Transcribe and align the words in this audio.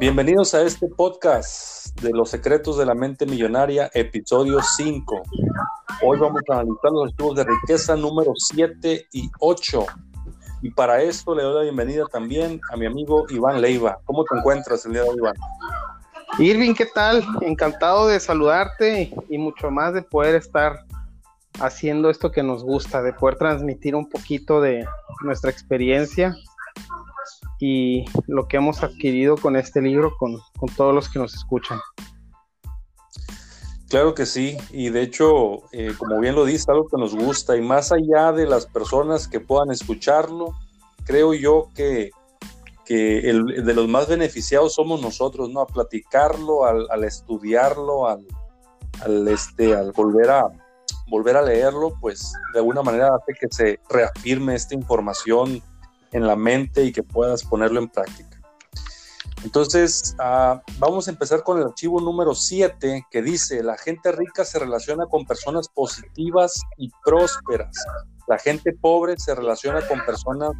Bienvenidos 0.00 0.54
a 0.54 0.62
este 0.62 0.88
podcast 0.88 1.94
de 2.00 2.08
los 2.12 2.30
secretos 2.30 2.78
de 2.78 2.86
la 2.86 2.94
mente 2.94 3.26
millonaria, 3.26 3.90
episodio 3.92 4.58
5. 4.62 5.22
Hoy 6.02 6.18
vamos 6.18 6.40
a 6.48 6.54
analizar 6.54 6.90
los 6.90 7.10
archivos 7.10 7.36
de 7.36 7.44
riqueza 7.44 7.96
número 7.96 8.32
7 8.34 9.08
y 9.12 9.30
8. 9.40 9.84
Y 10.62 10.70
para 10.70 11.02
esto 11.02 11.34
le 11.34 11.42
doy 11.42 11.54
la 11.54 11.62
bienvenida 11.64 12.06
también 12.10 12.62
a 12.72 12.78
mi 12.78 12.86
amigo 12.86 13.26
Iván 13.28 13.60
Leiva. 13.60 13.98
¿Cómo 14.06 14.24
te 14.24 14.38
encuentras 14.38 14.86
el 14.86 14.94
día 14.94 15.02
de 15.02 15.10
hoy, 15.10 15.16
Iván? 15.18 15.34
Irving, 16.38 16.72
¿qué 16.72 16.86
tal? 16.86 17.22
Encantado 17.42 18.08
de 18.08 18.20
saludarte 18.20 19.12
y 19.28 19.36
mucho 19.36 19.70
más 19.70 19.92
de 19.92 20.00
poder 20.00 20.34
estar 20.34 20.78
haciendo 21.60 22.08
esto 22.08 22.30
que 22.30 22.42
nos 22.42 22.64
gusta, 22.64 23.02
de 23.02 23.12
poder 23.12 23.36
transmitir 23.36 23.94
un 23.94 24.08
poquito 24.08 24.62
de 24.62 24.82
nuestra 25.22 25.50
experiencia 25.50 26.34
y 27.60 28.06
lo 28.26 28.48
que 28.48 28.56
hemos 28.56 28.82
adquirido 28.82 29.36
con 29.36 29.54
este 29.54 29.82
libro 29.82 30.16
con, 30.18 30.38
todos 30.76 30.94
los 30.94 31.08
que 31.10 31.18
nos 31.18 31.34
escuchan. 31.34 31.78
Claro 33.88 34.14
que 34.14 34.24
sí, 34.24 34.56
y 34.70 34.88
de 34.88 35.02
hecho, 35.02 35.68
eh, 35.72 35.92
como 35.98 36.20
bien 36.20 36.34
lo 36.34 36.44
dice, 36.44 36.70
algo 36.70 36.88
que 36.88 36.96
nos 36.96 37.14
gusta, 37.14 37.56
y 37.56 37.60
más 37.60 37.92
allá 37.92 38.32
de 38.32 38.46
las 38.46 38.66
personas 38.66 39.28
que 39.28 39.40
puedan 39.40 39.70
escucharlo, 39.70 40.54
creo 41.04 41.34
yo 41.34 41.68
que, 41.74 42.10
el, 42.88 43.64
de 43.64 43.74
los 43.74 43.86
más 43.86 44.08
beneficiados 44.08 44.74
somos 44.74 45.00
nosotros, 45.00 45.48
¿no? 45.50 45.60
A 45.60 45.66
platicarlo, 45.66 46.64
al, 46.64 47.04
estudiarlo, 47.04 48.08
al, 48.08 48.26
al, 49.04 49.28
este, 49.28 49.76
al 49.76 49.92
volver 49.92 50.28
a, 50.28 50.50
volver 51.08 51.36
a 51.36 51.42
leerlo, 51.42 51.94
pues 52.00 52.32
de 52.52 52.60
alguna 52.60 52.82
manera 52.82 53.10
hace 53.14 53.34
que 53.38 53.46
se 53.50 53.80
reafirme 53.88 54.54
esta 54.54 54.74
información 54.74 55.62
en 56.12 56.26
la 56.26 56.36
mente 56.36 56.84
y 56.84 56.92
que 56.92 57.02
puedas 57.02 57.44
ponerlo 57.44 57.80
en 57.80 57.88
práctica. 57.88 58.40
Entonces, 59.42 60.14
ah, 60.18 60.62
vamos 60.78 61.08
a 61.08 61.12
empezar 61.12 61.42
con 61.42 61.58
el 61.58 61.64
archivo 61.64 62.00
número 62.00 62.34
7 62.34 63.06
que 63.10 63.22
dice, 63.22 63.62
la 63.62 63.78
gente 63.78 64.12
rica 64.12 64.44
se 64.44 64.58
relaciona 64.58 65.06
con 65.06 65.24
personas 65.24 65.68
positivas 65.68 66.60
y 66.76 66.90
prósperas. 67.04 67.74
La 68.28 68.38
gente 68.38 68.72
pobre 68.72 69.18
se 69.18 69.34
relaciona 69.34 69.86
con 69.88 70.04
personas 70.04 70.50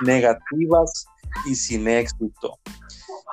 negativas 0.00 1.06
y 1.46 1.54
sin 1.54 1.86
éxito. 1.88 2.58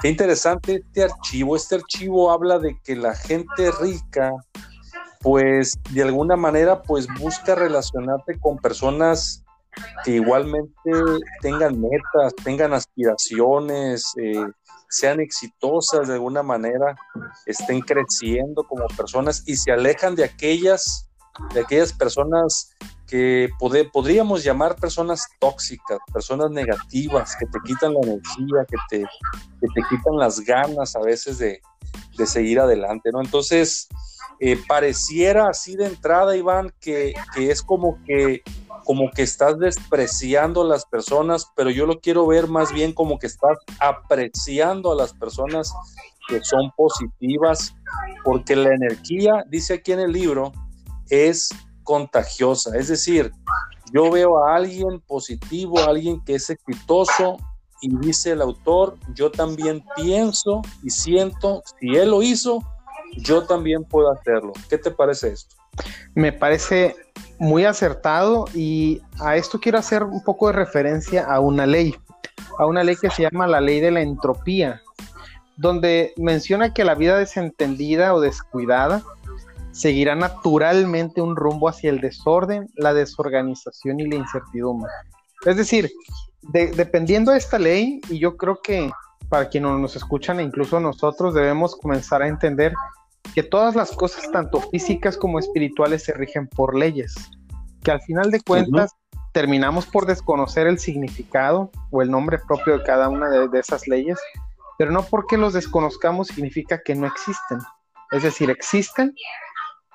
Qué 0.02 0.10
interesante 0.10 0.76
este 0.76 1.04
archivo. 1.04 1.56
Este 1.56 1.76
archivo 1.76 2.32
habla 2.32 2.60
de 2.60 2.80
que 2.84 2.96
la 2.96 3.16
gente 3.16 3.72
rica, 3.80 4.32
pues 5.22 5.80
de 5.90 6.04
alguna 6.04 6.36
manera, 6.36 6.84
pues 6.84 7.08
busca 7.20 7.56
relacionarse 7.56 8.40
con 8.40 8.58
personas 8.58 9.44
que 10.04 10.12
igualmente 10.12 10.92
tengan 11.42 11.80
metas, 11.80 12.36
tengan 12.44 12.74
aspiraciones, 12.74 14.06
eh, 14.18 14.46
sean 14.90 15.20
exitosas 15.20 16.08
de 16.08 16.16
alguna 16.16 16.44
manera, 16.44 16.96
estén 17.46 17.82
creciendo 17.82 18.64
como 18.64 18.86
personas 18.88 19.44
y 19.46 19.56
se 19.56 19.72
alejan 19.72 20.16
de 20.16 20.26
aquellas, 20.26 21.10
de 21.54 21.62
aquellas 21.62 21.94
personas 21.94 22.76
que 23.08 23.50
podríamos 23.92 24.44
llamar 24.44 24.78
personas 24.78 25.28
tóxicas, 25.40 26.00
personas 26.14 26.50
negativas, 26.52 27.36
que 27.36 27.46
te 27.46 27.60
quitan 27.66 27.94
la 27.94 28.00
energía, 28.02 28.66
que 28.70 28.78
te, 28.90 29.00
que 29.00 29.68
te 29.76 29.82
quitan 29.90 30.18
las 30.18 30.40
ganas 30.40 30.96
a 30.96 31.02
veces 31.02 31.38
de, 31.38 31.62
de 32.18 32.26
seguir 32.26 32.60
adelante, 32.60 33.12
¿no? 33.12 33.22
Entonces, 33.22 33.90
eh, 34.44 34.58
pareciera 34.68 35.50
así 35.50 35.76
de 35.76 35.86
entrada, 35.86 36.36
Iván, 36.36 36.74
que, 36.80 37.14
que 37.36 37.52
es 37.52 37.62
como 37.62 38.04
que 38.06 38.42
como 38.84 39.12
que 39.12 39.22
estás 39.22 39.60
despreciando 39.60 40.64
a 40.64 40.66
las 40.66 40.86
personas, 40.86 41.52
pero 41.56 41.70
yo 41.70 41.86
lo 41.86 42.00
quiero 42.00 42.26
ver 42.26 42.48
más 42.48 42.74
bien 42.74 42.94
como 42.94 43.20
que 43.20 43.28
estás 43.28 43.60
apreciando 43.80 44.92
a 44.92 44.96
las 44.96 45.14
personas 45.14 45.72
que 46.28 46.44
son 46.44 46.72
positivas, 46.76 47.76
porque 48.24 48.56
la 48.56 48.74
energía, 48.74 49.44
dice 49.48 49.76
aquí 49.76 49.92
en 49.92 50.00
el 50.00 50.12
libro, 50.12 50.52
es 51.12 51.50
contagiosa. 51.84 52.76
Es 52.76 52.88
decir, 52.88 53.32
yo 53.94 54.10
veo 54.10 54.44
a 54.44 54.56
alguien 54.56 55.00
positivo, 55.02 55.80
a 55.80 55.86
alguien 55.86 56.20
que 56.26 56.34
es 56.36 56.50
exitoso, 56.50 57.38
y 57.82 57.96
dice 57.98 58.32
el 58.32 58.42
autor, 58.42 58.98
yo 59.16 59.32
también 59.32 59.84
pienso 59.96 60.62
y 60.84 60.90
siento, 60.90 61.64
si 61.80 61.96
él 61.96 62.12
lo 62.12 62.22
hizo, 62.22 62.60
yo 63.18 63.44
también 63.44 63.84
puedo 63.84 64.12
hacerlo. 64.12 64.54
¿Qué 64.70 64.78
te 64.78 64.92
parece 64.92 65.30
esto? 65.30 65.56
Me 66.16 66.32
parece 66.32 66.96
muy 67.40 67.66
acertado 67.66 68.46
y 68.54 69.02
a 69.20 69.36
esto 69.36 69.60
quiero 69.60 69.78
hacer 69.78 70.04
un 70.04 70.24
poco 70.24 70.48
de 70.48 70.54
referencia 70.54 71.26
a 71.26 71.40
una 71.40 71.66
ley, 71.66 71.96
a 72.58 72.66
una 72.66 72.84
ley 72.84 72.96
que 72.96 73.10
se 73.10 73.24
llama 73.24 73.48
la 73.48 73.62
ley 73.62 73.80
de 73.80 73.92
la 73.92 74.02
entropía, 74.02 74.82
donde 75.58 76.14
menciona 76.18 76.74
que 76.74 76.84
la 76.84 76.96
vida 76.96 77.18
desentendida 77.18 78.14
o 78.14 78.22
descuidada 78.22 79.04
seguirá 79.72 80.16
naturalmente 80.16 81.22
un 81.22 81.36
rumbo 81.36 81.70
hacia 81.70 81.90
el 81.90 82.02
desorden, 82.02 82.70
la 82.76 82.94
desorganización 82.94 84.00
y 84.00 84.10
la 84.10 84.16
incertidumbre. 84.16 84.92
Es 85.46 85.58
decir, 85.58 85.92
dependiendo 86.42 87.32
de 87.32 87.38
esta 87.38 87.58
ley, 87.58 88.02
y 88.10 88.20
yo 88.20 88.38
creo 88.38 88.62
que 88.62 88.92
para 89.30 89.48
quienes 89.48 89.72
nos 89.80 89.96
escuchan 89.96 90.40
e 90.40 90.44
incluso 90.44 90.80
nosotros 90.80 91.34
debemos 91.34 91.76
comenzar 91.76 92.22
a 92.22 92.28
entender 92.28 92.74
que 93.34 93.44
todas 93.44 93.76
las 93.76 93.92
cosas, 93.92 94.30
tanto 94.32 94.60
físicas 94.60 95.18
como 95.18 95.40
espirituales, 95.40 96.04
se 96.04 96.14
rigen 96.14 96.48
por 96.48 96.76
leyes, 96.76 97.16
que 97.84 97.92
al 97.92 98.02
final 98.02 98.32
de 98.32 98.42
cuentas 98.42 98.92
terminamos 99.32 99.86
por 99.86 100.06
desconocer 100.06 100.68
el 100.68 100.80
significado 100.80 101.72
o 101.90 102.02
el 102.02 102.12
nombre 102.12 102.40
propio 102.40 102.78
de 102.78 102.84
cada 102.84 103.10
una 103.10 103.30
de, 103.30 103.60
esas 103.60 103.88
leyes, 103.88 104.20
pero 104.78 104.92
no 104.92 105.04
porque 105.04 105.38
los 105.38 105.54
desconozcamos 105.54 106.28
significa 106.28 106.82
que 106.84 106.96
no 106.96 107.08
existen. 107.08 107.60
Es 108.12 108.24
decir, 108.24 108.50
existen, 108.50 109.16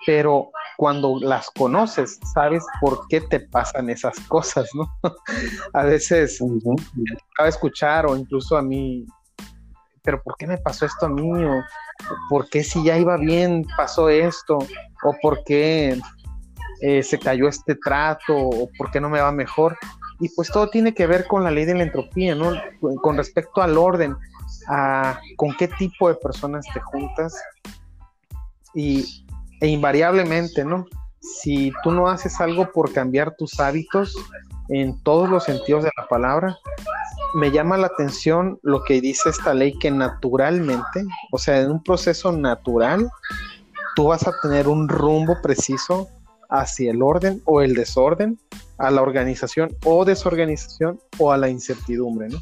pero 0.07 0.51
cuando 0.79 1.19
las 1.21 1.51
conoces, 1.51 2.19
sabes 2.33 2.65
por 2.81 3.07
qué 3.09 3.21
te 3.21 3.41
pasan 3.41 3.91
esas 3.91 4.19
cosas, 4.21 4.69
¿no? 4.75 4.87
a 5.75 5.83
veces 5.85 6.41
acaba 6.41 7.45
de 7.45 7.49
escuchar 7.49 8.07
o 8.07 8.17
incluso 8.17 8.57
a 8.57 8.63
mí, 8.63 9.05
pero 10.03 10.23
¿por 10.23 10.37
qué 10.37 10.47
me 10.47 10.59
pasó 10.59 10.87
esto 10.87 11.07
a 11.07 11.09
mí? 11.11 11.45
O 11.45 11.63
¿por 12.29 12.49
qué 12.49 12.63
si 12.63 12.83
ya 12.85 12.99
iba 12.99 13.17
bien 13.17 13.67
pasó 13.77 14.09
esto? 14.09 14.59
¿O 15.03 15.15
por 15.21 15.45
qué 15.45 15.99
eh, 16.81 17.03
se 17.03 17.19
cayó 17.19 17.49
este 17.49 17.75
trato? 17.77 18.37
¿O 18.37 18.71
por 18.77 18.91
qué 18.91 19.01
no 19.01 19.09
me 19.09 19.21
va 19.21 19.33
mejor? 19.33 19.77
Y 20.21 20.29
pues 20.31 20.51
todo 20.51 20.71
tiene 20.71 20.95
que 20.95 21.07
ver 21.07 21.27
con 21.27 21.45
la 21.45 21.51
ley 21.51 21.65
de 21.65 21.75
la 21.75 21.83
entropía, 21.83 22.35
¿no? 22.35 22.53
Con 23.03 23.17
respecto 23.17 23.61
al 23.61 23.77
orden, 23.77 24.17
a 24.69 25.21
con 25.37 25.55
qué 25.57 25.69
tipo 25.69 26.09
de 26.09 26.15
personas 26.15 26.65
te 26.73 26.81
juntas 26.81 27.35
y, 28.75 29.27
e 29.61 29.69
invariablemente, 29.69 30.65
¿no? 30.65 30.87
Si 31.35 31.73
tú 31.83 31.91
no 31.91 32.09
haces 32.09 32.41
algo 32.41 32.71
por 32.73 32.93
cambiar 32.93 33.35
tus 33.37 33.59
hábitos 33.59 34.17
en 34.69 35.01
todos 35.03 35.29
los 35.29 35.45
sentidos 35.45 35.85
de 35.85 35.91
la 35.97 36.07
palabra, 36.07 36.57
me 37.35 37.51
llama 37.51 37.77
la 37.77 37.89
atención 37.89 38.59
lo 38.63 38.83
que 38.85 39.01
dice 39.01 39.31
esta 39.31 39.53
ley 39.53 39.79
que 39.79 39.91
naturalmente, 39.91 41.05
o 41.33 41.39
sea, 41.39 41.61
en 41.61 41.71
un 41.71 41.83
proceso 41.83 42.33
natural, 42.33 43.11
tú 43.95 44.07
vas 44.07 44.27
a 44.27 44.33
tener 44.41 44.69
un 44.69 44.89
rumbo 44.89 45.37
preciso 45.43 46.09
hacia 46.49 46.93
el 46.93 47.03
orden 47.03 47.43
o 47.45 47.61
el 47.61 47.75
desorden, 47.75 48.39
a 48.79 48.91
la 48.91 49.03
organización 49.03 49.77
o 49.85 50.05
desorganización 50.05 51.01
o 51.19 51.33
a 51.33 51.37
la 51.37 51.49
incertidumbre, 51.49 52.29
¿no? 52.29 52.39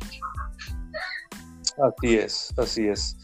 Así 1.82 2.16
es, 2.16 2.54
así 2.56 2.88
es. 2.88 3.16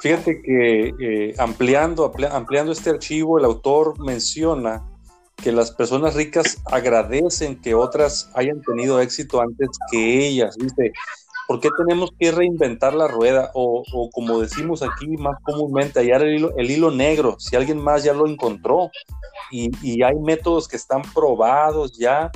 Fíjate 0.00 0.40
que 0.42 0.94
eh, 1.00 1.34
ampliando, 1.38 2.12
ampliando 2.30 2.72
este 2.72 2.90
archivo, 2.90 3.38
el 3.38 3.44
autor 3.44 3.98
menciona 3.98 4.84
que 5.42 5.52
las 5.52 5.70
personas 5.70 6.14
ricas 6.14 6.58
agradecen 6.66 7.60
que 7.60 7.74
otras 7.74 8.30
hayan 8.34 8.60
tenido 8.62 9.00
éxito 9.00 9.40
antes 9.40 9.68
que 9.90 10.26
ellas. 10.26 10.56
¿Por 11.46 11.60
qué 11.60 11.70
tenemos 11.78 12.10
que 12.18 12.30
reinventar 12.30 12.92
la 12.92 13.08
rueda? 13.08 13.50
O, 13.54 13.82
como 14.12 14.40
decimos 14.40 14.82
aquí 14.82 15.06
más 15.16 15.36
comúnmente, 15.42 16.00
hallar 16.00 16.22
el 16.22 16.36
hilo, 16.36 16.50
el 16.56 16.70
hilo, 16.70 16.90
negro, 16.90 17.36
si 17.38 17.56
alguien 17.56 17.78
más 17.78 18.04
ya 18.04 18.12
lo 18.12 18.26
encontró 18.26 18.90
y, 19.50 19.70
y 19.82 20.02
hay 20.02 20.16
métodos 20.16 20.68
que 20.68 20.76
están 20.76 21.02
probados 21.14 21.96
ya 21.96 22.30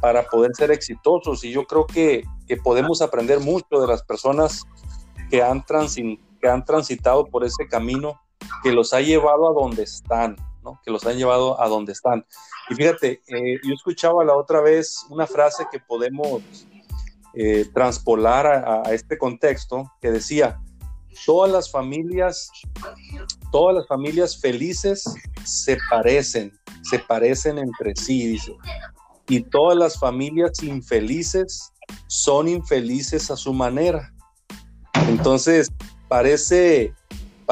para 0.00 0.24
poder 0.24 0.50
ser 0.56 0.72
exitosos 0.72 1.44
y 1.44 1.52
yo 1.52 1.64
creo 1.64 1.86
que, 1.86 2.24
que 2.48 2.56
podemos 2.56 3.00
aprender 3.02 3.38
mucho 3.38 3.80
de 3.80 3.86
las 3.86 4.02
personas 4.02 4.64
que 5.30 5.42
han, 5.42 5.64
que 6.40 6.48
han 6.48 6.64
transitado 6.64 7.26
por 7.26 7.44
ese 7.44 7.68
camino 7.68 8.20
que 8.62 8.72
los 8.72 8.92
ha 8.92 9.00
llevado 9.00 9.48
a 9.48 9.54
donde 9.54 9.84
están 9.84 10.36
que 10.84 10.90
los 10.90 11.04
han 11.06 11.16
llevado 11.16 11.60
a 11.60 11.68
donde 11.68 11.92
están. 11.92 12.24
Y 12.70 12.74
fíjate, 12.74 13.22
eh, 13.26 13.60
yo 13.62 13.74
escuchaba 13.74 14.24
la 14.24 14.36
otra 14.36 14.60
vez 14.60 15.04
una 15.10 15.26
frase 15.26 15.66
que 15.70 15.80
podemos 15.80 16.42
eh, 17.34 17.66
transpolar 17.72 18.46
a, 18.46 18.92
este 18.92 19.16
contexto 19.16 19.90
que 20.00 20.10
decía, 20.10 20.60
todas 21.24 21.50
las 21.50 21.70
familias, 21.70 22.50
todas 23.50 23.76
las 23.76 23.86
familias 23.86 24.38
felices 24.38 25.04
se 25.44 25.78
parecen, 25.90 26.52
se 26.82 26.98
parecen 26.98 27.58
entre 27.58 27.94
sí, 27.96 28.26
dice. 28.26 28.54
Y 29.28 29.40
todas 29.42 29.78
las 29.78 29.98
familias 29.98 30.62
infelices 30.62 31.72
son 32.06 32.48
infelices 32.48 33.30
a 33.30 33.36
su 33.36 33.54
manera. 33.54 34.12
Entonces, 35.08 35.72
parece, 36.08 36.94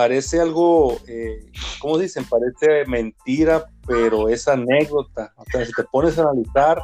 parece 0.00 0.40
algo, 0.40 0.98
eh, 1.06 1.44
¿cómo 1.78 1.98
dicen? 1.98 2.24
Parece 2.24 2.86
mentira, 2.86 3.66
pero 3.86 4.30
es 4.30 4.48
anécdota. 4.48 5.34
O 5.36 5.44
sea, 5.44 5.62
si 5.66 5.72
te 5.72 5.84
pones 5.84 6.18
a 6.18 6.22
analizar, 6.22 6.80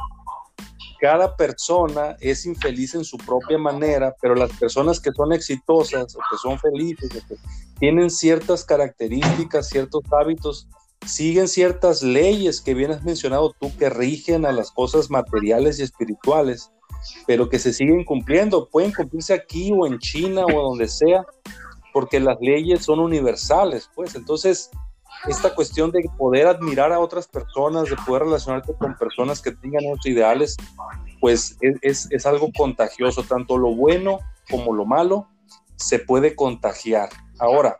cada 1.01 1.35
persona 1.35 2.15
es 2.19 2.45
infeliz 2.45 2.93
en 2.93 3.03
su 3.03 3.17
propia 3.17 3.57
manera, 3.57 4.13
pero 4.21 4.35
las 4.35 4.51
personas 4.51 4.99
que 4.99 5.11
son 5.13 5.33
exitosas 5.33 6.15
o 6.15 6.19
que 6.29 6.37
son 6.39 6.59
felices, 6.59 7.09
o 7.09 7.27
que 7.27 7.41
tienen 7.79 8.11
ciertas 8.11 8.63
características, 8.63 9.67
ciertos 9.67 10.03
hábitos, 10.11 10.67
siguen 11.03 11.47
ciertas 11.47 12.03
leyes 12.03 12.61
que 12.61 12.75
bien 12.75 12.91
has 12.91 13.03
mencionado 13.03 13.55
tú 13.59 13.75
que 13.79 13.89
rigen 13.89 14.45
a 14.45 14.51
las 14.51 14.69
cosas 14.69 15.09
materiales 15.09 15.79
y 15.79 15.81
espirituales, 15.81 16.69
pero 17.25 17.49
que 17.49 17.57
se 17.57 17.73
siguen 17.73 18.05
cumpliendo. 18.05 18.69
Pueden 18.69 18.91
cumplirse 18.91 19.33
aquí 19.33 19.71
o 19.75 19.87
en 19.87 19.97
China 19.97 20.45
o 20.45 20.69
donde 20.69 20.87
sea, 20.87 21.25
porque 21.97 22.19
las 22.19 22.37
leyes 22.39 22.85
son 22.85 22.99
universales, 22.99 23.89
pues. 23.95 24.13
Entonces, 24.13 24.69
esta 25.27 25.55
cuestión 25.55 25.89
de 25.89 26.07
poder 26.15 26.45
admirar 26.45 26.93
a 26.93 26.99
otras 26.99 27.27
personas, 27.27 27.89
de 27.89 27.95
poder 28.05 28.21
relacionarte 28.21 28.75
con 28.75 28.95
personas 28.95 29.41
que 29.41 29.51
tengan 29.51 29.83
otros 29.87 30.05
ideales, 30.05 30.57
pues 31.19 31.57
es, 31.81 32.07
es, 32.11 32.25
algo 32.27 32.51
contagioso, 32.55 33.23
tanto 33.23 33.57
lo 33.57 33.73
bueno 33.73 34.19
como 34.47 34.75
lo 34.75 34.85
malo 34.85 35.27
se 35.75 35.97
puede 35.97 36.35
contagiar. 36.35 37.09
Ahora, 37.39 37.79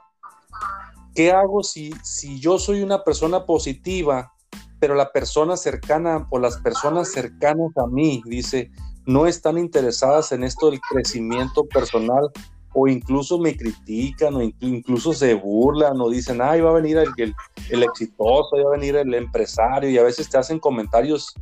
¿qué 1.13 1.31
hago 1.31 1.61
si, 1.61 1.93
si 2.01 2.39
yo 2.39 2.57
soy 2.57 2.81
una 2.81 3.03
persona 3.03 3.45
positiva, 3.45 4.33
pero 4.79 4.95
la 4.95 5.11
persona 5.11 5.57
cercana 5.57 6.25
o 6.31 6.39
las 6.39 6.57
personas 6.57 7.11
cercanas 7.11 7.69
a 7.77 7.85
mí, 7.85 8.23
dice, 8.25 8.71
no 9.05 9.27
están 9.27 9.59
interesadas 9.59 10.31
en 10.31 10.43
esto 10.43 10.71
del 10.71 10.81
crecimiento 10.81 11.67
personal 11.67 12.31
o 12.79 12.87
incluso 12.87 13.39
me 13.39 13.57
critican 13.57 14.35
o 14.35 14.41
incluso 14.59 15.11
se 15.11 15.33
burlan 15.33 15.99
o 15.99 16.11
dicen, 16.11 16.39
ay, 16.43 16.61
va 16.61 16.69
a 16.69 16.73
venir 16.73 16.97
el, 16.97 17.33
el, 17.71 17.81
exitoso, 17.81 18.55
va 18.55 18.69
a 18.69 18.77
venir 18.77 18.95
el 18.95 19.15
empresario 19.15 19.89
y 19.89 19.97
a 19.97 20.03
veces 20.03 20.29
te 20.29 20.37
hacen 20.37 20.59
comentarios 20.59 21.33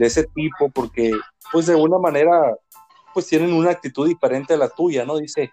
de 0.00 0.06
ese 0.06 0.24
tipo 0.34 0.68
porque 0.70 1.12
pues 1.52 1.66
de 1.66 1.74
alguna 1.74 1.98
manera 1.98 2.56
pues 3.12 3.28
tienen 3.28 3.52
una 3.52 3.70
actitud 3.70 4.08
diferente 4.08 4.54
a 4.54 4.56
la 4.56 4.68
tuya, 4.68 5.04
¿no? 5.04 5.16
Dice, 5.16 5.52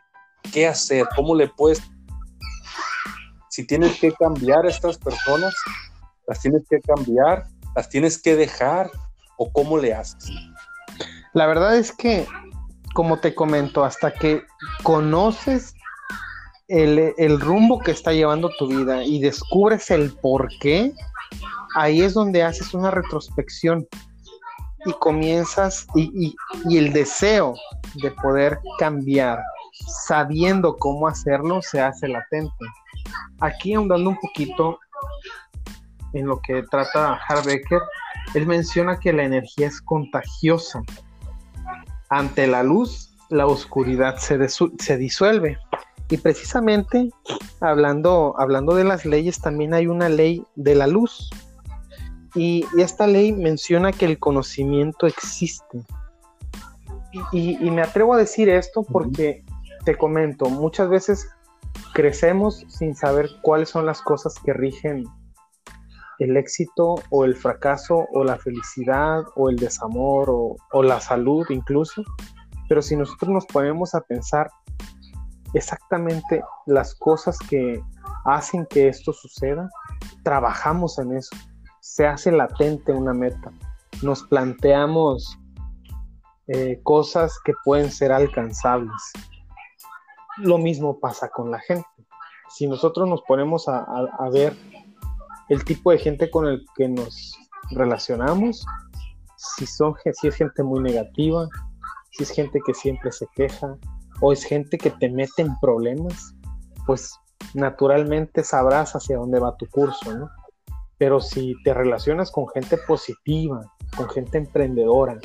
¿qué 0.51 0.67
hacer? 0.67 1.05
¿Cómo 1.15 1.35
le 1.35 1.47
puedes? 1.49 1.83
Si 3.51 3.67
tienes 3.67 3.99
que 3.99 4.11
cambiar 4.13 4.65
a 4.65 4.69
estas 4.69 4.97
personas, 4.97 5.53
las 6.25 6.41
tienes 6.41 6.63
que 6.67 6.81
cambiar, 6.81 7.43
las 7.75 7.87
tienes 7.89 8.19
que 8.19 8.35
dejar 8.35 8.89
o 9.37 9.51
cómo 9.51 9.77
le 9.77 9.93
haces. 9.93 10.31
La 11.33 11.45
verdad 11.45 11.77
es 11.77 11.91
que 11.91 12.25
como 12.93 13.19
te 13.19 13.33
comento, 13.33 13.83
hasta 13.83 14.13
que 14.13 14.43
conoces 14.83 15.73
el, 16.67 17.39
rumbo 17.39 17.79
que 17.79 17.91
está 17.91 18.13
llevando 18.13 18.49
tu 18.57 18.67
vida 18.67 19.03
y 19.03 19.19
descubres 19.19 19.91
el 19.91 20.11
por 20.21 20.47
qué, 20.59 20.93
ahí 21.75 22.01
es 22.01 22.13
donde 22.13 22.43
haces 22.43 22.73
una 22.73 22.91
retrospección 22.91 23.87
y 24.85 24.93
comienzas 24.93 25.85
y, 25.95 26.33
y, 26.65 26.77
el 26.77 26.91
deseo 26.93 27.55
de 27.95 28.11
poder 28.11 28.59
cambiar, 28.79 29.39
sabiendo 30.07 30.75
cómo 30.77 31.07
hacerlo, 31.07 31.61
se 31.61 31.81
hace 31.81 32.07
latente. 32.07 32.65
Aquí 33.41 33.73
ahondando 33.73 34.11
un 34.11 34.19
poquito 34.19 34.79
en 36.13 36.25
lo 36.25 36.41
que 36.41 36.63
trata 36.63 37.19
Harbecker, 37.27 37.81
él 38.33 38.47
menciona 38.47 38.99
que 38.99 39.13
la 39.13 39.23
energía 39.23 39.67
es 39.67 39.81
contagiosa 39.81 40.81
ante 42.11 42.45
la 42.45 42.61
luz, 42.61 43.15
la 43.29 43.47
oscuridad 43.47 44.17
se, 44.17 44.37
se 44.49 44.97
disuelve. 44.97 45.57
Y 46.09 46.17
precisamente 46.17 47.09
hablando, 47.61 48.35
hablando 48.37 48.75
de 48.75 48.83
las 48.83 49.05
leyes, 49.05 49.39
también 49.39 49.73
hay 49.73 49.87
una 49.87 50.09
ley 50.09 50.45
de 50.55 50.75
la 50.75 50.87
luz. 50.87 51.29
Y, 52.35 52.65
esta 52.77 53.07
ley 53.07 53.31
menciona 53.31 53.93
que 53.93 54.05
el 54.05 54.19
conocimiento 54.19 55.07
existe. 55.07 55.85
Y, 57.31 57.65
y, 57.65 57.71
me 57.71 57.81
atrevo 57.81 58.13
a 58.13 58.17
decir 58.17 58.49
esto 58.49 58.83
porque 58.83 59.45
te 59.85 59.97
comento, 59.97 60.49
muchas 60.49 60.89
veces 60.89 61.29
crecemos 61.93 62.65
sin 62.67 62.93
saber 62.93 63.29
cuáles 63.41 63.69
son 63.69 63.85
las 63.85 64.01
cosas 64.01 64.35
que 64.43 64.53
rigen 64.53 65.05
el 66.21 66.37
éxito 66.37 66.95
o 67.09 67.25
el 67.25 67.35
fracaso 67.35 68.07
o 68.13 68.23
la 68.23 68.37
felicidad 68.37 69.23
o 69.35 69.49
el 69.49 69.55
desamor 69.55 70.29
o, 70.29 70.83
la 70.83 71.01
salud 71.01 71.47
incluso. 71.49 72.03
Pero 72.69 72.83
si 72.83 72.95
nosotros 72.95 73.31
nos 73.31 73.45
ponemos 73.47 73.95
a 73.95 74.01
pensar 74.01 74.51
exactamente 75.55 76.43
las 76.67 76.93
cosas 76.93 77.39
que 77.49 77.81
hacen 78.25 78.67
que 78.67 78.87
esto 78.87 79.13
suceda, 79.13 79.67
trabajamos 80.23 80.99
en 80.99 81.17
eso. 81.17 81.35
Se 81.79 82.05
hace 82.05 82.31
latente 82.31 82.91
una 82.91 83.13
meta. 83.13 83.51
Nos 84.03 84.21
planteamos 84.21 85.39
eh, 86.47 86.79
cosas 86.83 87.39
que 87.43 87.53
pueden 87.65 87.89
ser 87.89 88.11
alcanzables. 88.11 89.11
Lo 90.37 90.59
mismo 90.59 90.99
pasa 90.99 91.29
con 91.29 91.49
la 91.49 91.59
gente. 91.59 91.87
Si 92.47 92.67
nosotros 92.67 93.09
nos 93.09 93.23
ponemos 93.23 93.67
a 93.67 94.29
ver 94.31 94.53
el 95.51 95.65
tipo 95.65 95.91
de 95.91 95.97
gente 95.97 96.31
con 96.31 96.47
el 96.47 96.65
que 96.77 96.87
nos 96.87 97.37
relacionamos, 97.71 98.65
si, 99.35 99.65
son, 99.65 99.93
si 100.13 100.29
es 100.29 100.35
gente 100.35 100.63
muy 100.63 100.79
negativa, 100.79 101.49
si 102.11 102.23
es 102.23 102.31
gente 102.31 102.61
que 102.65 102.73
siempre 102.73 103.11
se 103.11 103.27
queja 103.35 103.75
o 104.21 104.31
es 104.31 104.45
gente 104.45 104.77
que 104.77 104.91
te 104.91 105.09
mete 105.09 105.41
en 105.41 105.59
problemas, 105.59 106.33
pues 106.85 107.19
naturalmente 107.53 108.45
sabrás 108.45 108.95
hacia 108.95 109.17
dónde 109.17 109.39
va 109.39 109.57
tu 109.57 109.67
curso, 109.67 110.17
¿no? 110.17 110.29
Pero 110.97 111.19
si 111.19 111.53
te 111.65 111.73
relacionas 111.73 112.31
con 112.31 112.47
gente 112.47 112.77
positiva, 112.87 113.59
con 113.97 114.09
gente 114.09 114.37
emprendedora, 114.37 115.19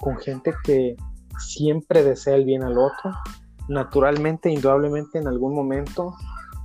con 0.00 0.16
gente 0.16 0.52
que 0.64 0.96
siempre 1.38 2.02
desea 2.02 2.34
el 2.34 2.46
bien 2.46 2.64
al 2.64 2.78
otro, 2.78 3.12
naturalmente, 3.68 4.50
indudablemente 4.50 5.20
en 5.20 5.28
algún 5.28 5.54
momento 5.54 6.16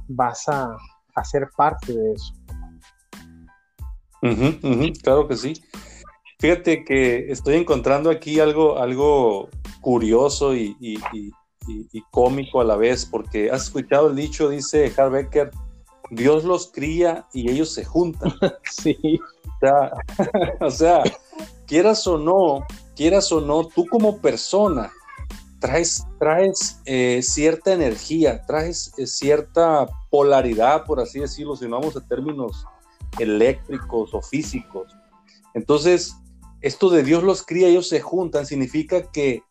vas 0.08 0.50
a, 0.50 0.76
a 1.14 1.24
ser 1.24 1.48
parte 1.56 1.94
de 1.94 2.14
eso 2.14 2.34
claro 5.02 5.28
que 5.28 5.38
sí. 5.38 5.54
Fíjate 6.40 6.86
que 6.86 7.32
estoy 7.32 7.56
encontrando 7.56 8.10
aquí 8.10 8.40
algo, 8.40 8.78
algo 8.78 9.50
curioso 9.82 10.56
y, 10.56 10.76
cómico 12.12 12.62
a 12.62 12.64
la 12.64 12.76
vez, 12.76 13.06
porque 13.06 13.50
has 13.52 13.64
escuchado 13.64 14.10
el 14.10 14.16
dicho, 14.16 14.50
dice 14.50 14.92
Harbecker, 14.96 15.52
Dios 16.10 16.44
los 16.44 16.72
cría 16.72 17.28
y 17.34 17.50
ellos 17.50 17.74
se 17.74 17.84
juntan. 17.84 18.34
sí. 18.64 18.98
O 20.60 20.70
sea, 20.70 21.02
quieras 21.66 22.06
o 22.06 22.20
no, 22.20 22.66
quieras 22.96 23.32
o 23.32 23.42
no, 23.42 23.68
tú 23.68 23.88
como 23.88 24.22
persona 24.22 24.92
traes, 25.60 26.06
traes 26.20 26.80
eh, 26.86 27.22
cierta 27.24 27.74
energía, 27.74 28.46
traes 28.46 28.94
eh, 28.98 29.08
cierta 29.08 29.88
polaridad, 30.10 30.86
por 30.86 31.00
así 31.00 31.20
decirlo, 31.20 31.56
si 31.56 31.68
no 31.68 31.80
vamos 31.80 31.98
a 31.98 32.08
términos 32.08 32.66
eléctricos 33.20 34.14
o 34.14 34.22
físicos. 34.22 34.96
Entonces, 35.54 36.16
esto 36.62 36.90
de 36.90 37.04
Dios 37.04 37.24
los 37.24 37.44
cría, 37.44 37.68
ellos 37.68 37.90
se 37.90 38.02
juntan, 38.02 38.46
significa 38.46 39.12
que 39.12 39.44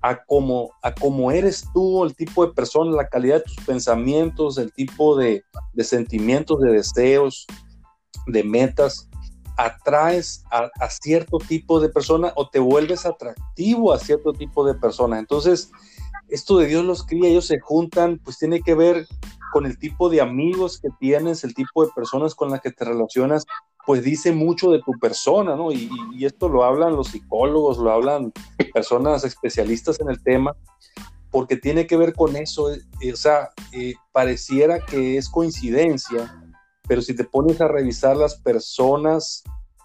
a 0.00 0.24
como, 0.24 0.70
a 0.82 0.94
como 0.94 1.30
eres 1.32 1.64
tú, 1.72 2.04
el 2.04 2.14
tipo 2.14 2.46
de 2.46 2.52
persona, 2.52 2.92
la 2.92 3.08
calidad 3.08 3.36
de 3.36 3.42
tus 3.42 3.64
pensamientos, 3.64 4.58
el 4.58 4.72
tipo 4.72 5.16
de, 5.16 5.42
de 5.72 5.84
sentimientos, 5.84 6.60
de 6.60 6.72
deseos, 6.72 7.46
de 8.26 8.44
metas, 8.44 9.08
atraes 9.56 10.44
a, 10.52 10.70
a, 10.80 10.90
cierto 10.90 11.38
tipo 11.38 11.80
de 11.80 11.88
persona 11.88 12.32
o 12.36 12.48
te 12.48 12.60
vuelves 12.60 13.04
atractivo 13.06 13.92
a 13.92 13.98
cierto 13.98 14.32
tipo 14.32 14.64
de 14.64 14.74
persona. 14.74 15.18
Entonces, 15.18 15.70
esto 16.28 16.58
de 16.58 16.66
Dios 16.66 16.84
los 16.84 17.04
cría, 17.04 17.28
ellos 17.28 17.46
se 17.46 17.58
juntan, 17.58 18.20
pues 18.22 18.38
tiene 18.38 18.60
que 18.60 18.74
ver 18.74 19.08
con 19.52 19.66
el 19.66 19.78
tipo 19.78 20.08
de 20.08 20.20
amigos 20.20 20.78
que 20.80 20.88
tienes, 20.98 21.44
el 21.44 21.54
tipo 21.54 21.84
de 21.84 21.92
personas 21.92 22.34
con 22.34 22.50
las 22.50 22.60
que 22.60 22.70
te 22.70 22.84
relacionas, 22.84 23.46
pues 23.86 24.02
dice 24.02 24.32
mucho 24.32 24.70
de 24.70 24.82
tu 24.82 24.92
persona, 25.00 25.56
¿no? 25.56 25.72
Y, 25.72 25.90
esto 26.20 26.48
lo 26.48 26.64
hablan 26.64 26.96
los 26.96 27.08
psicólogos, 27.08 27.78
lo 27.78 27.90
hablan 27.90 28.32
personas 28.74 29.24
especialistas 29.24 29.98
en 30.00 30.10
el 30.10 30.22
tema, 30.22 30.54
porque 31.30 31.56
tiene 31.56 31.86
que 31.86 31.96
ver 31.96 32.12
con 32.14 32.36
eso, 32.36 32.70
eh, 32.72 33.12
o 33.12 33.16
sea, 33.16 33.50
eh, 33.72 33.94
pareciera 34.12 34.80
que 34.84 35.16
es 35.16 35.28
coincidencia, 35.28 36.42
pero 36.86 37.02
si 37.02 37.14
te 37.14 37.24
pones 37.24 37.60
a 37.60 37.68
revisar 37.68 38.16
las 38.16 38.34
personas 38.36 39.42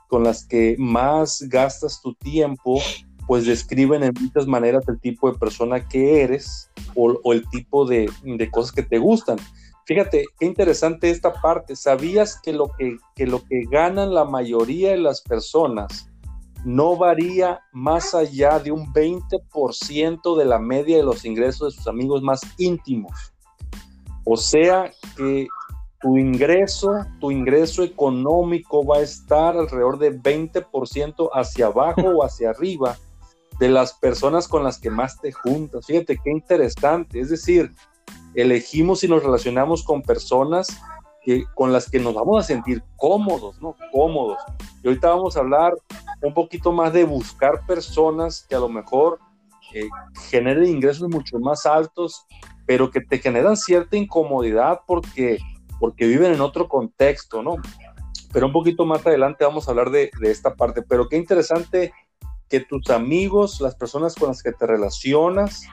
con 0.10 0.24
las 0.24 0.46
que 0.46 0.76
más 0.78 1.44
gastas 1.48 2.02
tu 2.02 2.14
tiempo, 2.16 2.80
pues 3.28 3.46
describen 3.46 4.04
en 4.04 4.14
muchas 4.20 4.48
maneras 4.48 4.88
el 4.88 5.00
tipo 5.00 5.32
de 5.32 5.38
persona 5.38 5.88
que 5.88 6.22
eres 6.22 6.70
o, 6.96 7.34
el 7.34 7.48
tipo 7.50 7.86
de, 7.86 8.10
cosas 8.52 8.72
que 8.72 8.84
te 8.84 8.98
gustan. 8.98 9.38
Fíjate, 9.86 10.26
qué 10.40 10.46
interesante 10.46 11.10
esta 11.10 11.34
parte. 11.34 11.76
¿Sabías 11.76 12.40
que 12.42 12.54
lo 12.54 12.70
que, 12.78 12.98
que 13.16 13.28
lo 13.28 13.44
que 13.44 13.64
ganan 13.70 14.14
la 14.14 14.26
mayoría 14.26 14.92
de 14.92 14.98
las 14.98 15.22
personas 15.22 16.10
no 16.64 16.96
varía 16.96 17.62
más 17.74 18.14
allá 18.14 18.60
de 18.60 18.72
un 18.72 18.94
20% 18.94 20.38
de 20.38 20.46
la 20.46 20.60
media 20.60 20.98
de 20.98 21.04
los 21.04 21.26
ingresos 21.26 21.74
de 21.74 21.78
sus 21.78 21.88
amigos 21.88 22.22
más 22.22 22.42
íntimos? 22.58 23.34
O 24.26 24.38
sea 24.38 24.92
que 25.18 25.48
tu 26.02 26.18
ingreso, 26.18 27.06
tu 27.20 27.32
ingreso 27.32 27.84
económico 27.84 28.86
va 28.86 28.98
a 28.98 29.02
estar 29.02 29.58
alrededor 29.58 29.98
de 29.98 30.18
20% 30.18 31.30
hacia 31.34 31.68
abajo 31.68 32.02
o 32.02 32.24
hacia 32.24 32.50
arriba 32.50 32.98
de 33.60 33.70
las 33.70 33.94
personas 33.94 34.48
con 34.48 34.64
las 34.64 34.80
que 34.80 34.90
más 34.90 35.20
te 35.20 35.32
juntas. 35.32 35.86
Fíjate 35.86 36.20
qué 36.24 36.32
interesante. 36.32 37.20
Es 37.20 37.30
decir, 37.30 37.72
elegimos 38.36 39.04
y 39.04 39.08
nos 39.08 39.24
relacionamos 39.24 39.84
con 39.84 40.02
personas 40.02 40.68
que, 41.24 41.46
con 41.56 41.72
las 41.72 41.90
que 41.90 42.00
nos 42.00 42.14
vamos 42.14 42.44
a 42.44 42.48
sentir 42.48 42.84
cómodos, 42.98 43.62
¿no? 43.62 43.76
Cómodos. 43.92 44.40
Y 44.84 44.88
ahorita 44.88 45.10
vamos 45.10 45.38
a 45.38 45.40
hablar 45.40 45.74
un 46.22 46.34
poquito 46.34 46.72
más 46.72 46.94
de 46.94 47.04
buscar 47.04 47.66
personas 47.66 48.46
que 48.48 48.56
a 48.56 48.60
lo 48.60 48.70
mejor 48.70 49.20
eh, 49.74 49.88
generen 50.30 50.66
ingresos 50.66 51.10
mucho 51.10 51.40
más 51.40 51.66
altos, 51.66 52.26
pero 52.66 52.92
que 52.92 53.02
te 53.02 53.20
generan 53.20 53.58
cierta 53.58 53.98
incomodidad 53.98 54.82
porque, 54.86 55.40
porque 55.80 56.06
viven 56.06 56.34
en 56.34 56.42
otro 56.42 56.68
contexto, 56.68 57.42
¿no? 57.42 57.56
Pero 58.32 58.48
un 58.48 58.54
poquito 58.54 58.86
más 58.86 59.06
adelante 59.06 59.46
vamos 59.46 59.68
a 59.68 59.72
hablar 59.72 59.92
de, 59.92 60.12
de 60.20 60.32
esta 60.32 60.56
parte. 60.56 60.82
Pero 60.82 61.08
qué 61.08 61.18
interesante 61.18 61.94
que 62.54 62.60
tus 62.60 62.92
amigos, 62.92 63.60
las 63.62 63.74
personas 63.74 64.14
con 64.14 64.28
las 64.28 64.44
que 64.44 64.52
te 64.52 64.68
relacionas, 64.68 65.64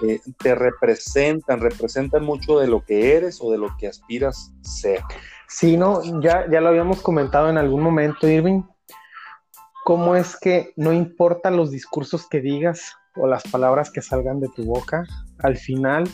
eh, 0.00 0.18
te 0.38 0.54
representan, 0.54 1.60
representan 1.60 2.24
mucho 2.24 2.58
de 2.58 2.68
lo 2.68 2.82
que 2.86 3.14
eres 3.14 3.38
o 3.42 3.52
de 3.52 3.58
lo 3.58 3.76
que 3.76 3.86
aspiras 3.86 4.50
ser. 4.62 5.02
Sí, 5.46 5.76
no, 5.76 6.00
ya, 6.22 6.50
ya 6.50 6.62
lo 6.62 6.68
habíamos 6.68 7.02
comentado 7.02 7.50
en 7.50 7.58
algún 7.58 7.82
momento, 7.82 8.26
Irving. 8.26 8.62
¿Cómo 9.84 10.16
es 10.16 10.40
que 10.40 10.72
no 10.76 10.94
importan 10.94 11.54
los 11.54 11.70
discursos 11.70 12.26
que 12.26 12.40
digas 12.40 12.94
o 13.14 13.26
las 13.26 13.42
palabras 13.42 13.90
que 13.90 14.00
salgan 14.00 14.40
de 14.40 14.48
tu 14.56 14.64
boca? 14.64 15.04
Al 15.40 15.58
final, 15.58 16.08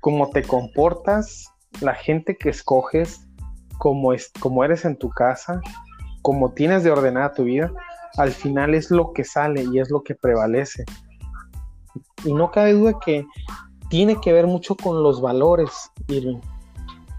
cómo 0.00 0.28
te 0.28 0.42
comportas, 0.42 1.46
la 1.80 1.94
gente 1.94 2.36
que 2.36 2.50
escoges, 2.50 3.26
cómo, 3.78 4.12
es, 4.12 4.30
cómo 4.38 4.64
eres 4.64 4.84
en 4.84 4.98
tu 4.98 5.08
casa, 5.08 5.62
cómo 6.20 6.52
tienes 6.52 6.84
de 6.84 6.90
ordenada 6.90 7.32
tu 7.32 7.44
vida, 7.44 7.72
al 8.16 8.32
final 8.32 8.74
es 8.74 8.90
lo 8.90 9.12
que 9.12 9.24
sale 9.24 9.64
y 9.72 9.78
es 9.78 9.90
lo 9.90 10.02
que 10.02 10.14
prevalece. 10.14 10.84
Y 12.24 12.32
no 12.32 12.50
cabe 12.50 12.72
duda 12.72 12.98
que 13.04 13.26
tiene 13.88 14.20
que 14.20 14.32
ver 14.32 14.46
mucho 14.46 14.74
con 14.76 15.02
los 15.02 15.20
valores, 15.20 15.70
Irving, 16.08 16.40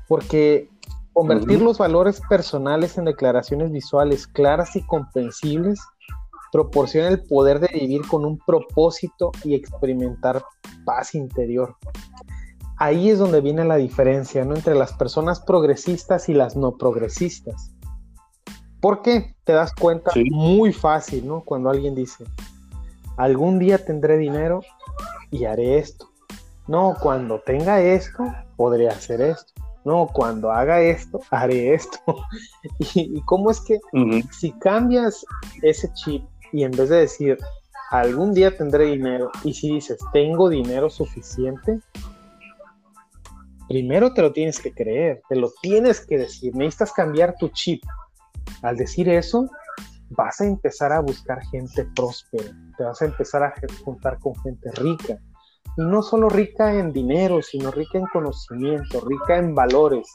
porque 0.07 0.69
convertir 1.13 1.61
los 1.61 1.77
valores 1.77 2.21
personales 2.27 2.97
en 2.97 3.05
declaraciones 3.05 3.71
visuales 3.71 4.27
claras 4.27 4.75
y 4.75 4.85
comprensibles 4.85 5.79
proporciona 6.51 7.09
el 7.09 7.21
poder 7.23 7.59
de 7.59 7.67
vivir 7.67 8.01
con 8.07 8.25
un 8.25 8.37
propósito 8.37 9.31
y 9.43 9.55
experimentar 9.55 10.43
paz 10.85 11.15
interior. 11.15 11.75
Ahí 12.77 13.09
es 13.09 13.19
donde 13.19 13.41
viene 13.41 13.63
la 13.63 13.75
diferencia 13.75 14.43
¿no? 14.43 14.55
entre 14.55 14.75
las 14.75 14.93
personas 14.93 15.39
progresistas 15.39 16.27
y 16.29 16.33
las 16.33 16.55
no 16.55 16.77
progresistas. 16.77 17.74
¿Por 18.85 19.01
qué? 19.01 19.33
Te 19.45 19.53
das 19.53 19.73
cuenta 19.73 20.11
muy 20.29 20.71
fácil, 20.71 21.27
¿no? 21.27 21.41
Cuando 21.41 21.71
alguien 21.71 21.95
dice, 21.95 22.23
algún 23.17 23.57
día 23.57 23.83
tendré 23.83 24.15
dinero 24.15 24.61
y 25.31 25.45
haré 25.45 25.79
esto. 25.79 26.11
No, 26.67 26.95
cuando 27.01 27.39
tenga 27.39 27.81
esto, 27.81 28.23
podré 28.55 28.87
hacer 28.87 29.21
esto. 29.21 29.53
No, 29.85 30.07
cuando 30.13 30.51
haga 30.51 30.81
esto, 30.81 31.19
haré 31.31 31.73
esto. 31.73 31.97
y, 32.93 33.19
cómo 33.21 33.49
es 33.49 33.59
que 33.61 33.79
si 34.31 34.51
cambias 34.51 35.25
ese 35.63 35.91
chip 35.93 36.23
y 36.51 36.63
en 36.63 36.69
vez 36.69 36.89
de 36.89 36.97
decir, 36.97 37.39
algún 37.89 38.35
día 38.35 38.55
tendré 38.55 38.85
dinero, 38.85 39.31
y 39.43 39.55
si 39.55 39.73
dices, 39.73 39.97
tengo 40.13 40.47
dinero 40.47 40.91
suficiente, 40.91 41.79
primero 43.67 44.13
te 44.13 44.21
lo 44.21 44.31
tienes 44.31 44.59
que 44.59 44.71
creer, 44.71 45.23
te 45.27 45.37
lo 45.37 45.51
tienes 45.63 46.05
que 46.05 46.19
decir, 46.19 46.55
necesitas 46.55 46.93
cambiar 46.93 47.35
tu 47.39 47.49
chip. 47.49 47.81
Al 48.61 48.77
decir 48.77 49.09
eso, 49.09 49.49
vas 50.09 50.41
a 50.41 50.45
empezar 50.45 50.91
a 50.91 50.99
buscar 50.99 51.41
gente 51.47 51.85
próspera, 51.95 52.51
te 52.77 52.83
vas 52.83 53.01
a 53.01 53.05
empezar 53.05 53.43
a 53.43 53.53
juntar 53.83 54.19
con 54.19 54.35
gente 54.41 54.71
rica. 54.73 55.17
Y 55.77 55.81
no 55.81 56.01
solo 56.01 56.29
rica 56.29 56.73
en 56.73 56.93
dinero, 56.93 57.41
sino 57.41 57.71
rica 57.71 57.97
en 57.97 58.05
conocimiento, 58.07 59.01
rica 59.01 59.37
en 59.37 59.53
valores, 59.53 60.07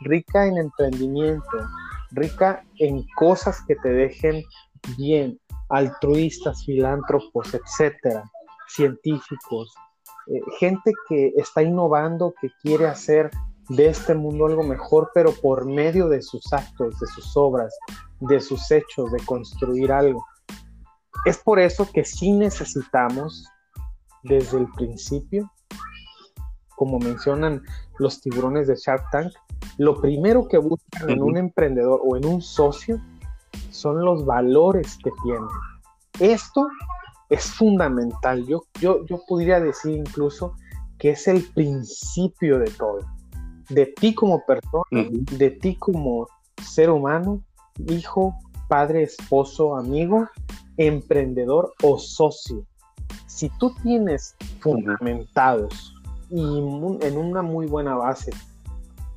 rica 0.00 0.46
en 0.46 0.58
emprendimiento, 0.58 1.56
rica 2.10 2.64
en 2.78 3.04
cosas 3.16 3.62
que 3.66 3.76
te 3.76 3.88
dejen 3.88 4.42
bien, 4.98 5.38
altruistas, 5.68 6.64
filántropos, 6.64 7.54
etcétera, 7.54 8.24
científicos, 8.68 9.74
eh, 10.28 10.40
gente 10.58 10.92
que 11.08 11.32
está 11.36 11.62
innovando, 11.62 12.34
que 12.40 12.50
quiere 12.62 12.86
hacer 12.86 13.30
de 13.68 13.88
este 13.88 14.14
mundo 14.14 14.46
algo 14.46 14.62
mejor, 14.62 15.10
pero 15.14 15.32
por 15.32 15.66
medio 15.66 16.08
de 16.08 16.22
sus 16.22 16.52
actos, 16.52 16.98
de 17.00 17.06
sus 17.08 17.36
obras, 17.36 17.74
de 18.20 18.40
sus 18.40 18.70
hechos, 18.70 19.10
de 19.12 19.18
construir 19.24 19.92
algo. 19.92 20.24
Es 21.24 21.38
por 21.38 21.58
eso 21.58 21.88
que 21.92 22.04
sí 22.04 22.32
necesitamos 22.32 23.48
desde 24.22 24.58
el 24.58 24.68
principio, 24.72 25.50
como 26.76 26.98
mencionan 26.98 27.62
los 27.98 28.20
tiburones 28.20 28.68
de 28.68 28.76
Shark 28.76 29.10
Tank, 29.10 29.32
lo 29.78 30.00
primero 30.00 30.46
que 30.46 30.58
buscan 30.58 31.10
en 31.10 31.22
un 31.22 31.36
emprendedor 31.36 32.00
o 32.04 32.16
en 32.16 32.26
un 32.26 32.42
socio 32.42 33.00
son 33.70 34.04
los 34.04 34.24
valores 34.24 34.98
que 35.02 35.10
tiene. 35.22 35.46
Esto 36.20 36.68
es 37.28 37.44
fundamental. 37.46 38.46
Yo, 38.46 38.64
yo, 38.80 39.04
yo 39.06 39.20
podría 39.26 39.60
decir 39.60 39.96
incluso 39.96 40.54
que 40.98 41.10
es 41.10 41.28
el 41.28 41.42
principio 41.54 42.58
de 42.58 42.70
todo. 42.70 43.00
De 43.68 43.86
ti 43.86 44.14
como 44.14 44.44
persona, 44.46 44.84
de 44.90 45.50
ti 45.50 45.76
como 45.76 46.28
ser 46.62 46.90
humano 46.90 47.42
hijo, 47.88 48.34
padre, 48.68 49.02
esposo, 49.02 49.76
amigo, 49.76 50.28
emprendedor 50.76 51.74
o 51.82 51.98
socio. 51.98 52.64
Si 53.26 53.50
tú 53.58 53.74
tienes 53.82 54.36
fundamentados 54.60 55.94
y 56.30 56.42
en 56.42 57.16
una 57.16 57.42
muy 57.42 57.66
buena 57.66 57.94
base 57.94 58.32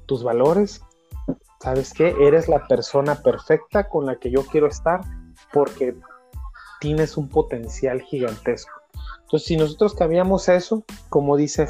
tus 0.05 0.23
valores, 0.23 0.81
¿sabes 1.59 1.93
qué? 1.93 2.15
Eres 2.21 2.47
la 2.47 2.67
persona 2.67 3.15
perfecta 3.15 3.87
con 3.87 4.05
la 4.05 4.17
que 4.17 4.31
yo 4.31 4.45
quiero 4.45 4.67
estar 4.67 5.01
porque 5.53 5.95
tienes 6.79 7.17
un 7.17 7.29
potencial 7.29 8.01
gigantesco. 8.01 8.71
Entonces, 9.21 9.47
si 9.47 9.57
nosotros 9.57 9.93
cambiamos 9.93 10.49
eso, 10.49 10.83
como 11.09 11.37
dice 11.37 11.67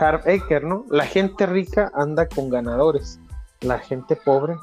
Harv 0.00 0.26
Eker, 0.26 0.64
¿no? 0.64 0.86
La 0.88 1.04
gente 1.04 1.44
rica 1.46 1.92
anda 1.94 2.26
con 2.26 2.48
ganadores, 2.48 3.20
la 3.60 3.78
gente 3.78 4.16
pobre 4.16 4.56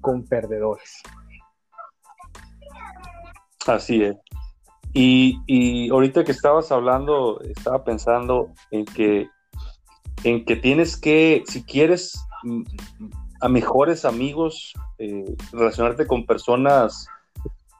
con 0.00 0.24
perdedores. 0.24 1.02
Así 3.66 4.02
es. 4.02 4.16
Y, 4.94 5.88
ahorita 5.90 6.24
que 6.24 6.32
estabas 6.32 6.70
hablando, 6.70 7.40
estaba 7.42 7.84
pensando 7.84 8.50
en 8.70 8.84
que, 8.84 9.28
en 10.24 10.44
que 10.44 10.56
tienes 10.56 10.96
que, 10.96 11.44
si 11.46 11.64
quieres 11.64 12.12
mm, 12.42 12.62
a 13.40 13.48
mejores 13.48 14.04
amigos, 14.04 14.74
eh, 14.98 15.34
relacionarte 15.52 16.06
con 16.06 16.26
personas 16.26 17.06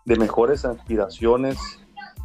de 0.07 0.17
mejores 0.17 0.65
aspiraciones, 0.65 1.59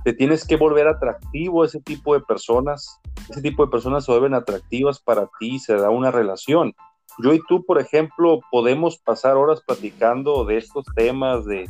te 0.06 0.14
tienes 0.14 0.46
que 0.46 0.56
volver 0.56 0.88
atractivo 0.88 1.64
a 1.64 1.66
ese 1.66 1.82
tipo 1.82 2.14
de 2.14 2.22
personas. 2.22 3.02
Ese 3.30 3.42
tipo 3.42 3.66
de 3.66 3.72
personas 3.72 4.06
se 4.06 4.12
vuelven 4.12 4.34
atractivas 4.34 5.00
para 5.00 5.30
ti, 5.40 5.60
se 5.60 5.76
da 5.76 5.90
una 5.90 6.12
relación 6.12 6.74
yo 7.20 7.34
y 7.34 7.42
tú, 7.48 7.66
por 7.66 7.80
ejemplo, 7.80 8.40
podemos 8.52 8.98
pasar 8.98 9.38
horas 9.38 9.62
platicando 9.66 10.46
de 10.46 10.58
estos 10.58 10.86
temas 10.96 11.46
de, 11.46 11.68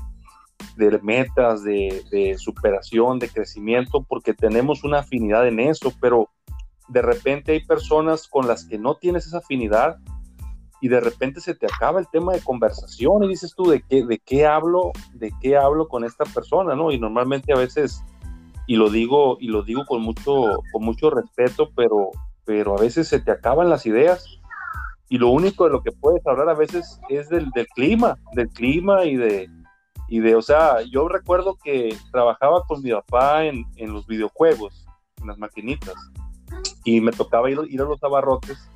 metas, 1.01 1.63
de, 1.63 2.35
superación, 2.37 3.19
de 3.19 3.29
crecimiento, 3.29 4.03
porque 4.03 4.33
tenemos 4.33 4.83
una 4.83 4.99
afinidad 4.99 5.47
en 5.47 5.59
eso, 5.61 5.93
pero 6.01 6.29
de 6.89 7.01
repente 7.01 7.53
hay 7.53 7.65
personas 7.65 8.27
con 8.27 8.47
las 8.47 8.65
que 8.65 8.77
no 8.77 8.95
tienes 8.95 9.25
esa 9.25 9.37
afinidad 9.39 9.97
y 10.79 10.89
de 10.89 10.99
repente 10.99 11.41
se 11.41 11.55
te 11.55 11.65
acaba 11.65 11.99
el 11.99 12.07
tema 12.07 12.33
de 12.33 12.41
conversación 12.41 13.23
y 13.23 13.29
dices 13.29 13.53
tú 13.55 13.65
de 13.65 13.81
qué, 13.81 14.05
de 14.05 14.19
qué 14.19 14.45
hablo, 14.45 14.91
de 15.13 15.31
qué 15.41 15.57
hablo 15.57 15.87
con 15.87 16.03
esta 16.03 16.25
persona, 16.25 16.75
¿no? 16.75 16.91
Y 16.91 16.99
normalmente 16.99 17.51
a 17.53 17.57
veces, 17.57 18.03
y 18.67 18.75
lo 18.75 18.89
digo, 18.89 19.37
y 19.39 19.47
lo 19.47 19.63
digo 19.63 19.85
con 19.85 20.01
mucho, 20.01 20.59
con 20.73 20.83
mucho 20.83 21.09
respeto, 21.09 21.71
pero, 21.73 22.11
pero 22.43 22.77
a 22.77 22.81
veces 22.81 23.07
se 23.07 23.19
te 23.21 23.31
acaban 23.31 23.69
las 23.69 23.85
ideas. 23.85 24.25
Y 25.09 25.17
lo 25.17 25.29
único 25.29 25.63
de 25.63 25.71
lo 25.71 25.81
que 25.81 25.93
puedes 25.93 26.25
hablar 26.27 26.49
a 26.49 26.53
veces 26.53 26.99
es 27.07 27.29
del, 27.29 27.49
clima, 27.73 28.17
del 28.33 28.49
clima 28.49 29.05
y 29.05 29.15
de, 29.15 29.49
y 30.09 30.19
de, 30.19 30.35
o 30.35 30.41
sea, 30.41 30.81
yo 30.81 31.07
recuerdo 31.07 31.57
que 31.63 31.95
trabajaba 32.11 32.63
con 32.67 32.81
mi 32.81 32.91
papá 32.91 33.45
en, 33.45 33.65
los 33.77 34.05
videojuegos, 34.05 34.85
en 35.21 35.27
las 35.27 35.37
maquinitas, 35.37 35.95
y 36.83 36.99
me 36.99 37.13
tocaba 37.13 37.49
ir, 37.49 37.59
ir 37.69 37.81
a 37.81 37.85
los 37.85 38.03
abarrotes, 38.03 38.69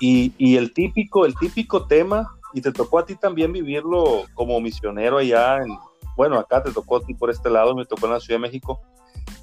y, 0.00 0.56
el 0.56 0.74
típico, 0.74 1.24
el 1.24 1.34
típico 1.34 1.86
tema, 1.86 2.28
y 2.52 2.60
te 2.60 2.72
tocó 2.72 2.98
a 2.98 3.06
ti 3.06 3.16
también 3.16 3.52
vivirlo 3.52 4.24
como 4.34 4.60
misionero 4.60 5.16
allá 5.16 5.56
en, 5.62 5.76
bueno, 6.14 6.38
acá 6.38 6.62
te 6.62 6.72
tocó 6.72 6.98
a 6.98 7.00
ti 7.00 7.14
por 7.14 7.30
este 7.30 7.48
lado, 7.48 7.74
me 7.74 7.86
tocó 7.86 8.06
en 8.06 8.12
la 8.12 8.20
Ciudad 8.20 8.38
de 8.38 8.46
México, 8.46 8.80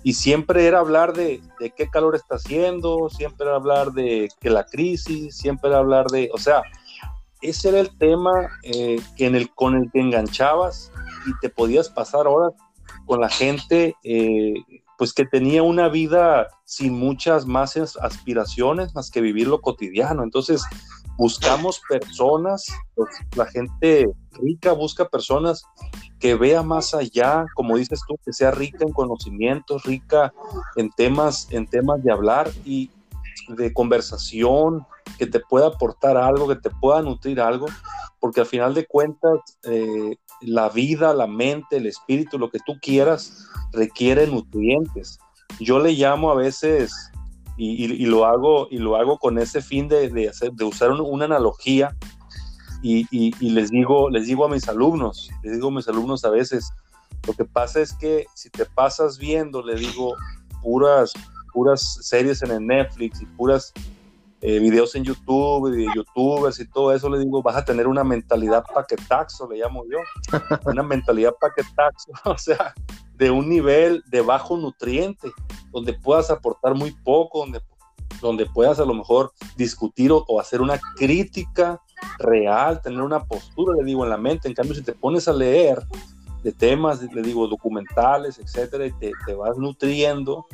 y 0.06 0.14
siempre 0.14 0.68
era 0.68 0.82
hablar 0.82 1.14
de, 1.14 1.42
de, 1.60 1.72
qué 1.72 1.90
calor 1.90 2.16
está 2.16 2.36
haciendo, 2.36 3.10
siempre 3.10 3.48
era 3.48 3.56
hablar 3.56 3.92
de 3.92 4.30
que 4.40 4.52
la 4.52 4.64
crisis, 4.64 5.36
siempre 5.36 5.72
era 5.72 5.80
hablar 5.80 6.06
de, 6.12 6.30
o 6.32 6.38
sea, 6.38 6.62
ese 7.42 7.70
era 7.70 7.80
el 7.80 7.98
tema 7.98 8.52
eh, 8.62 9.02
en 9.18 9.34
el, 9.34 9.50
con 9.56 9.74
el 9.74 9.92
que 9.92 10.02
enganchabas 10.02 10.92
y 11.26 11.32
te 11.40 11.50
podías 11.50 11.90
pasar 11.90 12.28
horas 12.28 12.54
con 13.08 13.20
la 13.20 13.30
gente, 13.30 13.96
eh, 14.04 14.54
pues 15.00 15.12
que 15.12 15.26
tenía 15.26 15.64
una 15.64 15.90
vida 15.90 16.50
sin 16.66 16.94
muchas 16.94 17.48
más 17.48 17.76
aspiraciones 18.00 18.94
más 18.94 19.10
que 19.10 19.22
vivir 19.22 19.48
lo 19.48 19.60
cotidiano. 19.60 20.22
Entonces, 20.22 20.62
buscamos 21.18 21.82
personas, 21.88 22.66
pues, 22.96 23.10
la 23.36 23.46
gente 23.46 24.08
rica 24.34 24.74
busca 24.74 25.08
personas 25.08 25.64
que 26.20 26.36
vea 26.36 26.64
más 26.64 26.94
allá, 26.94 27.46
como 27.56 27.78
dices 27.78 28.02
tú, 28.08 28.18
que 28.26 28.34
sea 28.34 28.52
rica 28.52 28.80
en 28.86 28.92
conocimientos, 28.92 29.84
rica 29.84 30.34
en 30.76 30.90
temas, 30.92 31.48
en 31.52 31.68
temas 31.68 32.04
de 32.04 32.12
hablar 32.12 32.50
y 32.66 32.90
de 33.50 33.74
conversación, 33.74 34.86
que 35.18 35.28
te 35.28 35.40
pueda 35.40 35.68
aportar 35.68 36.18
algo, 36.18 36.48
que 36.48 36.56
te 36.56 36.70
pueda 36.70 37.02
nutrir 37.02 37.40
algo, 37.40 37.68
porque 38.20 38.42
al 38.42 38.48
final 38.48 38.74
de 38.74 38.86
cuentas 38.86 39.40
eh, 39.64 40.18
la 40.42 40.70
vida, 40.70 41.14
la 41.14 41.28
mente, 41.28 41.78
el 41.78 41.86
espíritu, 41.86 42.38
lo 42.38 42.50
que 42.50 42.60
tú 42.66 42.74
quieras, 42.82 43.48
requiere 43.72 44.28
nutrientes. 44.28 45.20
Yo 45.60 45.80
le 45.80 45.94
llamo 45.94 46.32
a 46.32 46.36
veces, 46.36 47.12
y, 47.58 48.06
lo, 48.06 48.26
hago, 48.26 48.68
y 48.70 48.78
lo 48.78 48.96
hago 48.96 49.18
con 49.18 49.38
ese 49.40 49.62
fin 49.62 49.88
de, 49.88 50.30
hacer, 50.30 50.52
de 50.52 50.66
usar 50.66 50.92
una 50.92 51.26
analogía, 51.26 51.96
y, 52.82 53.32
les, 53.50 53.72
digo, 53.72 54.10
les 54.10 54.28
digo 54.28 54.46
a 54.46 54.50
mis 54.50 54.68
alumnos, 54.68 55.32
les 55.42 55.54
digo 55.54 55.70
a 55.70 55.72
mis 55.72 55.88
alumnos 55.88 56.24
a 56.24 56.30
veces, 56.30 56.72
lo 57.26 57.34
que 57.34 57.46
pasa 57.46 57.80
es 57.80 57.94
que 57.94 58.26
si 58.36 58.50
te 58.50 58.66
pasas 58.66 59.18
viendo, 59.18 59.64
le 59.64 59.76
digo, 59.76 60.16
puras, 60.62 61.14
puras 61.52 62.00
series 62.02 62.44
en 62.44 62.52
el 62.52 62.68
Netflix 62.68 63.22
y 63.22 63.26
puras 63.26 63.74
eh, 64.42 64.60
videos 64.60 64.94
en 64.94 65.04
YouTube, 65.04 65.72
de 65.72 65.88
youtubers 65.96 66.60
y 66.60 66.68
todo 66.68 66.94
eso, 66.94 67.10
le 67.10 67.18
digo, 67.18 67.42
vas 67.42 67.56
a 67.56 67.66
tener 67.66 67.88
una 67.88 68.04
mentalidad 68.04 68.64
paquetaxo, 68.72 69.50
le 69.50 69.58
llamo 69.58 69.84
yo, 69.90 69.98
una 70.66 70.84
mentalidad 70.84 71.34
paquetaxo, 71.40 72.12
o 72.26 72.38
sea, 72.38 72.76
de 73.16 73.32
un 73.32 73.50
nivel 73.50 74.04
de 74.08 74.22
bajo 74.22 74.58
nutriente, 74.58 75.32
donde 75.76 75.92
puedas 75.92 76.32
aportar 76.32 76.74
muy 76.74 76.92
poco, 76.92 77.40
donde, 77.40 77.60
donde 78.22 78.46
puedas 78.46 78.80
a 78.80 78.86
lo 78.86 78.94
mejor 78.94 79.34
discutir 79.58 80.10
o, 80.14 80.40
hacer 80.40 80.62
una 80.62 80.80
crítica 80.96 81.82
real, 82.18 82.82
tener 82.82 83.02
una 83.02 83.26
postura, 83.26 83.76
le 83.76 83.84
digo, 83.84 84.06
en 84.06 84.10
la 84.10 84.18
mente. 84.18 84.48
En 84.48 84.54
cambio, 84.54 84.74
si 84.74 84.84
te 84.84 84.94
pones 84.94 85.28
a 85.28 85.34
leer 85.34 85.84
de 86.44 86.54
temas, 86.54 87.02
le 87.02 87.22
digo, 87.22 87.46
documentales, 87.50 88.40
etcétera, 88.40 88.86
y 88.86 88.94
te, 88.94 89.12
te 89.26 89.34
vas 89.34 89.58
nutriendo, 89.58 90.46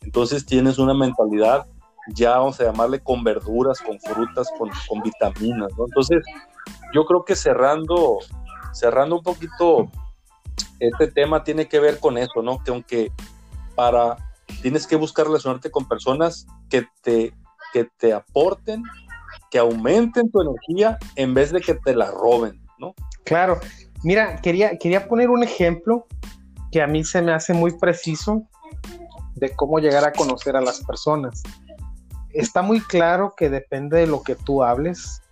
entonces 0.00 0.44
tienes 0.44 0.78
una 0.78 0.92
mentalidad 0.92 1.66
ya 2.08 2.36
vamos 2.36 2.60
a 2.60 2.64
llamarle 2.64 3.00
con 3.00 3.24
verduras, 3.24 3.80
con 3.80 3.98
frutas, 3.98 4.46
con, 4.58 4.68
con 4.86 5.00
vitaminas. 5.00 5.70
Entonces, 5.78 6.22
yo 6.92 7.06
creo 7.06 7.24
que 7.24 7.34
cerrando, 7.34 8.18
cerrando 8.72 9.16
un 9.16 9.22
poquito 9.22 9.88
este 10.80 11.10
tema 11.10 11.44
tiene 11.44 11.66
que 11.66 11.80
ver 11.80 11.98
con 11.98 12.18
eso, 12.18 12.42
¿no? 12.42 12.62
Que 12.62 12.72
aunque 12.72 13.12
para 13.74 14.18
tienes 14.62 14.86
que 14.86 14.96
buscar 14.96 15.26
relacionarte 15.26 15.70
con 15.70 15.86
personas 15.88 16.46
que 16.68 16.86
te, 17.02 17.34
que 17.72 17.88
te 17.96 18.12
aporten, 18.12 18.82
que 19.50 19.58
aumenten 19.58 20.30
tu 20.30 20.40
energía 20.40 20.98
en 21.16 21.34
vez 21.34 21.52
de 21.52 21.60
que 21.60 21.74
te 21.74 21.94
la 21.94 22.10
roben, 22.10 22.60
¿no? 22.78 22.94
Claro. 23.24 23.58
Mira, 24.02 24.40
quería, 24.40 24.76
quería 24.78 25.08
poner 25.08 25.30
un 25.30 25.42
ejemplo 25.42 26.06
que 26.70 26.82
a 26.82 26.86
mí 26.86 27.04
se 27.04 27.22
me 27.22 27.32
hace 27.32 27.54
muy 27.54 27.78
preciso 27.78 28.42
de 29.34 29.54
cómo 29.54 29.78
llegar 29.78 30.04
a 30.04 30.12
conocer 30.12 30.56
a 30.56 30.60
las 30.60 30.82
personas 30.84 31.42
está 32.34 32.62
muy 32.62 32.80
claro 32.80 33.34
que 33.36 33.48
depende 33.48 33.98
de 33.98 34.06
lo 34.06 34.22
que 34.22 34.34
tú 34.34 34.62
hables, 34.62 35.22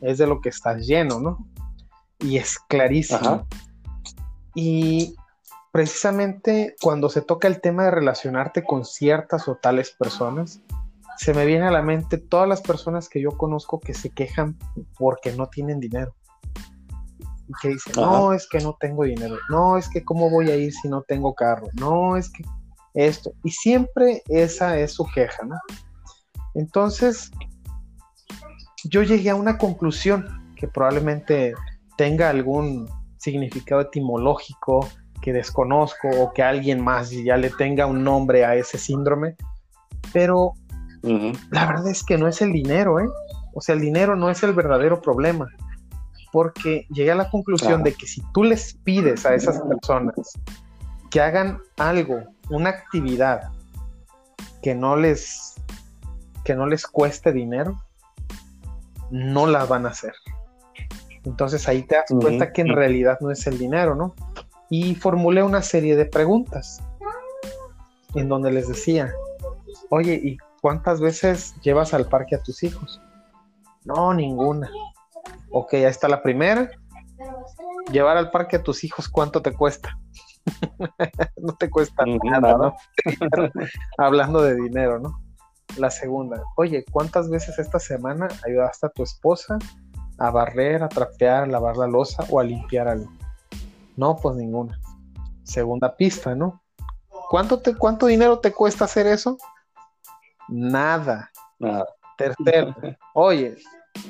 es 0.00 0.18
de 0.18 0.26
lo 0.26 0.40
que 0.40 0.50
estás 0.50 0.86
lleno, 0.86 1.20
¿no? 1.20 1.46
Y 2.18 2.36
es 2.36 2.58
clarísimo. 2.58 3.46
Y 4.54 5.14
precisamente 5.72 6.74
cuando 6.80 7.08
se 7.08 7.22
toca 7.22 7.48
el 7.48 7.60
tema 7.60 7.84
de 7.84 7.90
relacionarte 7.90 8.64
con 8.64 8.84
ciertas 8.84 9.48
o 9.48 9.56
tales 9.56 9.90
personas, 9.90 10.60
se 11.18 11.34
me 11.34 11.44
viene 11.44 11.66
a 11.66 11.70
la 11.70 11.82
mente 11.82 12.18
todas 12.18 12.48
las 12.48 12.62
personas 12.62 13.08
que 13.08 13.20
yo 13.20 13.30
conozco 13.32 13.80
que 13.80 13.92
se 13.92 14.10
quejan 14.10 14.56
porque 14.96 15.32
no 15.32 15.48
tienen 15.48 15.80
dinero. 15.80 16.14
Y 17.48 17.52
que 17.60 17.68
dicen, 17.68 17.94
no, 17.96 18.32
es 18.32 18.46
que 18.48 18.60
no 18.60 18.76
tengo 18.78 19.04
dinero, 19.04 19.36
no, 19.48 19.78
es 19.78 19.88
que 19.88 20.04
cómo 20.04 20.30
voy 20.30 20.50
a 20.50 20.56
ir 20.56 20.72
si 20.72 20.88
no 20.88 21.02
tengo 21.02 21.34
carro, 21.34 21.66
no, 21.74 22.16
es 22.16 22.30
que 22.30 22.44
esto. 22.94 23.32
Y 23.42 23.50
siempre 23.50 24.22
esa 24.28 24.78
es 24.78 24.92
su 24.92 25.06
queja, 25.06 25.44
¿no? 25.44 25.56
Entonces, 26.54 27.30
yo 28.84 29.02
llegué 29.02 29.30
a 29.30 29.34
una 29.34 29.58
conclusión 29.58 30.52
que 30.56 30.68
probablemente 30.68 31.54
tenga 31.96 32.30
algún 32.30 32.88
significado 33.16 33.80
etimológico 33.80 34.88
que 35.20 35.32
desconozco 35.32 36.08
o 36.08 36.32
que 36.32 36.42
alguien 36.42 36.82
más 36.82 37.10
ya 37.10 37.36
le 37.36 37.50
tenga 37.50 37.86
un 37.86 38.04
nombre 38.04 38.44
a 38.44 38.54
ese 38.54 38.78
síndrome, 38.78 39.36
pero 40.12 40.54
la 41.02 41.66
verdad 41.66 41.88
es 41.88 42.02
que 42.04 42.18
no 42.18 42.28
es 42.28 42.42
el 42.42 42.52
dinero, 42.52 43.00
¿eh? 43.00 43.08
O 43.54 43.60
sea, 43.60 43.74
el 43.74 43.80
dinero 43.80 44.16
no 44.16 44.30
es 44.30 44.42
el 44.42 44.52
verdadero 44.52 45.00
problema, 45.00 45.48
porque 46.32 46.86
llegué 46.90 47.12
a 47.12 47.16
la 47.16 47.30
conclusión 47.30 47.82
de 47.82 47.94
que 47.94 48.06
si 48.06 48.22
tú 48.32 48.44
les 48.44 48.74
pides 48.74 49.24
a 49.26 49.34
esas 49.34 49.60
personas 49.62 50.14
que 51.10 51.20
hagan 51.20 51.58
algo, 51.78 52.20
una 52.50 52.70
actividad 52.70 53.50
que 54.62 54.74
no 54.74 54.96
les 54.96 55.54
que 56.44 56.54
no 56.54 56.66
les 56.66 56.86
cueste 56.86 57.32
dinero, 57.32 57.78
no 59.10 59.46
las 59.46 59.68
van 59.68 59.86
a 59.86 59.90
hacer. 59.90 60.14
Entonces 61.24 61.68
ahí 61.68 61.82
te 61.82 61.96
das 61.96 62.06
cuenta 62.20 62.52
que 62.52 62.62
en 62.62 62.74
realidad 62.74 63.18
no 63.20 63.30
es 63.30 63.46
el 63.46 63.58
dinero, 63.58 63.94
¿no? 63.94 64.14
Y 64.70 64.94
formulé 64.94 65.42
una 65.42 65.62
serie 65.62 65.96
de 65.96 66.04
preguntas 66.04 66.82
en 68.14 68.28
donde 68.28 68.52
les 68.52 68.68
decía, 68.68 69.12
oye, 69.90 70.14
¿y 70.22 70.38
cuántas 70.60 71.00
veces 71.00 71.54
llevas 71.62 71.94
al 71.94 72.06
parque 72.06 72.34
a 72.34 72.42
tus 72.42 72.62
hijos? 72.62 73.00
No, 73.84 74.12
ninguna. 74.12 74.70
Ok, 75.50 75.74
ahí 75.74 75.84
está 75.84 76.08
la 76.08 76.22
primera. 76.22 76.70
Llevar 77.90 78.16
al 78.16 78.30
parque 78.30 78.56
a 78.56 78.62
tus 78.62 78.84
hijos, 78.84 79.08
¿cuánto 79.08 79.40
te 79.40 79.52
cuesta? 79.52 79.98
no 81.36 81.54
te 81.54 81.70
cuesta 81.70 82.04
nada, 82.24 82.56
¿no? 82.56 82.76
Hablando 83.98 84.42
de 84.42 84.54
dinero, 84.54 84.98
¿no? 84.98 85.20
La 85.76 85.90
segunda, 85.90 86.42
oye, 86.56 86.84
¿cuántas 86.90 87.28
veces 87.30 87.58
esta 87.58 87.78
semana 87.78 88.28
ayudaste 88.44 88.86
a 88.86 88.90
tu 88.90 89.02
esposa 89.02 89.58
a 90.18 90.30
barrer, 90.30 90.82
a 90.82 90.88
trapear, 90.88 91.44
a 91.44 91.46
lavar 91.46 91.76
la 91.76 91.86
losa 91.86 92.24
o 92.30 92.40
a 92.40 92.44
limpiar 92.44 92.88
algo? 92.88 93.10
No, 93.98 94.14
pues 94.14 94.36
ninguna. 94.36 94.80
Segunda 95.42 95.96
pista, 95.96 96.32
¿no? 96.32 96.62
¿Cuánto, 97.30 97.60
te, 97.60 97.74
cuánto 97.74 98.06
dinero 98.06 98.38
te 98.38 98.52
cuesta 98.52 98.84
hacer 98.84 99.08
eso? 99.08 99.36
Nada. 100.48 101.32
Nada. 101.58 101.84
Tercero, 102.16 102.76
oye, 103.14 103.56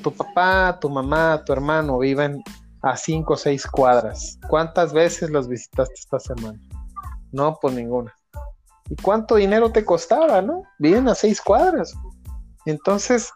tu 0.03 0.13
papá, 0.13 0.79
tu 0.79 0.91
mamá, 0.91 1.43
tu 1.43 1.55
hermano 1.55 1.99
viven 1.99 2.43
a 2.83 2.99
cinco 2.99 3.33
o 3.33 3.37
seis 3.39 3.67
cuadras. 3.67 4.39
¿Cuántas 4.51 4.93
veces 4.93 5.31
los 5.31 5.49
visitaste 5.49 5.95
esta 5.95 6.21
semana? 6.21 6.61
No, 7.33 7.59
pues 7.59 7.73
ninguna. 7.75 8.15
¿Y 8.91 8.97
cuánto 8.97 9.37
dinero 9.37 9.73
te 9.73 9.87
costaba, 9.87 10.43
no? 10.43 10.65
Vienen 10.79 11.09
a 11.09 11.15
seis 11.15 11.41
cuadras. 11.41 11.95
Entonces, 12.67 13.33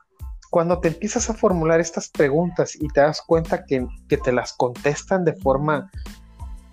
cuando 0.50 0.80
te 0.80 0.88
empiezas 0.88 1.30
a 1.30 1.34
formular 1.34 1.80
estas 1.80 2.10
preguntas 2.10 2.76
y 2.76 2.86
te 2.88 3.00
das 3.00 3.22
cuenta 3.22 3.64
que, 3.64 3.86
te 4.06 4.32
las 4.32 4.52
contestan 4.52 5.24
de 5.24 5.32
forma 5.32 5.90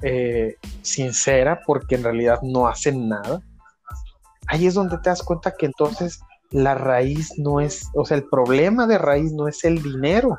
eh, 0.02 0.56
sincera, 0.82 1.60
porque 1.66 1.96
en 1.96 2.04
realidad 2.04 2.40
no 2.42 2.68
hacen 2.68 3.10
nada, 3.10 3.42
ahí 4.48 4.66
es 4.68 4.74
donde 4.74 4.98
te 4.98 5.10
das 5.10 5.24
cuenta 5.24 5.56
que 5.58 5.66
entonces 5.66 6.20
la 6.52 6.76
raíz 6.76 7.38
no 7.38 7.62
es, 7.62 7.90
o 7.96 8.06
sea, 8.06 8.18
el 8.18 8.28
problema 8.28 8.88
de 8.88 8.98
raíz 8.98 9.32
no 9.32 9.48
es 9.48 9.64
el 9.64 9.82
dinero. 9.82 10.38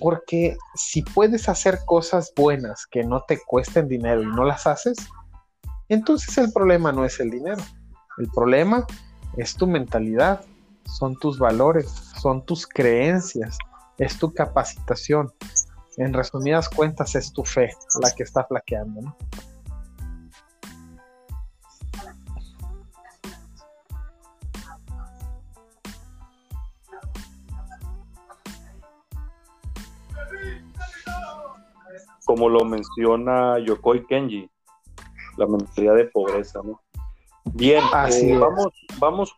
Porque 0.00 0.56
si 0.76 1.02
puedes 1.02 1.48
hacer 1.48 1.80
cosas 1.84 2.32
buenas 2.36 2.86
que 2.88 3.02
no 3.02 3.24
te 3.26 3.40
cuesten 3.44 3.88
dinero 3.88 4.22
y 4.22 4.26
no 4.26 4.44
las 4.44 4.64
haces, 4.68 4.96
entonces 5.88 6.38
el 6.38 6.52
problema 6.52 6.92
no 6.92 7.04
es 7.04 7.18
el 7.18 7.30
dinero, 7.30 7.60
el 8.18 8.28
problema 8.28 8.86
es 9.36 9.54
tu 9.56 9.66
mentalidad, 9.66 10.44
son 10.84 11.16
tus 11.16 11.40
valores, 11.40 11.88
son 12.20 12.44
tus 12.44 12.66
creencias, 12.66 13.58
es 13.98 14.18
tu 14.18 14.32
capacitación. 14.32 15.32
En 15.98 16.12
resumidas 16.12 16.68
cuentas 16.68 17.16
es 17.16 17.32
tu 17.32 17.44
fe 17.44 17.70
la 18.00 18.14
que 18.14 18.22
está 18.22 18.44
flaqueando, 18.44 19.02
¿no? 19.02 19.16
Como 32.24 32.48
lo 32.48 32.64
menciona 32.64 33.58
Yokoi 33.58 34.06
Kenji, 34.06 34.48
la 35.36 35.46
mentalidad 35.48 35.96
de 35.96 36.04
pobreza, 36.04 36.60
¿no? 36.62 36.80
Bien, 37.44 37.82
Así 37.92 38.30
eh, 38.30 38.38
vamos, 38.38 38.72
vamos. 39.00 39.36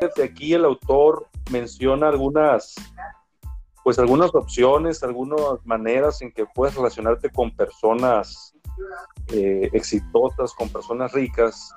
Desde 0.00 0.24
aquí 0.24 0.54
el 0.54 0.64
autor 0.64 1.28
menciona 1.50 2.08
algunas, 2.08 2.74
pues 3.84 3.98
algunas 3.98 4.34
opciones, 4.34 5.02
algunas 5.02 5.64
maneras 5.64 6.20
en 6.22 6.32
que 6.32 6.46
puedes 6.46 6.74
relacionarte 6.74 7.30
con 7.30 7.54
personas 7.54 8.54
eh, 9.28 9.70
exitosas, 9.72 10.52
con 10.54 10.68
personas 10.70 11.12
ricas. 11.12 11.72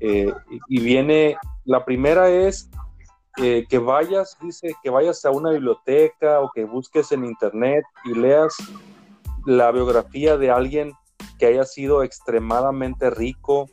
Eh, 0.00 0.32
y 0.68 0.80
viene, 0.80 1.36
la 1.64 1.84
primera 1.84 2.28
es 2.28 2.70
que 3.36 3.78
vayas, 3.78 4.36
dice, 4.42 4.74
que 4.82 4.90
vayas 4.90 5.24
a 5.24 5.30
una 5.30 5.50
biblioteca 5.50 6.40
o 6.40 6.50
que 6.54 6.66
busques 6.66 7.10
en 7.10 7.24
internet 7.24 7.84
y 8.04 8.12
leas 8.12 8.54
la 9.46 9.70
biografía 9.72 10.36
de 10.36 10.50
alguien 10.50 10.92
que 11.38 11.46
haya 11.46 11.64
sido 11.64 12.02
extremadamente 12.02 13.10
rico 13.10 13.66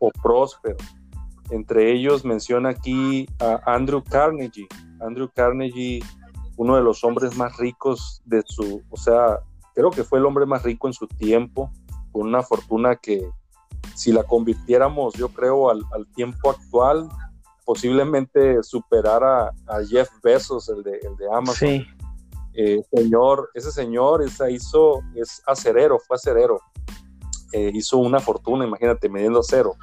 o 0.00 0.10
próspero. 0.22 0.76
Entre 1.50 1.92
ellos 1.92 2.24
menciona 2.24 2.70
aquí 2.70 3.26
a 3.40 3.60
Andrew 3.74 4.04
Carnegie. 4.04 4.68
Andrew 5.00 5.30
Carnegie, 5.34 6.00
uno 6.58 6.74
de 6.74 6.82
los 6.82 7.04
hombres 7.04 7.36
más 7.36 7.56
ricos 7.56 8.20
de 8.24 8.42
su, 8.44 8.82
o 8.90 8.96
sea, 8.96 9.38
creo 9.74 9.90
que 9.90 10.02
fue 10.02 10.18
el 10.18 10.26
hombre 10.26 10.44
más 10.44 10.64
rico 10.64 10.88
en 10.88 10.92
su 10.92 11.06
tiempo, 11.06 11.70
con 12.10 12.26
una 12.26 12.42
fortuna 12.42 12.96
que 12.96 13.30
si 13.94 14.10
la 14.12 14.24
convirtiéramos, 14.24 15.14
yo 15.14 15.28
creo, 15.28 15.70
al, 15.70 15.84
tiempo 16.16 16.50
actual, 16.50 17.08
posiblemente 17.64 18.60
superara 18.64 19.52
a 19.68 19.84
Jeff 19.88 20.10
Bezos, 20.20 20.68
el 20.68 20.82
de, 20.82 20.98
el 20.98 21.16
de 21.16 21.26
Amazon. 21.32 21.68
Sí. 21.68 21.86
Eh, 22.54 22.82
señor, 22.92 23.50
ese 23.54 23.70
señor 23.70 24.20
esa 24.22 24.50
hizo, 24.50 25.00
es 25.14 25.40
acerero, 25.46 26.00
fue 26.00 26.16
acerero. 26.16 26.60
Eh, 27.52 27.70
hizo 27.72 27.98
una 27.98 28.18
fortuna, 28.18 28.64
imagínate, 28.64 29.08
midiendo 29.08 29.40
acero, 29.40 29.76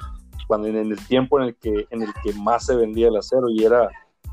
cuando 0.46 0.68
en 0.68 0.76
el 0.76 1.06
tiempo 1.06 1.40
en 1.40 1.46
el 1.46 1.56
que, 1.56 1.86
en 1.88 2.02
el 2.02 2.12
que 2.22 2.34
más 2.34 2.66
se 2.66 2.76
vendía 2.76 3.08
el 3.08 3.16
acero 3.16 3.48
y 3.48 3.64
era 3.64 3.88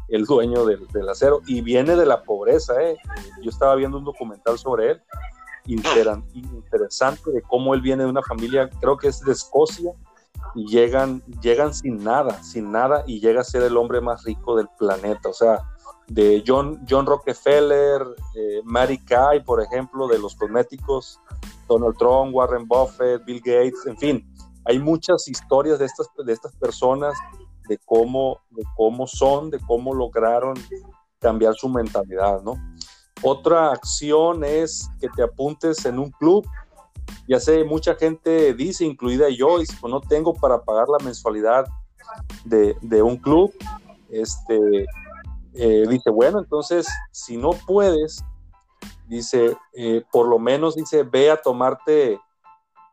el 0.10 0.26
dueño 0.26 0.66
del, 0.66 1.10
acero 1.10 1.42
y 1.48 1.62
viene 1.62 1.96
de 1.96 2.06
la 2.06 2.24
pobreza. 2.24 2.82
¿eh? 2.82 2.98
Yo 3.42 3.50
estaba 3.50 3.76
viendo 3.76 3.98
un 3.98 4.06
documental 4.06 4.58
sobre 4.58 4.92
él, 4.92 5.02
interesante 5.66 7.32
de 7.32 7.42
cómo 7.42 7.74
él 7.74 7.82
viene 7.82 8.04
de 8.04 8.10
una 8.10 8.22
familia, 8.22 8.70
creo 8.82 8.98
que 8.98 9.08
es 9.08 9.22
de 9.22 9.32
Escocia, 9.32 9.92
y 10.56 10.68
llegan, 10.68 11.24
llegan 11.42 11.74
sin 11.74 12.04
nada, 12.04 12.44
sin 12.44 12.72
nada, 12.72 13.04
y 13.08 13.20
llega 13.20 13.42
a 13.42 13.44
ser 13.44 13.64
el 13.64 13.78
hombre 13.78 14.02
más 14.02 14.24
rico 14.24 14.56
del 14.56 14.68
planeta. 14.78 15.30
O 15.30 15.34
sea, 15.34 15.64
de 16.08 16.44
John, 16.46 16.86
John 16.88 17.06
Rockefeller, 17.06 18.02
eh, 18.36 18.62
Mary 18.64 18.98
Kay, 19.00 19.44
por 19.44 19.62
ejemplo, 19.62 20.08
de 20.08 20.20
los 20.20 20.36
cosméticos, 20.36 21.20
Donald 21.68 21.98
Trump, 21.98 22.36
Warren 22.36 22.68
Buffett, 22.68 23.24
Bill 23.26 23.40
Gates, 23.40 23.86
en 23.86 23.98
fin, 23.98 24.34
hay 24.66 24.80
muchas 24.80 25.28
historias 25.28 25.80
de 25.80 25.86
estas, 25.86 26.08
de 26.18 26.34
estas 26.34 26.54
personas, 26.56 27.18
de 27.68 27.78
cómo, 27.86 28.42
de 28.50 28.64
cómo 28.76 29.08
son, 29.08 29.50
de 29.50 29.60
cómo 29.60 29.94
lograron 29.94 30.56
cambiar 31.20 31.56
su 31.56 31.70
mentalidad, 31.70 32.42
¿no? 32.44 32.56
Otra 33.22 33.72
acción 33.72 34.44
es 34.44 34.90
que 35.00 35.08
te 35.10 35.24
apuntes 35.24 35.86
en 35.86 35.98
un 35.98 36.12
club. 36.12 36.46
Ya 37.28 37.40
sé, 37.40 37.64
mucha 37.64 37.96
gente 37.96 38.54
dice, 38.54 38.84
incluida 38.84 39.30
yo, 39.30 39.56
pues 39.56 39.92
no 39.92 40.02
tengo 40.02 40.34
para 40.34 40.62
pagar 40.62 40.88
la 40.90 41.04
mensualidad 41.04 41.66
de, 42.44 42.76
de 42.82 43.02
un 43.02 43.18
club. 43.18 43.54
Este, 44.10 44.86
eh, 45.54 45.86
dice, 45.88 46.10
bueno, 46.10 46.40
entonces, 46.40 46.88
si 47.12 47.38
no 47.38 47.52
puedes, 47.52 48.24
dice, 49.08 49.56
eh, 49.74 50.04
por 50.12 50.28
lo 50.28 50.38
menos, 50.38 50.76
dice, 50.76 51.04
ve 51.04 51.32
a 51.32 51.42
tomarte 51.42 52.20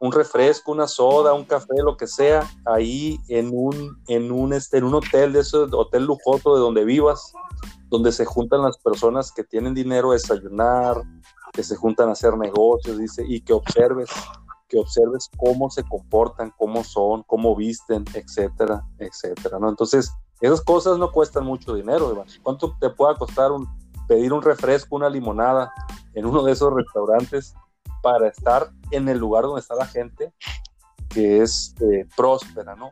un 0.01 0.13
refresco, 0.13 0.73
una 0.73 0.89
soda, 0.89 1.35
un 1.35 1.45
café, 1.45 1.75
lo 1.85 1.97
que 1.97 2.07
sea, 2.07 2.51
ahí 2.65 3.21
en 3.29 3.51
un, 3.53 4.03
en 4.09 4.33
un, 4.33 4.55
este, 4.55 4.79
en 4.79 4.85
un 4.85 4.95
hotel 4.95 5.35
de 5.35 5.41
ese 5.41 5.59
hotel 5.59 6.07
lujoso 6.07 6.55
de 6.55 6.61
donde 6.61 6.85
vivas, 6.85 7.33
donde 7.91 8.11
se 8.11 8.25
juntan 8.25 8.63
las 8.63 8.79
personas 8.79 9.31
que 9.31 9.45
tienen 9.45 9.75
dinero 9.75 10.11
a 10.11 10.15
desayunar, 10.15 11.03
que 11.53 11.63
se 11.63 11.77
juntan 11.77 12.09
a 12.09 12.13
hacer 12.13 12.37
negocios, 12.39 12.97
dice, 12.97 13.25
y 13.29 13.43
que 13.43 13.53
observes, 13.53 14.09
que 14.69 14.79
observes 14.79 15.29
cómo 15.37 15.69
se 15.69 15.85
comportan, 15.85 16.51
cómo 16.57 16.83
son, 16.83 17.23
cómo 17.25 17.55
visten, 17.55 18.05
etcétera, 18.15 18.83
etcétera, 18.99 19.59
¿no? 19.59 19.69
Entonces, 19.69 20.11
esas 20.41 20.63
cosas 20.63 20.97
no 20.97 21.13
cuestan 21.13 21.45
mucho 21.45 21.75
dinero, 21.75 22.11
Iván. 22.11 22.27
¿Cuánto 22.43 22.75
te 22.81 22.89
puede 22.89 23.17
costar 23.17 23.51
pedir 24.09 24.33
un 24.33 24.41
refresco, 24.41 24.97
una 24.97 25.11
limonada 25.11 25.71
en 26.15 26.25
uno 26.25 26.43
de 26.43 26.53
esos 26.53 26.73
restaurantes 26.73 27.55
para 28.03 28.29
estar 28.29 28.71
en 28.91 29.09
el 29.09 29.19
lugar 29.19 29.45
donde 29.45 29.61
está 29.61 29.75
la 29.75 29.87
gente 29.87 30.33
que 31.11 31.43
es 31.43 31.75
eh, 31.81 32.07
próspera, 32.17 32.75
¿no? 32.77 32.91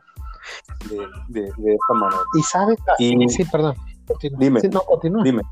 De, 0.89 1.45
esta 1.45 1.93
manera. 1.93 2.21
Y 2.33 2.43
sabes, 2.43 2.77
sí, 2.97 3.45
perdón. 3.45 3.75
Dime, 4.37 4.59
sí, 4.59 4.69
no, 4.69 4.81
continúa. 4.81 5.23
dime. 5.23 5.43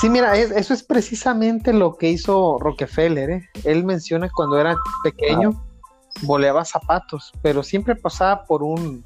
Sí, 0.00 0.08
mira, 0.08 0.36
eso 0.36 0.74
es 0.74 0.82
precisamente 0.82 1.72
lo 1.72 1.96
que 1.96 2.08
hizo 2.08 2.58
Rockefeller. 2.58 3.30
¿eh? 3.30 3.48
Él 3.64 3.84
menciona 3.84 4.28
cuando 4.30 4.58
era 4.58 4.76
pequeño, 5.02 5.52
ah. 5.54 6.18
boleaba 6.22 6.64
zapatos, 6.64 7.32
pero 7.42 7.62
siempre 7.62 7.94
pasaba 7.96 8.44
por 8.44 8.62
un, 8.62 9.04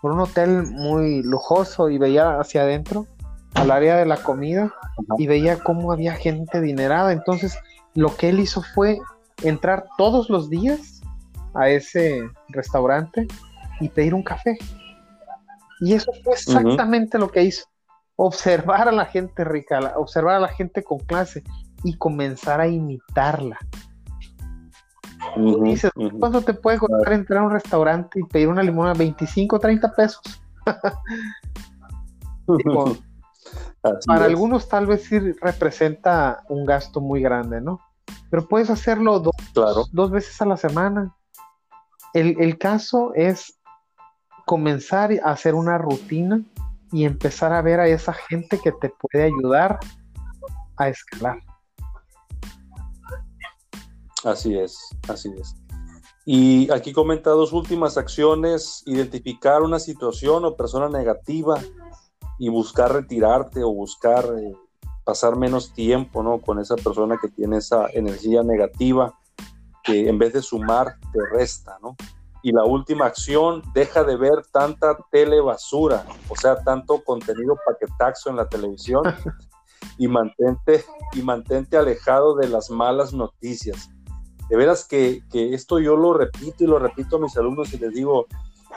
por 0.00 0.12
un 0.12 0.20
hotel 0.20 0.64
muy 0.64 1.22
lujoso 1.22 1.88
y 1.88 1.98
veía 1.98 2.40
hacia 2.40 2.62
adentro, 2.62 3.06
al 3.54 3.70
área 3.70 3.96
de 3.96 4.06
la 4.06 4.16
comida, 4.22 4.74
y 5.18 5.26
veía 5.26 5.62
cómo 5.62 5.92
había 5.92 6.14
gente 6.14 6.58
adinerada. 6.58 7.12
Entonces, 7.12 7.58
lo 7.98 8.14
que 8.14 8.28
él 8.28 8.38
hizo 8.38 8.62
fue 8.62 9.00
entrar 9.42 9.86
todos 9.98 10.30
los 10.30 10.48
días 10.48 11.02
a 11.54 11.68
ese 11.68 12.30
restaurante 12.50 13.26
y 13.80 13.88
pedir 13.88 14.14
un 14.14 14.22
café. 14.22 14.56
Y 15.80 15.94
eso 15.94 16.12
fue 16.22 16.34
exactamente 16.34 17.18
lo 17.18 17.28
que 17.28 17.42
hizo. 17.42 17.64
Observar 18.14 18.86
a 18.86 18.92
la 18.92 19.06
gente 19.06 19.42
rica, 19.42 19.94
observar 19.96 20.36
a 20.36 20.40
la 20.40 20.46
gente 20.46 20.84
con 20.84 20.98
clase 21.00 21.42
y 21.82 21.96
comenzar 21.96 22.60
a 22.60 22.68
imitarla. 22.68 23.58
dices, 25.64 25.90
¿cuánto 26.20 26.42
te 26.42 26.54
puede 26.54 26.78
costar 26.78 27.12
entrar 27.12 27.42
a 27.42 27.46
un 27.46 27.52
restaurante 27.52 28.20
y 28.20 28.24
pedir 28.24 28.46
una 28.46 28.62
limona? 28.62 28.94
25, 28.94 29.58
30 29.58 29.92
pesos. 29.96 30.22
para 34.06 34.24
algunos 34.24 34.68
tal 34.68 34.86
vez 34.86 35.02
sí 35.02 35.18
representa 35.18 36.44
un 36.48 36.64
gasto 36.64 37.00
muy 37.00 37.20
grande, 37.20 37.60
¿no? 37.60 37.80
Pero 38.30 38.46
puedes 38.46 38.70
hacerlo 38.70 39.20
dos, 39.20 39.34
dos 39.92 40.10
veces 40.10 40.40
a 40.42 40.46
la 40.46 40.56
semana. 40.56 41.14
El, 42.14 42.58
caso 42.58 43.12
es 43.14 43.58
comenzar 44.46 45.12
a 45.22 45.32
hacer 45.32 45.54
una 45.54 45.78
rutina 45.78 46.42
y 46.90 47.04
empezar 47.04 47.52
a 47.52 47.62
ver 47.62 47.80
a 47.80 47.86
esa 47.86 48.12
gente 48.12 48.58
que 48.58 48.72
te 48.72 48.90
puede 48.90 49.24
ayudar 49.24 49.78
a 50.76 50.88
escalar. 50.88 51.38
Así 54.24 54.58
es, 54.58 54.76
así 55.08 55.30
es. 55.38 55.54
Y 56.24 56.70
aquí 56.70 56.92
comenta 56.92 57.30
dos 57.30 57.52
últimas 57.52 57.96
acciones, 57.96 58.82
identificar 58.86 59.62
una 59.62 59.78
situación 59.78 60.44
o 60.44 60.56
persona 60.56 60.88
negativa 60.88 61.58
y 62.38 62.48
buscar 62.48 62.92
retirarte 62.92 63.62
o 63.62 63.72
buscar 63.72 64.24
eh, 64.38 64.52
pasar 65.08 65.36
menos 65.36 65.72
tiempo 65.72 66.22
¿no? 66.22 66.38
con 66.38 66.58
esa 66.58 66.76
persona 66.76 67.16
que 67.18 67.28
tiene 67.28 67.56
esa 67.56 67.86
energía 67.94 68.42
negativa 68.42 69.18
que 69.82 70.06
en 70.06 70.18
vez 70.18 70.34
de 70.34 70.42
sumar 70.42 70.98
te 71.14 71.18
resta, 71.32 71.78
¿no? 71.82 71.96
Y 72.42 72.52
la 72.52 72.64
última 72.64 73.06
acción, 73.06 73.62
deja 73.72 74.04
de 74.04 74.16
ver 74.16 74.44
tanta 74.52 74.98
telebasura, 75.10 76.04
o 76.28 76.36
sea, 76.36 76.62
tanto 76.62 77.02
contenido 77.04 77.56
paquetaxo 77.64 78.28
en 78.28 78.36
la 78.36 78.50
televisión 78.50 79.02
y 79.98 80.08
mantente, 80.08 80.84
y 81.14 81.22
mantente 81.22 81.78
alejado 81.78 82.36
de 82.36 82.48
las 82.48 82.68
malas 82.68 83.14
noticias. 83.14 83.88
De 84.50 84.58
veras 84.58 84.84
que, 84.84 85.22
que 85.30 85.54
esto 85.54 85.78
yo 85.78 85.96
lo 85.96 86.12
repito 86.12 86.64
y 86.64 86.66
lo 86.66 86.78
repito 86.78 87.16
a 87.16 87.20
mis 87.20 87.34
alumnos 87.38 87.72
y 87.72 87.78
les 87.78 87.94
digo, 87.94 88.26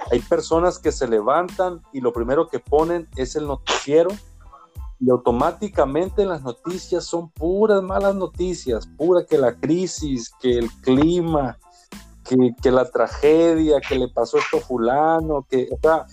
hay 0.09 0.21
personas 0.21 0.79
que 0.79 0.93
se 0.93 1.09
levantan 1.09 1.81
y 1.91 1.99
lo 1.99 2.13
primero 2.13 2.47
que 2.47 2.59
ponen 2.59 3.09
es 3.17 3.35
el 3.35 3.47
noticiero 3.47 4.11
y 5.01 5.09
automáticamente 5.09 6.25
las 6.25 6.43
noticias 6.43 7.05
son 7.05 7.29
puras 7.31 7.81
malas 7.81 8.13
noticias, 8.13 8.87
pura 8.97 9.25
que 9.25 9.37
la 9.37 9.55
crisis, 9.55 10.31
que 10.39 10.59
el 10.59 10.69
clima, 10.81 11.57
que, 12.23 12.71
la 12.71 12.89
tragedia, 12.89 13.81
que 13.81 13.97
le 13.97 14.07
pasó 14.09 14.37
esto 14.37 14.57
a 14.57 14.61
fulano, 14.61 15.45
que, 15.49 15.67
o 15.71 15.79
sea, 15.81 16.05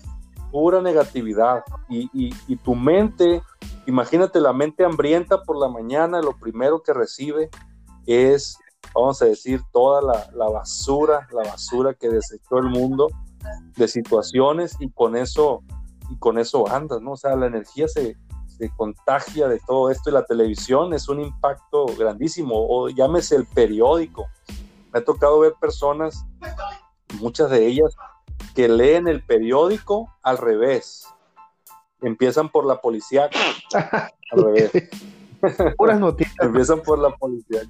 pura 0.50 0.80
negatividad. 0.80 1.62
Y, 1.90 2.08
y, 2.14 2.56
tu 2.56 2.74
mente, 2.74 3.42
imagínate 3.86 4.40
la 4.40 4.54
mente 4.54 4.86
hambrienta 4.86 5.42
por 5.42 5.58
la 5.58 5.68
mañana, 5.68 6.22
lo 6.22 6.36
primero 6.38 6.82
que 6.82 6.94
recibe 6.94 7.50
es, 8.06 8.58
vamos 8.94 9.20
a 9.20 9.26
decir, 9.26 9.60
toda 9.70 10.00
la, 10.00 10.30
la 10.34 10.48
basura, 10.48 11.28
la 11.32 11.42
basura 11.42 11.92
que 11.92 12.08
desechó 12.08 12.56
el 12.56 12.70
mundo 12.70 13.08
de 13.76 13.86
situaciones 13.86 14.76
y 14.80 14.90
con 14.90 15.14
eso 15.14 15.62
y 16.10 16.16
con 16.16 16.38
eso 16.38 16.66
andas, 16.68 17.02
¿no? 17.02 17.12
O 17.12 17.16
sea, 17.18 17.36
la 17.36 17.46
energía 17.46 17.86
se, 17.86 18.16
se 18.58 18.70
contagia 18.76 19.48
de 19.48 19.60
todo 19.60 19.90
esto 19.90 20.10
y 20.10 20.12
la 20.12 20.24
televisión 20.24 20.92
es 20.92 21.08
un 21.08 21.20
impacto 21.20 21.86
grandísimo, 21.96 22.54
o 22.68 22.88
llámese 22.88 23.36
el 23.36 23.46
periódico. 23.46 24.26
Me 24.92 25.00
ha 25.00 25.04
tocado 25.04 25.40
ver 25.40 25.54
personas, 25.60 26.24
muchas 27.20 27.50
de 27.50 27.66
ellas, 27.66 27.94
que 28.54 28.68
leen 28.68 29.06
el 29.08 29.24
periódico 29.24 30.12
al 30.22 30.38
revés. 30.38 31.06
Empiezan 32.00 32.48
por 32.48 32.66
la 32.66 32.80
policía 32.80 33.30
al 34.32 34.42
revés. 34.42 34.70
Puras 35.76 36.00
noticias. 36.00 36.34
Empiezan 36.40 36.82
por 36.82 36.98
la 36.98 37.10
policía. 37.16 37.62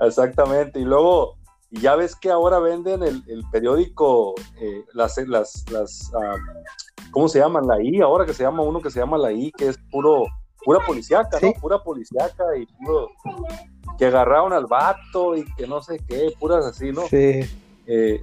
Exactamente. 0.00 0.80
Y 0.80 0.84
luego, 0.84 1.36
ya 1.70 1.94
ves 1.94 2.16
que 2.16 2.30
ahora 2.30 2.58
venden 2.58 3.02
el, 3.02 3.44
periódico, 3.50 4.34
eh, 4.60 4.84
las, 4.92 5.16
las, 5.18 5.64
las 5.70 6.12
ah, 6.14 6.36
¿cómo 7.10 7.28
se 7.28 7.38
llaman? 7.38 7.66
La 7.66 7.82
I, 7.82 8.00
ahora 8.00 8.26
que 8.26 8.34
se 8.34 8.42
llama 8.42 8.62
uno 8.62 8.80
que 8.80 8.90
se 8.90 9.00
llama 9.00 9.18
la 9.18 9.32
I, 9.32 9.52
que 9.52 9.68
es 9.68 9.78
puro, 9.90 10.24
pura 10.64 10.80
policíaca, 10.86 11.38
¿no? 11.40 11.52
Pura 11.60 11.82
policíaca 11.82 12.44
y 12.56 12.66
puro, 12.66 13.10
que 13.98 14.06
agarraron 14.06 14.52
al 14.52 14.66
vato 14.66 15.36
y 15.36 15.44
que 15.54 15.66
no 15.66 15.82
sé 15.82 15.98
qué, 16.08 16.32
puras 16.38 16.64
así, 16.64 16.92
¿no? 16.92 17.02
Sí. 17.02 17.40
Eh, 17.86 18.20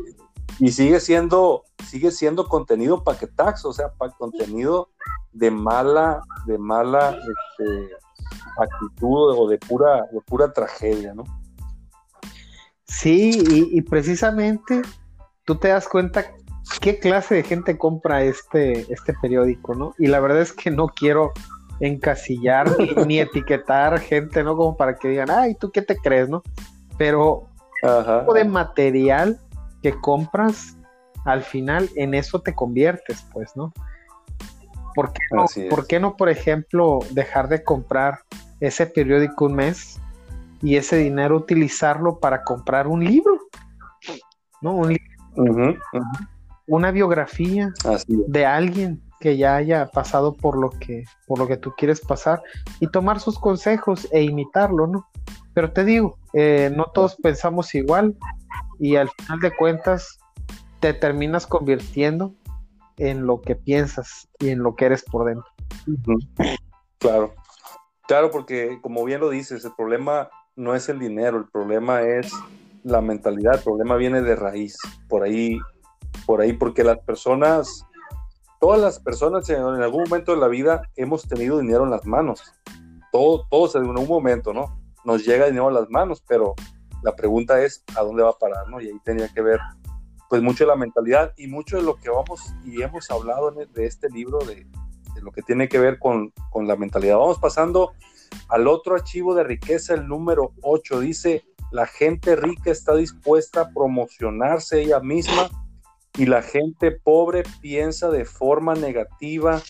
y 0.59 0.71
sigue 0.71 0.99
siendo, 0.99 1.63
sigue 1.85 2.11
siendo 2.11 2.47
contenido 2.47 3.03
paquetax, 3.03 3.65
o 3.65 3.73
sea, 3.73 3.91
contenido 4.17 4.89
de 5.33 5.51
mala, 5.51 6.23
de 6.45 6.57
mala 6.57 7.11
este, 7.11 7.95
actitud 8.57 9.35
o 9.37 9.47
de 9.47 9.57
pura, 9.59 10.03
de 10.11 10.21
pura 10.21 10.51
tragedia, 10.51 11.13
¿no? 11.13 11.23
Sí, 12.85 13.31
y, 13.49 13.77
y, 13.77 13.81
precisamente 13.81 14.81
tú 15.43 15.55
te 15.55 15.67
das 15.67 15.87
cuenta 15.89 16.33
qué 16.81 16.99
clase 16.99 17.35
de 17.35 17.43
gente 17.43 17.77
compra 17.77 18.23
este, 18.23 18.91
este 18.91 19.13
periódico, 19.21 19.75
¿no? 19.75 19.93
Y 19.97 20.07
la 20.07 20.19
verdad 20.19 20.41
es 20.41 20.53
que 20.53 20.71
no 20.71 20.87
quiero 20.87 21.31
encasillar 21.79 22.69
ni, 23.05 23.19
etiquetar 23.19 23.99
gente, 23.99 24.43
¿no? 24.43 24.55
Como 24.55 24.77
para 24.77 24.95
que 24.95 25.09
digan, 25.09 25.29
ay, 25.29 25.55
¿tú 25.55 25.71
qué 25.71 25.81
te 25.81 25.95
crees, 25.97 26.29
no? 26.29 26.43
Pero 26.97 27.47
el 27.83 28.19
tipo 28.19 28.33
de 28.33 28.43
material 28.45 29.39
que 29.83 29.93
compras, 29.99 30.77
al 31.25 31.43
final 31.43 31.89
en 31.95 32.13
eso 32.13 32.41
te 32.41 32.53
conviertes, 32.53 33.25
pues, 33.33 33.55
¿no? 33.55 33.73
¿Por 34.95 35.13
qué 35.13 35.21
no, 35.31 35.45
¿por, 35.69 35.85
qué 35.85 35.99
no 35.99 36.17
por 36.17 36.29
ejemplo, 36.29 36.99
dejar 37.11 37.49
de 37.49 37.63
comprar 37.63 38.21
ese 38.59 38.87
periódico 38.87 39.45
un 39.45 39.53
mes 39.53 40.01
y 40.63 40.75
ese 40.75 40.97
dinero 40.97 41.37
utilizarlo 41.37 42.19
para 42.19 42.43
comprar 42.43 42.87
un 42.87 43.03
libro? 43.03 43.37
¿No? 44.61 44.73
Un 44.73 44.89
libro. 44.89 45.77
Una 46.67 46.91
biografía 46.91 47.73
de 48.07 48.45
alguien 48.45 49.01
que 49.19 49.37
ya 49.37 49.55
haya 49.55 49.87
pasado 49.87 50.35
por 50.35 50.57
lo 50.57 50.69
que, 50.69 51.05
por 51.25 51.39
lo 51.39 51.47
que 51.47 51.57
tú 51.57 51.73
quieres 51.77 52.01
pasar 52.01 52.41
y 52.79 52.87
tomar 52.87 53.19
sus 53.19 53.39
consejos 53.39 54.07
e 54.11 54.21
imitarlo, 54.21 54.87
¿no? 54.87 55.07
Pero 55.53 55.71
te 55.71 55.83
digo, 55.83 56.17
eh, 56.33 56.71
no 56.75 56.85
todos 56.93 57.15
pensamos 57.15 57.73
igual 57.73 58.15
y 58.79 58.95
al 58.95 59.09
final 59.09 59.39
de 59.39 59.55
cuentas 59.55 60.19
te 60.79 60.93
terminas 60.93 61.47
convirtiendo 61.47 62.35
en 62.97 63.25
lo 63.25 63.41
que 63.41 63.55
piensas 63.55 64.27
y 64.39 64.49
en 64.49 64.59
lo 64.59 64.75
que 64.75 64.85
eres 64.85 65.03
por 65.03 65.25
dentro. 65.25 65.49
Claro, 66.99 67.33
claro, 68.07 68.31
porque 68.31 68.79
como 68.81 69.03
bien 69.03 69.21
lo 69.21 69.29
dices, 69.29 69.65
el 69.65 69.71
problema 69.75 70.29
no 70.55 70.75
es 70.75 70.89
el 70.89 70.99
dinero, 70.99 71.37
el 71.37 71.47
problema 71.47 72.01
es 72.01 72.31
la 72.83 73.01
mentalidad, 73.01 73.55
el 73.55 73.63
problema 73.63 73.95
viene 73.95 74.21
de 74.21 74.35
raíz, 74.35 74.77
por 75.07 75.23
ahí, 75.23 75.59
por 76.25 76.41
ahí, 76.41 76.53
porque 76.53 76.83
las 76.83 76.99
personas 76.99 77.87
todas 78.59 78.81
las 78.81 78.99
personas 78.99 79.49
en, 79.49 79.61
algún 79.61 80.03
momento 80.03 80.33
de 80.33 80.41
la 80.41 80.47
vida 80.47 80.81
hemos 80.95 81.27
tenido 81.27 81.59
dinero 81.59 81.83
en 81.83 81.91
las 81.91 82.05
manos. 82.05 82.53
Todo, 83.11 83.45
todos 83.49 83.75
en 83.75 83.83
algún 83.83 84.07
momento, 84.07 84.53
¿no? 84.53 84.79
Nos 85.05 85.25
llega 85.25 85.45
dinero 85.45 85.67
a 85.67 85.71
las 85.71 85.89
manos, 85.89 86.23
pero 86.27 86.55
la 87.03 87.15
pregunta 87.15 87.61
es 87.61 87.83
a 87.95 88.01
dónde 88.01 88.23
va 88.23 88.31
a 88.31 88.37
parar, 88.37 88.67
¿no? 88.67 88.81
Y 88.81 88.87
ahí 88.87 88.99
tenía 89.03 89.29
que 89.29 89.41
ver 89.41 89.59
pues 90.29 90.41
mucho 90.41 90.65
de 90.65 90.69
la 90.69 90.75
mentalidad 90.75 91.33
y 91.37 91.47
mucho 91.47 91.77
de 91.77 91.83
lo 91.83 91.95
que 91.95 92.09
vamos 92.09 92.53
y 92.65 92.81
hemos 92.81 93.09
hablado 93.09 93.51
de 93.51 93.85
este 93.85 94.09
libro 94.09 94.39
de, 94.39 94.67
de 95.15 95.21
lo 95.21 95.31
que 95.31 95.41
tiene 95.41 95.69
que 95.69 95.79
ver 95.79 95.99
con, 95.99 96.33
con, 96.49 96.67
la 96.67 96.75
mentalidad. 96.75 97.17
Vamos 97.17 97.39
pasando 97.39 97.93
al 98.49 98.67
otro 98.67 98.95
archivo 98.95 99.33
de 99.35 99.45
riqueza, 99.45 99.93
el 99.93 100.05
número 100.05 100.51
8. 100.63 100.99
Dice, 100.99 101.45
la 101.71 101.85
gente 101.85 102.35
rica 102.35 102.71
está 102.71 102.93
dispuesta 102.93 103.61
a 103.61 103.69
promocionarse 103.69 104.81
ella 104.81 104.99
misma 104.99 105.49
y 106.17 106.25
la 106.25 106.41
gente 106.41 106.91
pobre 106.91 107.43
piensa 107.61 108.09
de 108.09 108.25
forma 108.25 108.73
negativa 108.73 109.61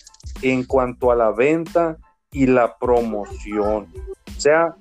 en 0.41 0.63
cuanto 0.63 1.11
a 1.11 1.15
la 1.15 1.31
venta 1.31 1.97
y 2.31 2.47
la 2.47 2.77
promoción. 2.77 3.87
O 4.35 4.39
sea, 4.39 4.75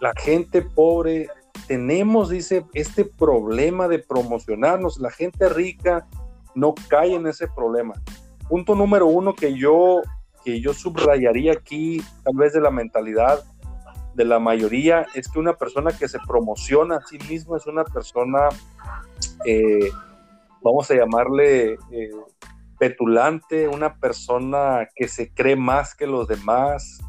la 0.00 0.12
gente 0.16 0.62
pobre, 0.62 1.28
tenemos, 1.68 2.30
dice, 2.30 2.64
este 2.74 3.04
problema 3.04 3.86
de 3.86 4.00
promocionarnos. 4.00 4.98
La 4.98 5.10
gente 5.10 5.48
rica 5.48 6.06
no 6.54 6.74
cae 6.88 7.14
en 7.14 7.26
ese 7.26 7.46
problema. 7.48 7.94
Punto 8.48 8.74
número 8.74 9.06
uno 9.06 9.34
que 9.34 9.54
yo, 9.54 10.02
que 10.44 10.60
yo 10.60 10.74
subrayaría 10.74 11.52
aquí, 11.52 12.02
tal 12.24 12.34
vez 12.36 12.52
de 12.52 12.60
la 12.60 12.70
mentalidad 12.70 13.44
de 14.14 14.24
la 14.24 14.38
mayoría, 14.38 15.06
es 15.14 15.28
que 15.28 15.38
una 15.38 15.54
persona 15.54 15.90
que 15.96 16.08
se 16.08 16.18
promociona 16.26 16.96
a 16.96 17.06
sí 17.06 17.18
misma 17.28 17.56
es 17.56 17.66
una 17.66 17.84
persona 17.84 18.48
eh, 19.44 19.90
vamos 20.64 20.90
a 20.90 20.94
llamarle 20.94 21.74
eh, 21.90 22.10
petulante, 22.78 23.68
una 23.68 23.94
persona 24.00 24.88
que 24.96 25.06
se 25.06 25.32
cree 25.32 25.56
más 25.56 25.94
que 25.94 26.06
los 26.06 26.26
demás, 26.26 27.00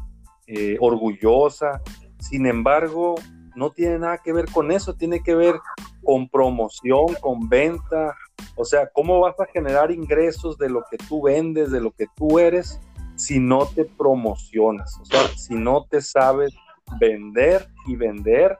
eh, 0.46 0.76
orgullosa. 0.78 1.80
Sin 2.20 2.46
embargo, 2.46 3.14
no 3.56 3.70
tiene 3.70 3.98
nada 3.98 4.18
que 4.18 4.34
ver 4.34 4.44
con 4.52 4.70
eso, 4.70 4.94
tiene 4.94 5.22
que 5.22 5.34
ver 5.34 5.56
con 6.04 6.28
promoción, 6.28 7.06
con 7.20 7.48
venta. 7.48 8.14
O 8.56 8.64
sea, 8.64 8.88
¿cómo 8.92 9.20
vas 9.20 9.40
a 9.40 9.46
generar 9.46 9.90
ingresos 9.90 10.58
de 10.58 10.68
lo 10.68 10.84
que 10.90 10.98
tú 10.98 11.22
vendes, 11.22 11.70
de 11.70 11.80
lo 11.80 11.92
que 11.92 12.06
tú 12.14 12.38
eres, 12.38 12.78
si 13.16 13.40
no 13.40 13.66
te 13.66 13.86
promocionas? 13.86 14.98
O 15.00 15.04
sea, 15.06 15.26
si 15.28 15.54
no 15.54 15.86
te 15.86 16.02
sabes 16.02 16.54
vender 17.00 17.66
y 17.86 17.96
vender 17.96 18.58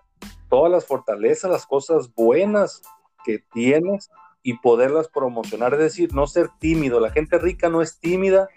todas 0.49 0.73
las 0.73 0.87
fortalezas, 0.87 1.51
las 1.51 1.67
cosas 1.67 2.13
buenas 2.15 2.81
que 3.25 3.41
tienes 3.53 4.11
y 4.47 4.55
poderlas 4.59 5.09
promocionar, 5.09 5.75
es 5.75 5.81
decir, 5.81 6.15
no 6.15 6.29
ser 6.29 6.51
tímido. 6.61 7.01
La 7.01 7.11
gente 7.11 7.37
rica 7.37 7.69
no 7.69 7.83
es 7.83 7.99
tímida 7.99 8.49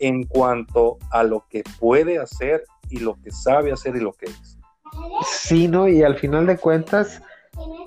en 0.00 0.24
cuanto 0.24 0.98
a 1.12 1.22
lo 1.22 1.46
que 1.48 1.62
puede 1.78 2.18
hacer 2.18 2.64
y 2.90 2.98
lo 2.98 3.14
que 3.22 3.30
sabe 3.30 3.70
hacer 3.70 3.94
y 3.94 4.00
lo 4.00 4.12
que 4.12 4.26
es. 4.26 4.58
Sí. 5.24 5.70
Y 5.72 6.02
al 6.02 6.18
final 6.18 6.46
de 6.46 6.58
cuentas, 6.58 7.22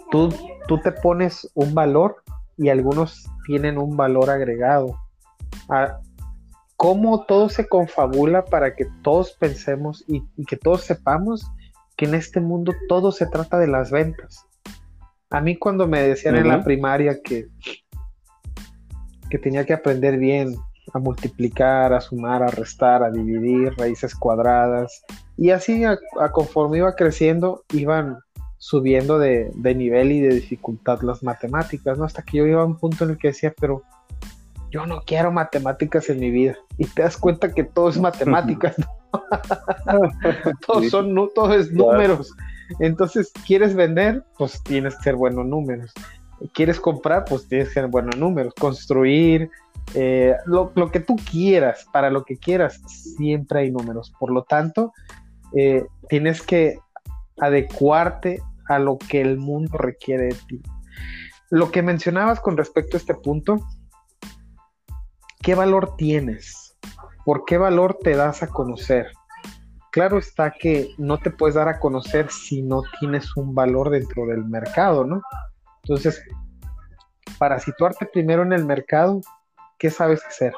tú, 0.10 0.34
tú 0.70 0.80
te 0.80 0.94
pones 0.94 1.52
un 1.54 1.74
valor 1.74 2.24
y 2.58 2.70
algunos 2.70 3.30
tienen 3.46 3.78
un 3.78 3.98
valor 3.98 4.30
agregado. 4.30 4.98
Ah, 5.68 6.00
¿Cómo 6.78 7.26
todo 7.26 7.50
se 7.50 7.68
confabula 7.68 8.46
para 8.46 8.74
que 8.74 8.86
todos 9.04 9.34
pensemos 9.34 10.06
y 10.08 10.46
que 10.46 10.56
todos 10.56 10.86
sepamos 10.86 11.46
que 11.98 12.06
en 12.06 12.16
este 12.16 12.40
mundo 12.40 12.74
todo 12.88 13.12
se 13.12 13.26
trata 13.26 13.60
de 13.60 13.68
las 13.68 13.92
ventas? 13.92 14.46
A 15.30 15.42
mí 15.42 15.58
cuando 15.58 15.88
me 15.88 16.02
decían 16.02 16.36
en 16.36 16.48
la 16.48 16.64
primaria 16.64 17.20
que, 17.24 17.48
que 19.30 19.38
tenía 19.38 19.66
que 19.66 19.74
aprender 19.74 20.18
bien 20.18 20.56
a 20.94 21.00
multiplicar, 21.00 21.94
a 21.94 22.02
sumar, 22.02 22.42
a 22.42 22.48
restar, 22.48 23.04
a 23.04 23.12
dividir, 23.12 23.74
raíces 23.78 24.16
cuadradas, 24.16 25.04
y 25.38 25.52
así 25.52 25.84
a, 25.86 25.98
conforme 26.32 26.80
iba 26.80 26.96
creciendo, 26.96 27.64
iban 27.74 28.18
subiendo 28.58 29.20
de, 29.20 29.52
nivel 29.56 30.12
y 30.12 30.20
de 30.20 30.36
dificultad 30.36 31.02
las 31.02 31.24
matemáticas, 31.24 31.98
¿no? 31.98 32.04
Hasta 32.04 32.24
que 32.24 32.40
yo 32.40 32.46
iba 32.46 32.62
a 32.62 32.66
un 32.66 32.78
punto 32.78 33.06
en 33.06 33.12
el 33.12 33.18
que 33.18 33.30
decía, 33.30 33.54
pero 33.60 33.84
yo 34.70 34.86
no 34.86 35.02
quiero 35.06 35.32
matemáticas 35.32 36.10
en 36.10 36.20
mi 36.20 36.30
vida. 36.30 36.58
Y 36.78 36.86
te 36.86 37.04
das 37.04 37.18
cuenta 37.18 37.54
que 37.54 37.64
todo 37.64 37.90
es 37.90 37.98
matemáticas, 37.98 38.76
todos 40.68 40.90
son, 40.90 41.14
no, 41.14 41.28
todo 41.28 41.54
es 41.54 41.72
números. 41.72 42.34
Entonces, 42.80 43.32
¿quieres 43.46 43.76
vender? 43.76 44.24
Pues 44.38 44.62
tienes 44.64 44.96
que 44.98 45.04
ser 45.04 45.16
buenos 45.16 45.46
números. 45.46 45.92
¿Quieres 46.54 46.80
comprar? 46.80 47.26
Pues 47.26 47.48
tienes 47.48 47.70
que 47.70 47.76
ser 47.76 47.88
buenos 47.88 48.16
números. 48.18 48.54
Construir, 48.54 49.50
eh, 49.96 50.36
lo, 50.46 50.72
que 50.92 51.00
tú 51.00 51.16
quieras, 51.16 51.86
para 51.92 52.10
lo 52.10 52.24
que 52.24 52.38
quieras, 52.38 52.80
siempre 53.18 53.62
hay 53.62 53.72
números. 53.72 54.14
Por 54.20 54.32
lo 54.32 54.44
tanto, 54.44 54.94
eh, 55.56 55.86
tienes 56.08 56.42
que 56.42 56.78
adecuarte 57.40 58.42
a 58.68 58.80
lo 58.80 58.98
que 58.98 59.22
el 59.22 59.38
mundo 59.38 59.78
requiere 59.78 60.26
de 60.26 60.36
ti. 60.48 60.62
Lo 61.50 61.72
que 61.72 61.82
mencionabas 61.82 62.40
con 62.40 62.58
respecto 62.58 62.96
a 62.96 63.00
este 63.00 63.16
punto, 63.16 63.58
¿qué 65.42 65.56
valor 65.56 65.96
tienes? 65.96 66.78
¿Por 67.26 67.46
qué 67.46 67.58
valor 67.58 67.98
te 68.02 68.16
das 68.16 68.44
a 68.44 68.48
conocer? 68.48 69.08
Claro 70.00 70.18
está 70.18 70.52
que 70.52 70.96
no 70.98 71.18
te 71.18 71.30
puedes 71.30 71.56
dar 71.56 71.68
a 71.68 71.78
conocer 71.78 72.32
si 72.32 72.62
no 72.62 72.84
tienes 73.02 73.36
un 73.36 73.54
valor 73.54 73.90
dentro 73.90 74.26
del 74.28 74.46
mercado, 74.46 75.04
¿no? 75.04 75.22
Entonces, 75.84 76.24
para 77.38 77.60
situarte 77.60 78.06
primero 78.06 78.44
en 78.44 78.54
el 78.54 78.64
mercado, 78.64 79.20
¿qué 79.78 79.90
sabes 79.90 80.26
hacer? 80.26 80.54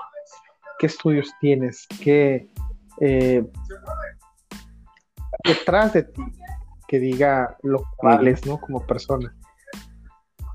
¿Qué 0.77 0.85
estudios 0.85 1.33
tienes? 1.39 1.87
¿Qué 2.03 2.51
eh, 2.99 3.43
detrás 5.43 5.93
de 5.93 6.03
ti 6.03 6.21
que 6.87 6.99
diga 6.99 7.57
lo 7.63 7.79
que 7.79 7.85
vales, 8.03 8.45
¿no? 8.45 8.61
Como 8.61 8.85
persona. 8.85 9.35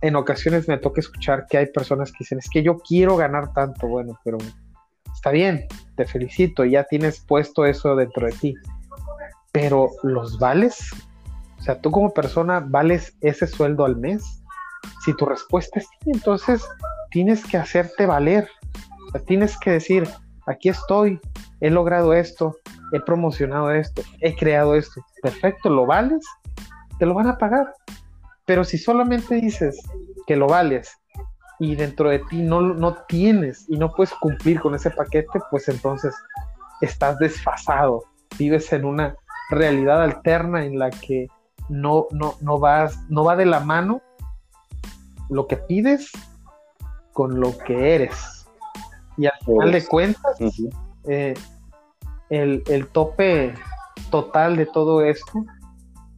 en 0.00 0.14
ocasiones 0.14 0.68
me 0.68 0.78
toca 0.78 1.00
escuchar 1.00 1.46
que 1.50 1.58
hay 1.58 1.66
personas 1.72 2.12
que 2.12 2.18
dicen, 2.20 2.38
es 2.38 2.48
que 2.48 2.62
yo 2.62 2.78
quiero 2.78 3.16
ganar 3.16 3.52
tanto, 3.52 3.88
bueno, 3.88 4.16
pero 4.22 4.38
está 5.12 5.32
bien, 5.32 5.66
te 5.96 6.04
felicito, 6.04 6.64
ya 6.64 6.84
tienes 6.84 7.18
puesto 7.18 7.66
eso 7.66 7.96
dentro 7.96 8.28
de 8.28 8.32
ti, 8.32 8.54
pero 9.56 9.88
¿los 10.02 10.38
vales? 10.38 10.90
O 11.58 11.62
sea, 11.62 11.80
tú 11.80 11.90
como 11.90 12.12
persona 12.12 12.60
vales 12.60 13.16
ese 13.22 13.46
sueldo 13.46 13.86
al 13.86 13.96
mes. 13.96 14.42
Si 15.02 15.16
tu 15.16 15.24
respuesta 15.24 15.78
es 15.80 15.86
sí, 15.86 16.10
entonces 16.10 16.62
tienes 17.10 17.42
que 17.46 17.56
hacerte 17.56 18.04
valer. 18.04 18.46
O 19.08 19.10
sea, 19.12 19.22
tienes 19.22 19.58
que 19.58 19.70
decir, 19.70 20.06
aquí 20.46 20.68
estoy, 20.68 21.18
he 21.60 21.70
logrado 21.70 22.12
esto, 22.12 22.54
he 22.92 23.00
promocionado 23.00 23.70
esto, 23.70 24.02
he 24.20 24.36
creado 24.36 24.74
esto. 24.74 25.02
Perfecto, 25.22 25.70
¿lo 25.70 25.86
vales? 25.86 26.22
Te 26.98 27.06
lo 27.06 27.14
van 27.14 27.28
a 27.28 27.38
pagar. 27.38 27.72
Pero 28.44 28.62
si 28.62 28.76
solamente 28.76 29.36
dices 29.36 29.80
que 30.26 30.36
lo 30.36 30.48
vales 30.48 30.98
y 31.58 31.76
dentro 31.76 32.10
de 32.10 32.18
ti 32.28 32.42
no, 32.42 32.60
no 32.60 32.94
tienes 33.08 33.64
y 33.70 33.78
no 33.78 33.90
puedes 33.90 34.12
cumplir 34.12 34.60
con 34.60 34.74
ese 34.74 34.90
paquete, 34.90 35.40
pues 35.50 35.66
entonces 35.70 36.14
estás 36.82 37.18
desfasado, 37.18 38.04
vives 38.38 38.70
en 38.74 38.84
una 38.84 39.16
realidad 39.50 40.02
alterna 40.02 40.64
en 40.64 40.78
la 40.78 40.90
que 40.90 41.28
no, 41.68 42.06
no, 42.10 42.34
no, 42.40 42.58
vas, 42.58 42.98
no 43.08 43.24
va 43.24 43.36
de 43.36 43.46
la 43.46 43.60
mano 43.60 44.02
lo 45.28 45.46
que 45.46 45.56
pides 45.56 46.10
con 47.12 47.40
lo 47.40 47.56
que 47.58 47.94
eres. 47.94 48.46
Y 49.16 49.26
al 49.26 49.38
final 49.44 49.72
de 49.72 49.86
cuentas, 49.86 50.38
eh, 51.08 51.34
el, 52.28 52.62
el 52.66 52.88
tope 52.88 53.54
total 54.10 54.56
de 54.56 54.66
todo 54.66 55.02
esto 55.02 55.44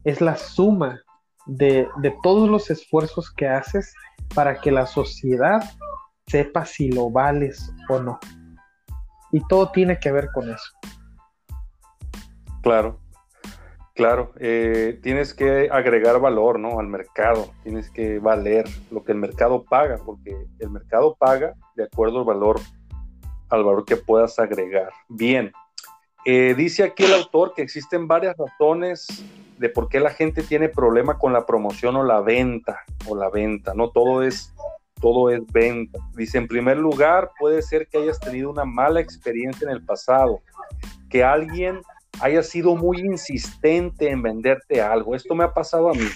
es 0.05 0.21
la 0.21 0.37
suma 0.37 1.01
de, 1.49 1.89
todos 2.23 2.49
los 2.49 2.71
esfuerzos 2.71 3.31
que 3.33 3.49
haces 3.49 3.95
para 4.35 4.61
que 4.61 4.71
la 4.71 4.87
sociedad 4.87 5.63
sepa 6.27 6.65
si 6.65 6.91
lo 6.91 7.11
vales 7.11 7.73
o 7.89 7.99
no. 7.99 8.19
Y 9.33 9.41
todo 9.49 9.71
tiene 9.71 9.99
que 9.99 10.13
ver 10.13 10.29
con 10.33 10.51
eso. 10.51 10.73
Claro, 12.63 13.01
claro. 13.99 14.33
Eh, 14.39 15.01
tienes 15.03 15.35
que 15.35 15.69
agregar 15.73 16.21
valor 16.21 16.61
¿no? 16.61 16.79
al 16.79 16.87
mercado, 16.87 17.51
tienes 17.65 17.91
que 17.91 18.21
valer 18.21 18.65
lo 18.93 19.03
que 19.03 19.11
el 19.11 19.19
mercado 19.19 19.65
paga, 19.65 19.99
porque 20.07 20.37
el 20.61 20.71
mercado 20.71 21.17
paga 21.19 21.55
de 21.75 21.83
acuerdo 21.83 22.21
al 22.21 22.25
valor, 22.25 22.61
al 23.49 23.65
valor 23.65 23.85
que 23.85 23.97
puedas 23.97 24.39
agregar. 24.39 24.91
Bien, 25.09 25.53
eh, 26.25 26.55
dice 26.57 26.85
aquí 26.85 27.05
el 27.05 27.15
autor 27.15 27.55
que 27.55 27.63
existen 27.63 28.07
varias 28.07 28.37
razones 28.37 29.25
de 29.59 29.69
por 29.69 29.89
qué 29.89 29.99
la 29.99 30.11
gente 30.11 30.45
tiene 30.45 30.69
problema 30.69 31.19
con 31.19 31.33
la 31.33 31.45
promoción 31.45 31.97
o 31.97 32.05
la 32.05 32.21
venta, 32.21 32.85
o 33.09 33.17
la 33.17 33.29
venta, 33.31 33.75
no 33.75 33.91
todo 33.91 34.23
es, 34.23 34.55
todo 35.01 35.31
es 35.31 35.41
venta. 35.53 35.99
Dice, 36.15 36.39
en 36.39 36.47
primer 36.47 36.77
lugar, 36.77 37.33
puede 37.37 37.63
ser 37.63 37.89
que 37.89 37.99
hayas 37.99 38.21
tenido 38.21 38.49
una 38.49 38.65
mala 38.65 39.01
experiencia 39.01 39.67
en 39.67 39.73
el 39.73 39.85
pasado, 39.85 40.41
que 41.11 41.25
alguien 41.25 41.81
haya 42.21 42.43
sido 42.43 42.77
muy 42.77 42.99
insistente 43.01 44.11
en 44.11 44.23
venderte 44.23 44.81
algo. 44.81 45.15
Esto 45.15 45.35
me 45.35 45.45
ha 45.45 45.53
pasado 45.53 45.91
a 45.91 45.95
mí 45.95 46.09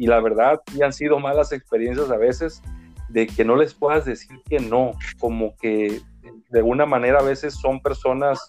y 0.00 0.06
la 0.06 0.18
verdad, 0.20 0.62
y 0.74 0.82
han 0.82 0.94
sido 0.94 1.18
malas 1.18 1.52
experiencias 1.52 2.10
a 2.10 2.16
veces 2.16 2.62
de 3.10 3.26
que 3.26 3.44
no 3.44 3.54
les 3.54 3.74
puedas 3.74 4.06
decir 4.06 4.40
que 4.48 4.58
no, 4.58 4.92
como 5.18 5.54
que 5.56 6.00
de 6.48 6.58
alguna 6.58 6.86
manera 6.86 7.18
a 7.18 7.22
veces 7.22 7.54
son 7.54 7.80
personas 7.80 8.40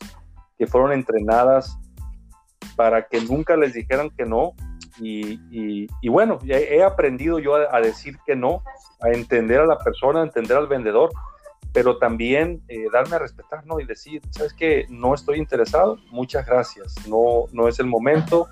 que 0.58 0.68
fueron 0.68 0.94
entrenadas 0.94 1.78
para 2.78 3.06
que 3.08 3.20
nunca 3.20 3.58
les 3.58 3.74
dijeran 3.74 4.10
que 4.12 4.26
no. 4.26 4.54
Y, 5.00 5.40
y, 5.52 6.10
bueno, 6.10 6.38
he 6.48 6.84
aprendido 6.84 7.40
yo 7.40 7.56
a, 7.56 7.82
decir 7.82 8.18
que 8.26 8.36
no, 8.36 8.64
a 9.02 9.10
entender 9.10 9.60
a 9.60 9.66
la 9.66 9.78
persona, 9.78 10.22
a 10.22 10.24
entender 10.24 10.56
al 10.56 10.68
vendedor, 10.68 11.10
pero 11.74 11.98
también 11.98 12.62
eh, 12.68 12.86
darme 12.92 13.16
a 13.16 13.20
respetar, 13.20 13.66
¿no? 13.66 13.80
Y 13.80 13.86
decir, 13.86 14.22
¿sabes 14.32 14.54
qué? 14.54 14.86
No 14.90 15.14
estoy 15.14 15.38
interesado, 15.38 15.98
muchas 16.12 16.46
gracias, 16.46 16.96
no, 17.08 17.46
no 17.52 17.68
es 17.68 17.80
el 17.80 17.88
momento, 17.88 18.48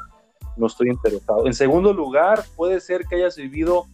no 0.57 0.67
estoy 0.67 0.89
interesado. 0.89 1.45
En 1.47 1.53
segundo 1.53 1.93
lugar, 1.93 2.43
puede 2.55 2.79
ser 2.79 3.05
que 3.05 3.15
hayas 3.15 3.35
vivido 3.35 3.87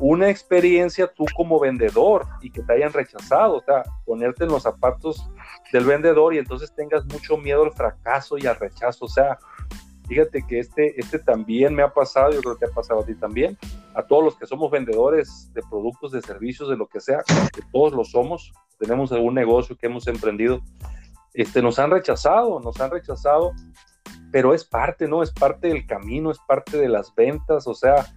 una 0.00 0.30
experiencia 0.30 1.06
tú 1.06 1.26
como 1.36 1.60
vendedor 1.60 2.26
y 2.40 2.50
que 2.50 2.62
te 2.62 2.72
hayan 2.72 2.92
rechazado, 2.92 3.56
o 3.56 3.62
sea, 3.62 3.82
ponerte 4.06 4.44
en 4.44 4.50
los 4.50 4.62
zapatos 4.62 5.30
del 5.72 5.84
vendedor 5.84 6.34
y 6.34 6.38
entonces 6.38 6.74
tengas 6.74 7.04
mucho 7.04 7.36
miedo 7.36 7.64
al 7.64 7.72
fracaso 7.72 8.38
y 8.38 8.46
al 8.46 8.56
rechazo, 8.56 9.04
o 9.04 9.08
sea, 9.08 9.38
Fíjate 10.10 10.44
que 10.44 10.58
este, 10.58 11.00
este 11.00 11.20
también 11.20 11.72
me 11.72 11.84
ha 11.84 11.94
pasado, 11.94 12.32
yo 12.32 12.40
creo 12.40 12.56
que 12.56 12.64
ha 12.64 12.74
pasado 12.74 13.02
a 13.02 13.06
ti 13.06 13.14
también, 13.14 13.56
a 13.94 14.02
todos 14.02 14.24
los 14.24 14.36
que 14.36 14.44
somos 14.44 14.68
vendedores 14.68 15.52
de 15.54 15.62
productos, 15.70 16.10
de 16.10 16.20
servicios, 16.20 16.68
de 16.68 16.76
lo 16.76 16.88
que 16.88 16.98
sea, 16.98 17.22
que 17.54 17.62
todos 17.70 17.92
lo 17.92 18.04
somos, 18.04 18.52
tenemos 18.76 19.12
algún 19.12 19.34
negocio 19.34 19.76
que 19.76 19.86
hemos 19.86 20.08
emprendido, 20.08 20.62
este, 21.32 21.62
nos 21.62 21.78
han 21.78 21.92
rechazado, 21.92 22.58
nos 22.58 22.80
han 22.80 22.90
rechazado, 22.90 23.52
pero 24.32 24.52
es 24.52 24.64
parte, 24.64 25.06
¿no? 25.06 25.22
Es 25.22 25.30
parte 25.30 25.68
del 25.68 25.86
camino, 25.86 26.32
es 26.32 26.40
parte 26.40 26.76
de 26.76 26.88
las 26.88 27.14
ventas, 27.14 27.68
o 27.68 27.74
sea, 27.74 28.12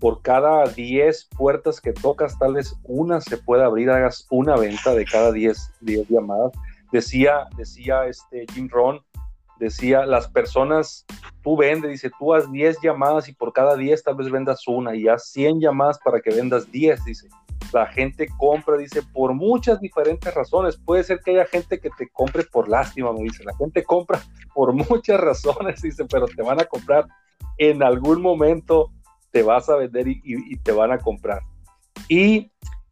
por 0.00 0.20
cada 0.20 0.66
10 0.66 1.30
puertas 1.34 1.80
que 1.80 1.94
tocas, 1.94 2.38
tal 2.38 2.52
vez 2.52 2.78
una 2.82 3.22
se 3.22 3.38
pueda 3.38 3.64
abrir, 3.64 3.88
hagas 3.88 4.26
una 4.28 4.54
venta 4.54 4.94
de 4.94 5.06
cada 5.06 5.32
10, 5.32 5.76
10 5.80 6.08
llamadas. 6.10 6.52
Decía, 6.92 7.48
decía 7.56 8.04
este 8.04 8.44
Jim 8.52 8.68
Ron, 8.70 9.00
decía, 9.58 10.06
las 10.06 10.28
personas, 10.28 11.04
tú 11.42 11.56
vendes, 11.56 11.90
dice, 11.90 12.10
tú 12.18 12.34
haz 12.34 12.50
10 12.50 12.78
llamadas 12.82 13.28
y 13.28 13.32
por 13.32 13.52
cada 13.52 13.76
10 13.76 14.02
tal 14.02 14.16
vez 14.16 14.30
vendas 14.30 14.66
una 14.66 14.94
y 14.94 15.08
haz 15.08 15.30
100 15.30 15.60
llamadas 15.60 15.98
para 16.04 16.20
que 16.20 16.30
vendas 16.30 16.70
10, 16.70 17.04
dice. 17.04 17.28
La 17.72 17.86
gente 17.86 18.28
compra, 18.38 18.76
dice, 18.76 19.02
por 19.12 19.34
muchas 19.34 19.80
diferentes 19.80 20.32
razones. 20.32 20.78
Puede 20.78 21.04
ser 21.04 21.20
que 21.20 21.32
haya 21.32 21.44
gente 21.44 21.80
que 21.80 21.90
te 21.90 22.08
compre 22.08 22.44
por 22.44 22.68
lástima, 22.68 23.12
me 23.12 23.22
dice. 23.22 23.44
La 23.44 23.54
gente 23.56 23.84
compra 23.84 24.20
por 24.54 24.72
muchas 24.72 25.20
razones, 25.20 25.82
dice, 25.82 26.04
pero 26.06 26.26
te 26.26 26.42
van 26.42 26.60
a 26.60 26.64
comprar. 26.64 27.06
En 27.58 27.82
algún 27.82 28.22
momento 28.22 28.92
te 29.30 29.42
vas 29.42 29.68
a 29.68 29.76
vender 29.76 30.08
y, 30.08 30.56
te 30.58 30.72
van 30.72 30.92
a 30.92 30.98
comprar. 30.98 31.42
Y 32.08 32.50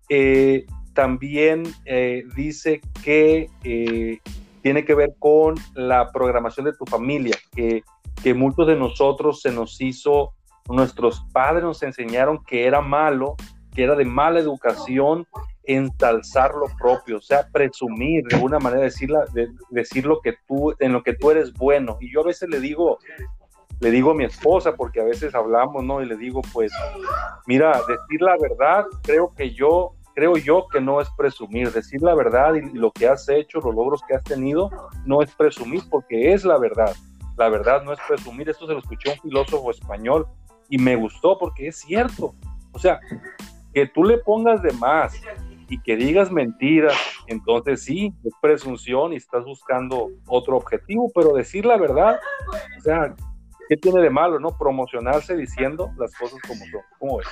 eh, 0.08 0.66
también 0.92 1.62
eh, 1.84 2.24
dice 2.34 2.80
que 3.02 3.48
eh, 3.64 4.18
tiene 4.66 4.84
que 4.84 4.96
ver 4.96 5.14
con 5.20 5.54
la 5.74 6.10
programación 6.10 6.66
de 6.66 6.72
tu 6.72 6.84
familia, 6.86 7.36
que, 7.54 7.84
que 8.20 8.34
muchos 8.34 8.66
de 8.66 8.74
nosotros 8.74 9.40
se 9.40 9.52
nos 9.52 9.80
hizo, 9.80 10.32
nuestros 10.68 11.24
padres 11.32 11.62
nos 11.62 11.84
enseñaron 11.84 12.42
que 12.42 12.66
era 12.66 12.80
malo, 12.80 13.36
que 13.72 13.84
era 13.84 13.94
de 13.94 14.04
mala 14.04 14.40
educación 14.40 15.24
ensalzar 15.62 16.50
lo 16.56 16.66
propio, 16.80 17.18
o 17.18 17.20
sea, 17.20 17.46
presumir 17.52 18.24
de 18.24 18.34
alguna 18.34 18.58
manera, 18.58 18.82
decirla, 18.82 19.24
de, 19.32 19.46
decir 19.70 20.04
lo 20.04 20.20
que 20.20 20.34
tú, 20.48 20.74
en 20.80 20.92
lo 20.92 21.04
que 21.04 21.14
tú 21.14 21.30
eres 21.30 21.52
bueno. 21.52 21.96
Y 22.00 22.12
yo 22.12 22.22
a 22.22 22.26
veces 22.26 22.48
le 22.48 22.58
digo, 22.58 22.98
le 23.78 23.92
digo 23.92 24.10
a 24.10 24.14
mi 24.14 24.24
esposa, 24.24 24.74
porque 24.74 25.00
a 25.00 25.04
veces 25.04 25.32
hablamos, 25.36 25.84
¿no? 25.84 26.02
Y 26.02 26.06
le 26.06 26.16
digo, 26.16 26.42
pues, 26.52 26.72
mira, 27.46 27.70
decir 27.86 28.20
la 28.20 28.36
verdad, 28.36 28.84
creo 29.04 29.32
que 29.32 29.52
yo 29.52 29.92
creo 30.16 30.38
yo 30.38 30.66
que 30.72 30.80
no 30.80 31.02
es 31.02 31.08
presumir, 31.10 31.70
decir 31.70 32.00
la 32.00 32.14
verdad 32.14 32.54
y, 32.54 32.62
lo 32.76 32.90
que 32.90 33.06
has 33.06 33.28
hecho, 33.28 33.60
los 33.60 33.74
logros 33.74 34.00
que 34.08 34.14
has 34.14 34.24
tenido, 34.24 34.70
no 35.04 35.20
es 35.20 35.32
presumir 35.34 35.82
porque 35.90 36.32
es 36.32 36.42
la 36.42 36.58
verdad. 36.58 36.96
La 37.36 37.50
verdad 37.50 37.82
no 37.82 37.92
es 37.92 37.98
presumir, 38.08 38.48
esto 38.48 38.66
se 38.66 38.72
lo 38.72 38.78
escuché 38.78 39.10
a 39.10 39.12
un 39.12 39.20
filósofo 39.20 39.70
español 39.70 40.26
y 40.70 40.78
me 40.78 40.96
gustó 40.96 41.38
porque 41.38 41.68
es 41.68 41.76
cierto. 41.76 42.34
O 42.72 42.78
sea, 42.78 42.98
que 43.74 43.86
tú 43.88 44.04
le 44.04 44.16
pongas 44.16 44.62
de 44.62 44.72
más 44.72 45.20
y 45.68 45.78
que 45.82 45.96
digas 45.96 46.32
mentiras, 46.32 46.96
entonces 47.26 47.82
sí, 47.82 48.14
es 48.24 48.32
presunción 48.40 49.12
y 49.12 49.16
estás 49.16 49.44
buscando 49.44 50.08
otro 50.26 50.56
objetivo, 50.56 51.12
pero 51.14 51.34
decir 51.34 51.66
la 51.66 51.76
verdad, 51.76 52.18
o 52.78 52.80
sea, 52.80 53.14
¿qué 53.68 53.76
tiene 53.76 54.00
de 54.00 54.08
malo, 54.08 54.40
no? 54.40 54.56
Promocionarse 54.56 55.36
diciendo 55.36 55.90
las 55.98 56.14
cosas 56.14 56.40
como 56.48 56.60
son. 56.60 56.80
¿Cómo 56.98 57.18
ves? 57.18 57.26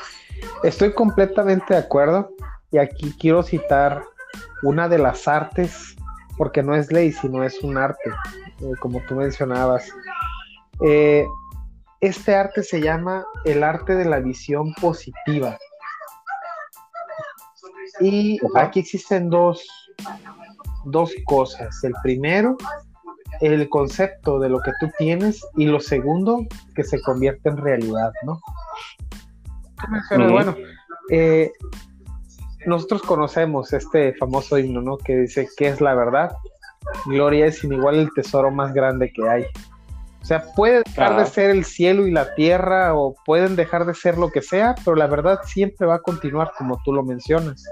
Estoy 0.62 0.92
completamente 0.92 1.72
de 1.72 1.80
acuerdo. 1.80 2.28
Y 2.74 2.78
aquí 2.78 3.14
quiero 3.20 3.44
citar 3.44 4.02
una 4.64 4.88
de 4.88 4.98
las 4.98 5.28
artes, 5.28 5.94
porque 6.36 6.60
no 6.60 6.74
es 6.74 6.90
ley, 6.90 7.12
sino 7.12 7.44
es 7.44 7.62
un 7.62 7.78
arte, 7.78 8.10
eh, 8.62 8.72
como 8.80 9.00
tú 9.02 9.14
mencionabas. 9.14 9.88
Eh, 10.84 11.24
este 12.00 12.34
arte 12.34 12.64
se 12.64 12.80
llama 12.80 13.24
el 13.44 13.62
arte 13.62 13.94
de 13.94 14.06
la 14.06 14.18
visión 14.18 14.74
positiva. 14.80 15.56
Y 18.00 18.40
aquí 18.56 18.80
existen 18.80 19.30
dos, 19.30 19.64
dos 20.84 21.12
cosas. 21.26 21.84
El 21.84 21.94
primero, 22.02 22.56
el 23.40 23.68
concepto 23.68 24.40
de 24.40 24.48
lo 24.48 24.58
que 24.60 24.72
tú 24.80 24.90
tienes 24.98 25.46
y 25.56 25.66
lo 25.66 25.78
segundo, 25.78 26.44
que 26.74 26.82
se 26.82 27.00
convierte 27.02 27.50
en 27.50 27.56
realidad, 27.56 28.12
¿no? 28.24 28.40
Bueno, 30.10 30.56
eh, 31.10 31.52
nosotros 32.66 33.02
conocemos 33.02 33.72
este 33.72 34.14
famoso 34.14 34.58
himno, 34.58 34.80
¿no? 34.80 34.98
Que 34.98 35.16
dice, 35.16 35.48
¿qué 35.56 35.68
es 35.68 35.80
la 35.80 35.94
verdad? 35.94 36.36
Gloria 37.06 37.46
es 37.46 37.58
sin 37.58 37.72
igual 37.72 37.96
el 37.96 38.12
tesoro 38.14 38.50
más 38.50 38.72
grande 38.72 39.12
que 39.12 39.28
hay. 39.28 39.46
O 40.22 40.26
sea, 40.26 40.42
puede 40.54 40.82
dejar 40.86 41.18
de 41.18 41.26
ser 41.26 41.50
el 41.50 41.66
cielo 41.66 42.06
y 42.06 42.10
la 42.10 42.34
tierra 42.34 42.94
o 42.94 43.14
pueden 43.26 43.56
dejar 43.56 43.84
de 43.84 43.94
ser 43.94 44.16
lo 44.16 44.30
que 44.30 44.40
sea, 44.40 44.74
pero 44.82 44.96
la 44.96 45.06
verdad 45.06 45.40
siempre 45.44 45.86
va 45.86 45.96
a 45.96 46.02
continuar 46.02 46.52
como 46.56 46.80
tú 46.82 46.94
lo 46.94 47.02
mencionas. 47.02 47.62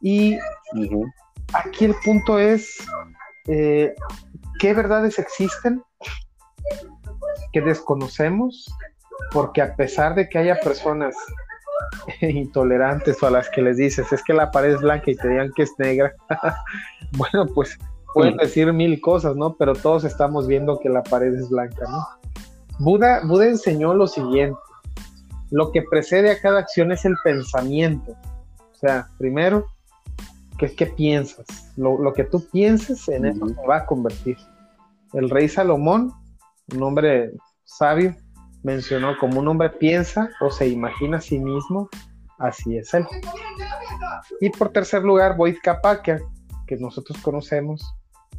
Y 0.00 0.38
aquí 1.52 1.86
el 1.86 1.94
punto 2.04 2.38
es, 2.38 2.76
eh, 3.48 3.92
¿qué 4.60 4.72
verdades 4.72 5.18
existen 5.18 5.82
que 7.52 7.60
desconocemos? 7.60 8.72
Porque 9.32 9.60
a 9.60 9.74
pesar 9.74 10.14
de 10.14 10.28
que 10.28 10.38
haya 10.38 10.60
personas 10.60 11.16
intolerantes 12.20 13.22
o 13.22 13.26
a 13.26 13.30
las 13.30 13.48
que 13.50 13.62
les 13.62 13.76
dices, 13.76 14.12
es 14.12 14.22
que 14.22 14.32
la 14.32 14.50
pared 14.50 14.74
es 14.74 14.80
blanca 14.80 15.10
y 15.10 15.16
te 15.16 15.28
digan 15.28 15.52
que 15.54 15.62
es 15.62 15.72
negra, 15.78 16.12
bueno, 17.12 17.46
pues 17.54 17.78
pueden 18.14 18.36
decir 18.36 18.72
mil 18.72 19.00
cosas, 19.00 19.36
¿no? 19.36 19.56
Pero 19.56 19.74
todos 19.74 20.04
estamos 20.04 20.46
viendo 20.46 20.78
que 20.78 20.88
la 20.88 21.02
pared 21.02 21.34
es 21.34 21.50
blanca, 21.50 21.84
¿no? 21.90 22.06
Buda, 22.78 23.22
Buda 23.24 23.46
enseñó 23.46 23.94
lo 23.94 24.06
siguiente, 24.06 24.58
lo 25.50 25.70
que 25.70 25.82
precede 25.82 26.30
a 26.30 26.40
cada 26.40 26.60
acción 26.60 26.90
es 26.92 27.04
el 27.04 27.14
pensamiento. 27.22 28.16
O 28.72 28.76
sea, 28.76 29.08
primero, 29.18 29.66
¿qué 30.58 30.66
es 30.66 30.72
que 30.72 30.86
piensas? 30.86 31.46
Lo, 31.76 32.12
que 32.12 32.24
tú 32.24 32.44
pienses 32.50 33.08
en 33.08 33.26
eso 33.26 33.46
se 33.48 33.66
va 33.66 33.78
a 33.78 33.86
convertir. 33.86 34.36
El 35.12 35.30
rey 35.30 35.48
Salomón, 35.48 36.12
un 36.74 36.82
hombre 36.82 37.32
sabio, 37.64 38.16
mencionó 38.64 39.16
como 39.18 39.38
un 39.38 39.46
hombre 39.46 39.70
piensa 39.70 40.30
o 40.40 40.50
se 40.50 40.66
imagina 40.66 41.18
a 41.18 41.20
sí 41.20 41.38
mismo, 41.38 41.88
así 42.38 42.76
es 42.76 42.92
él. 42.94 43.06
Y 44.40 44.50
por 44.50 44.70
tercer 44.70 45.02
lugar, 45.02 45.36
Boyd 45.36 45.58
Kapakia, 45.62 46.20
que 46.66 46.76
nosotros 46.76 47.18
conocemos, 47.18 47.94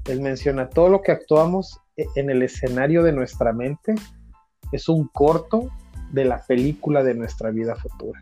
él 0.05 0.19
menciona 0.19 0.67
todo 0.67 0.89
lo 0.89 1.01
que 1.01 1.11
actuamos 1.11 1.79
e-, 1.95 2.05
en 2.15 2.29
el 2.29 2.41
escenario 2.41 3.03
de 3.03 3.13
nuestra 3.13 3.53
mente 3.53 3.95
es 4.71 4.89
un 4.89 5.07
corto 5.07 5.69
de 6.11 6.25
la 6.25 6.41
película 6.45 7.03
de 7.03 7.13
nuestra 7.13 7.51
vida 7.51 7.75
futura. 7.75 8.19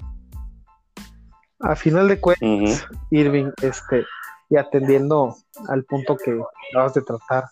A 1.60 1.76
final 1.76 2.10
de 2.10 2.20
cuentas, 2.20 2.86
Irving, 3.10 3.52
este, 3.62 4.04
y 4.50 4.58
atendiendo 4.58 5.36
al 5.70 5.86
punto 5.86 6.18
que 6.18 6.38
acabas 6.70 6.94
de 6.94 7.02
tratar, 7.02 7.46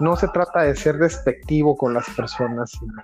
no 0.00 0.16
se 0.16 0.28
trata 0.28 0.62
de 0.62 0.76
ser 0.76 0.98
despectivo 0.98 1.76
con 1.76 1.94
las 1.94 2.08
personas, 2.10 2.70
sino 2.70 3.02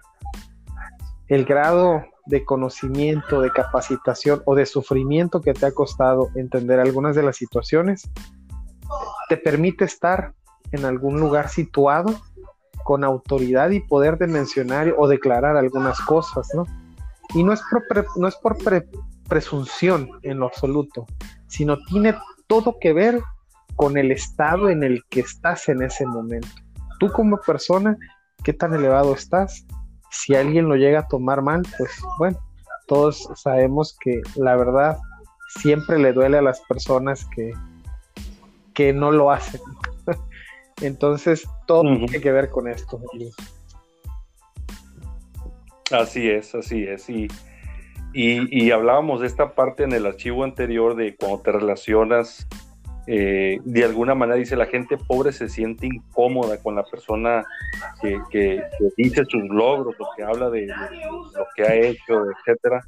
el 1.28 1.44
grado 1.44 2.04
de 2.26 2.44
conocimiento, 2.44 3.40
de 3.40 3.50
capacitación 3.50 4.42
o 4.46 4.54
de 4.54 4.66
sufrimiento 4.66 5.40
que 5.40 5.54
te 5.54 5.66
ha 5.66 5.72
costado 5.72 6.30
entender 6.34 6.80
algunas 6.80 7.14
de 7.16 7.22
las 7.22 7.36
situaciones 7.36 8.10
te 9.28 9.36
permite 9.36 9.84
estar 9.84 10.34
en 10.72 10.84
algún 10.84 11.20
lugar 11.20 11.48
situado 11.48 12.14
con 12.84 13.02
autoridad 13.04 13.70
y 13.70 13.80
poder 13.80 14.18
de 14.18 14.28
mencionar 14.28 14.94
o 14.96 15.08
declarar 15.08 15.56
algunas 15.56 16.00
cosas, 16.00 16.48
¿no? 16.54 16.64
Y 17.34 17.42
no 17.42 17.52
es 17.52 17.60
por, 17.70 17.82
no 18.16 18.28
es 18.28 18.36
por 18.36 18.56
presunción 19.28 20.08
en 20.22 20.38
lo 20.38 20.46
absoluto, 20.46 21.06
sino 21.48 21.78
tiene 21.88 22.14
todo 22.46 22.76
que 22.80 22.92
ver 22.92 23.20
con 23.76 23.96
el 23.96 24.10
estado 24.10 24.68
en 24.68 24.82
el 24.82 25.02
que 25.10 25.20
estás 25.20 25.68
en 25.68 25.82
ese 25.82 26.06
momento. 26.06 26.48
Tú 26.98 27.12
como 27.12 27.38
persona, 27.38 27.96
¿qué 28.42 28.52
tan 28.52 28.74
elevado 28.74 29.14
estás? 29.14 29.66
Si 30.10 30.34
alguien 30.34 30.68
lo 30.68 30.76
llega 30.76 31.00
a 31.00 31.08
tomar 31.08 31.42
mal, 31.42 31.62
pues 31.76 31.90
bueno, 32.18 32.38
todos 32.86 33.28
sabemos 33.34 33.96
que 34.00 34.20
la 34.34 34.56
verdad 34.56 34.96
siempre 35.60 35.98
le 35.98 36.12
duele 36.12 36.38
a 36.38 36.42
las 36.42 36.60
personas 36.62 37.26
que, 37.34 37.52
que 38.74 38.92
no 38.92 39.10
lo 39.10 39.30
hacen. 39.30 39.60
Entonces, 40.82 41.48
todo 41.66 41.82
tiene 41.82 42.20
que 42.20 42.32
ver 42.32 42.50
con 42.50 42.68
esto. 42.68 43.00
Así 45.90 46.28
es, 46.28 46.54
así 46.54 46.84
es. 46.84 47.08
Y, 47.08 47.28
y, 48.12 48.70
hablábamos 48.70 49.20
de 49.20 49.26
esta 49.26 49.54
parte 49.54 49.84
en 49.84 49.92
el 49.92 50.06
archivo 50.06 50.44
anterior 50.44 50.96
de 50.96 51.16
cuando 51.16 51.40
te 51.40 51.52
relacionas, 51.52 52.46
eh, 53.08 53.60
de 53.64 53.84
alguna 53.84 54.16
manera 54.16 54.36
dice 54.36 54.56
la 54.56 54.66
gente 54.66 54.96
pobre 54.96 55.30
se 55.30 55.48
siente 55.48 55.86
incómoda 55.86 56.60
con 56.60 56.74
la 56.74 56.82
persona 56.84 57.44
que, 58.00 58.62
dice 58.96 59.24
sus 59.26 59.44
logros, 59.48 59.94
lo 59.98 60.06
que 60.16 60.24
habla 60.24 60.50
de, 60.50 60.66
lo 60.66 61.46
que 61.54 61.62
ha 61.62 61.74
hecho, 61.74 62.24
etcétera. 62.30 62.84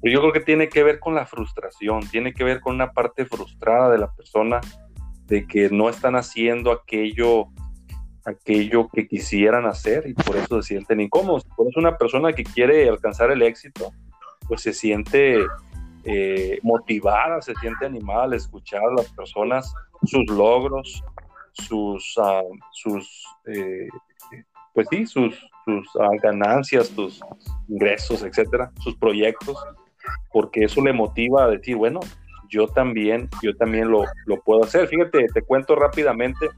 Pero 0.00 0.14
yo 0.14 0.20
creo 0.20 0.32
que 0.32 0.40
tiene 0.40 0.68
que 0.68 0.82
ver 0.82 0.98
con 0.98 1.14
la 1.14 1.26
frustración, 1.26 2.08
tiene 2.08 2.32
que 2.32 2.44
ver 2.44 2.60
con 2.60 2.74
una 2.74 2.92
parte 2.92 3.26
frustrada 3.26 3.90
de 3.90 3.98
la 3.98 4.12
persona 4.12 4.60
de 5.26 5.46
que 5.46 5.68
no 5.70 5.88
están 5.88 6.16
haciendo 6.16 6.72
aquello, 6.72 7.46
aquello 8.24 8.88
que 8.88 9.06
quisieran 9.06 9.66
hacer 9.66 10.04
y 10.06 10.14
por 10.14 10.36
eso 10.36 10.62
se 10.62 10.68
sienten 10.68 11.00
incómodos. 11.00 11.44
Por 11.44 11.68
eso 11.68 11.78
una 11.78 11.98
persona 11.98 12.32
que 12.32 12.42
quiere 12.42 12.88
alcanzar 12.88 13.30
el 13.30 13.42
éxito, 13.42 13.92
pues 14.48 14.62
se 14.62 14.72
siente 14.72 15.38
eh, 16.04 16.58
motivada, 16.62 17.40
se 17.42 17.54
siente 17.56 17.86
animada 17.86 18.24
al 18.24 18.34
escuchar 18.34 18.82
a 18.82 18.94
las 18.96 19.08
personas, 19.12 19.74
sus 20.04 20.24
logros, 20.30 21.02
sus, 21.52 22.14
ah, 22.18 22.42
sus 22.72 23.24
eh, 23.46 23.88
pues 24.74 24.86
sí, 24.90 25.06
sus, 25.06 25.34
sus 25.64 25.88
ah, 26.00 26.08
ganancias, 26.22 26.88
sus 26.88 27.20
ingresos, 27.68 28.22
etcétera, 28.22 28.72
sus 28.80 28.96
proyectos, 28.96 29.56
porque 30.32 30.64
eso 30.64 30.82
le 30.82 30.92
motiva 30.92 31.44
a 31.44 31.48
decir, 31.50 31.76
bueno, 31.76 32.00
yo 32.48 32.68
también, 32.68 33.28
yo 33.42 33.56
también 33.56 33.90
lo, 33.90 34.04
puedo 34.44 34.64
hacer. 34.64 34.86
Fíjate, 34.86 35.26
te 35.32 35.42
cuento 35.42 35.74
rápidamente, 35.74 36.48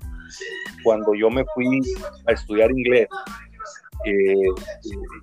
cuando 0.82 1.14
yo 1.14 1.30
me 1.30 1.44
fui 1.54 1.80
a 2.26 2.32
estudiar 2.32 2.70
inglés 2.70 3.06
eh, 4.04 4.34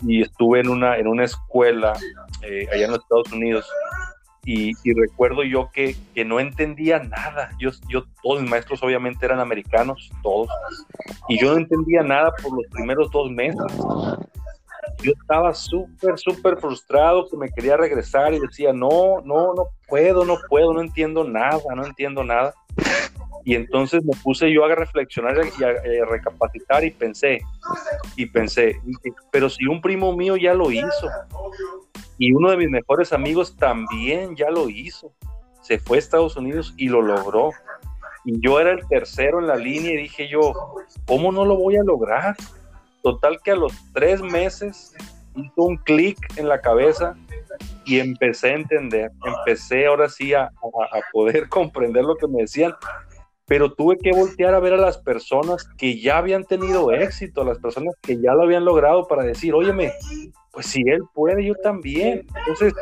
y 0.02 0.22
estuve 0.22 0.60
en 0.60 0.70
una, 0.70 0.98
en 0.98 1.08
una 1.08 1.26
escuela 1.26 1.94
eh, 2.42 2.68
allá 2.72 2.86
en 2.86 2.92
los 2.92 3.02
Estados 3.02 3.32
Unidos, 3.32 3.70
y, 4.44 4.74
recuerdo 4.94 5.44
yo 5.44 5.70
que, 5.72 5.96
que, 6.16 6.26
no 6.26 6.40
entendía 6.40 6.98
nada. 6.98 7.52
Yo, 7.60 7.70
yo, 7.88 8.06
todos 8.24 8.42
mis 8.42 8.50
maestros 8.50 8.82
obviamente 8.82 9.24
eran 9.24 9.40
americanos, 9.40 10.10
todos, 10.24 10.50
y 11.30 11.40
yo 11.40 11.52
no 11.52 11.60
entendía 11.60 12.02
nada 12.02 12.34
por 12.42 12.52
los 12.56 12.66
primeros 12.72 13.12
dos 13.12 13.30
meses 13.30 13.62
yo 15.02 15.14
estaba 15.20 15.54
súper, 15.54 16.18
súper 16.18 16.58
frustrado 16.58 17.28
que 17.30 17.38
me 17.38 17.50
quería 17.50 17.78
regresar 17.78 18.34
y 18.34 18.40
decía, 18.40 18.72
no, 18.74 19.22
no, 19.24 19.54
no 19.54 19.68
puedo, 19.88 20.26
no 20.26 20.38
puedo, 20.50 20.74
no 20.74 20.82
entiendo 20.82 21.24
nada, 21.24 21.60
no 21.76 21.86
entiendo 21.86 22.24
nada. 22.24 22.54
Y 23.44 23.56
entonces 23.56 24.04
me 24.04 24.14
puse 24.24 24.52
yo 24.52 24.66
a 24.66 24.76
reflexionar 24.76 25.38
y 25.60 25.64
a, 25.64 26.06
recapacitar 26.06 26.84
y 26.84 26.92
pensé, 26.92 27.42
y 28.16 28.26
pensé, 28.28 28.80
pero 29.32 29.50
si 29.50 29.66
un 29.66 29.82
primo 29.82 30.16
mío 30.16 30.38
ya 30.38 30.54
lo 30.54 30.72
hizo, 30.72 31.10
y 32.18 32.34
uno 32.34 32.52
de 32.52 32.58
mis 32.58 32.70
mejores 32.70 33.14
amigos 33.14 33.56
también 33.56 34.36
ya 34.36 34.50
lo 34.50 34.70
hizo, 34.70 35.12
se 35.62 35.80
fue 35.80 35.98
a 35.98 36.00
Estados 36.00 36.36
Unidos 36.36 36.74
y 36.78 36.88
lo 36.88 37.02
logró. 37.02 37.52
Y 38.26 38.40
yo 38.40 38.60
era 38.60 38.72
el 38.72 38.88
tercero 38.88 39.40
en 39.40 39.48
la 39.48 39.56
línea 39.56 39.94
y 39.94 39.98
dije 39.98 40.28
yo, 40.28 40.54
¿cómo 41.08 41.32
no 41.32 41.46
lo 41.46 41.56
voy 41.56 41.78
a 41.78 41.84
lograr? 41.84 42.36
Total 43.02 43.40
que 43.44 43.52
a 43.52 43.56
los 43.56 43.74
tres 43.94 44.22
meses 44.22 44.94
hizo 45.36 45.64
un 45.64 45.78
clic 45.78 46.18
en 46.38 46.48
la 46.48 46.62
cabeza 46.62 47.16
y 47.86 48.00
empecé 48.00 48.52
a 48.52 48.56
entender, 48.56 49.12
empecé 49.24 49.88
ahora 49.88 50.10
sí 50.10 50.34
a, 50.34 50.52
poder 51.12 51.50
comprender 51.50 52.04
lo 52.04 52.16
que 52.16 52.28
me 52.28 52.42
decían, 52.42 52.74
pero 53.52 53.74
tuve 53.74 53.98
que 53.98 54.14
voltear 54.14 54.54
a 54.54 54.62
ver 54.62 54.72
a 54.72 54.78
las 54.78 54.98
personas 54.98 55.68
que 55.78 56.00
ya 56.00 56.20
habían 56.20 56.46
tenido 56.46 56.94
éxito, 56.94 57.42
a 57.42 57.44
las 57.44 57.60
personas 57.60 57.94
que 58.02 58.16
ya 58.16 58.34
lo 58.34 58.44
habían 58.44 58.64
logrado 58.64 59.10
para 59.10 59.24
decir, 59.24 59.54
óyeme, 59.54 59.92
pues 60.54 60.68
si 60.68 60.82
él 60.88 61.02
puede, 61.14 61.44
yo 61.44 61.54
también. 61.56 62.26
Entonces, 62.34 62.74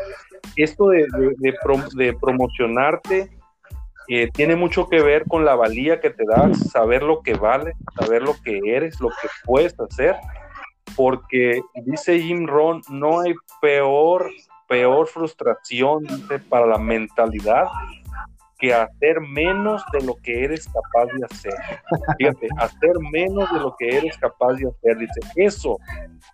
esto 0.55 0.89
de, 0.89 1.07
de 1.39 2.13
promocionarte 2.21 3.31
eh, 4.09 4.29
tiene 4.31 4.55
mucho 4.55 4.87
que 4.87 5.01
ver 5.01 5.25
con 5.25 5.43
la 5.43 5.55
valía 5.55 5.99
que 5.99 6.11
te 6.11 6.23
das, 6.23 6.69
saber 6.69 7.01
lo 7.01 7.23
que 7.23 7.33
vale, 7.33 7.73
saber 7.99 8.21
lo 8.21 8.35
que 8.43 8.59
eres, 8.63 9.01
lo 9.01 9.09
que 9.09 9.27
puedes 9.45 9.73
hacer, 9.79 10.17
porque 10.95 11.63
dice 11.83 12.19
Jim 12.19 12.45
Ron, 12.45 12.83
no 12.91 13.21
hay 13.21 13.33
peor, 13.59 14.29
peor 14.67 15.07
frustración 15.07 16.05
para 16.47 16.67
la 16.67 16.77
mentalidad 16.77 17.65
que 18.59 18.73
hacer 18.73 19.21
menos 19.21 19.83
de 19.93 20.01
lo 20.01 20.15
que 20.15 20.43
eres 20.43 20.67
capaz 20.67 21.05
de 21.05 21.25
hacer. 21.25 21.53
Fíjate, 22.17 22.47
hacer 22.57 22.93
menos 23.11 23.51
de 23.51 23.59
lo 23.59 23.75
que 23.77 23.97
eres 23.97 24.17
capaz 24.17 24.53
de 24.53 24.67
hacer. 24.67 24.97
Dice, 24.97 25.19
eso 25.35 25.77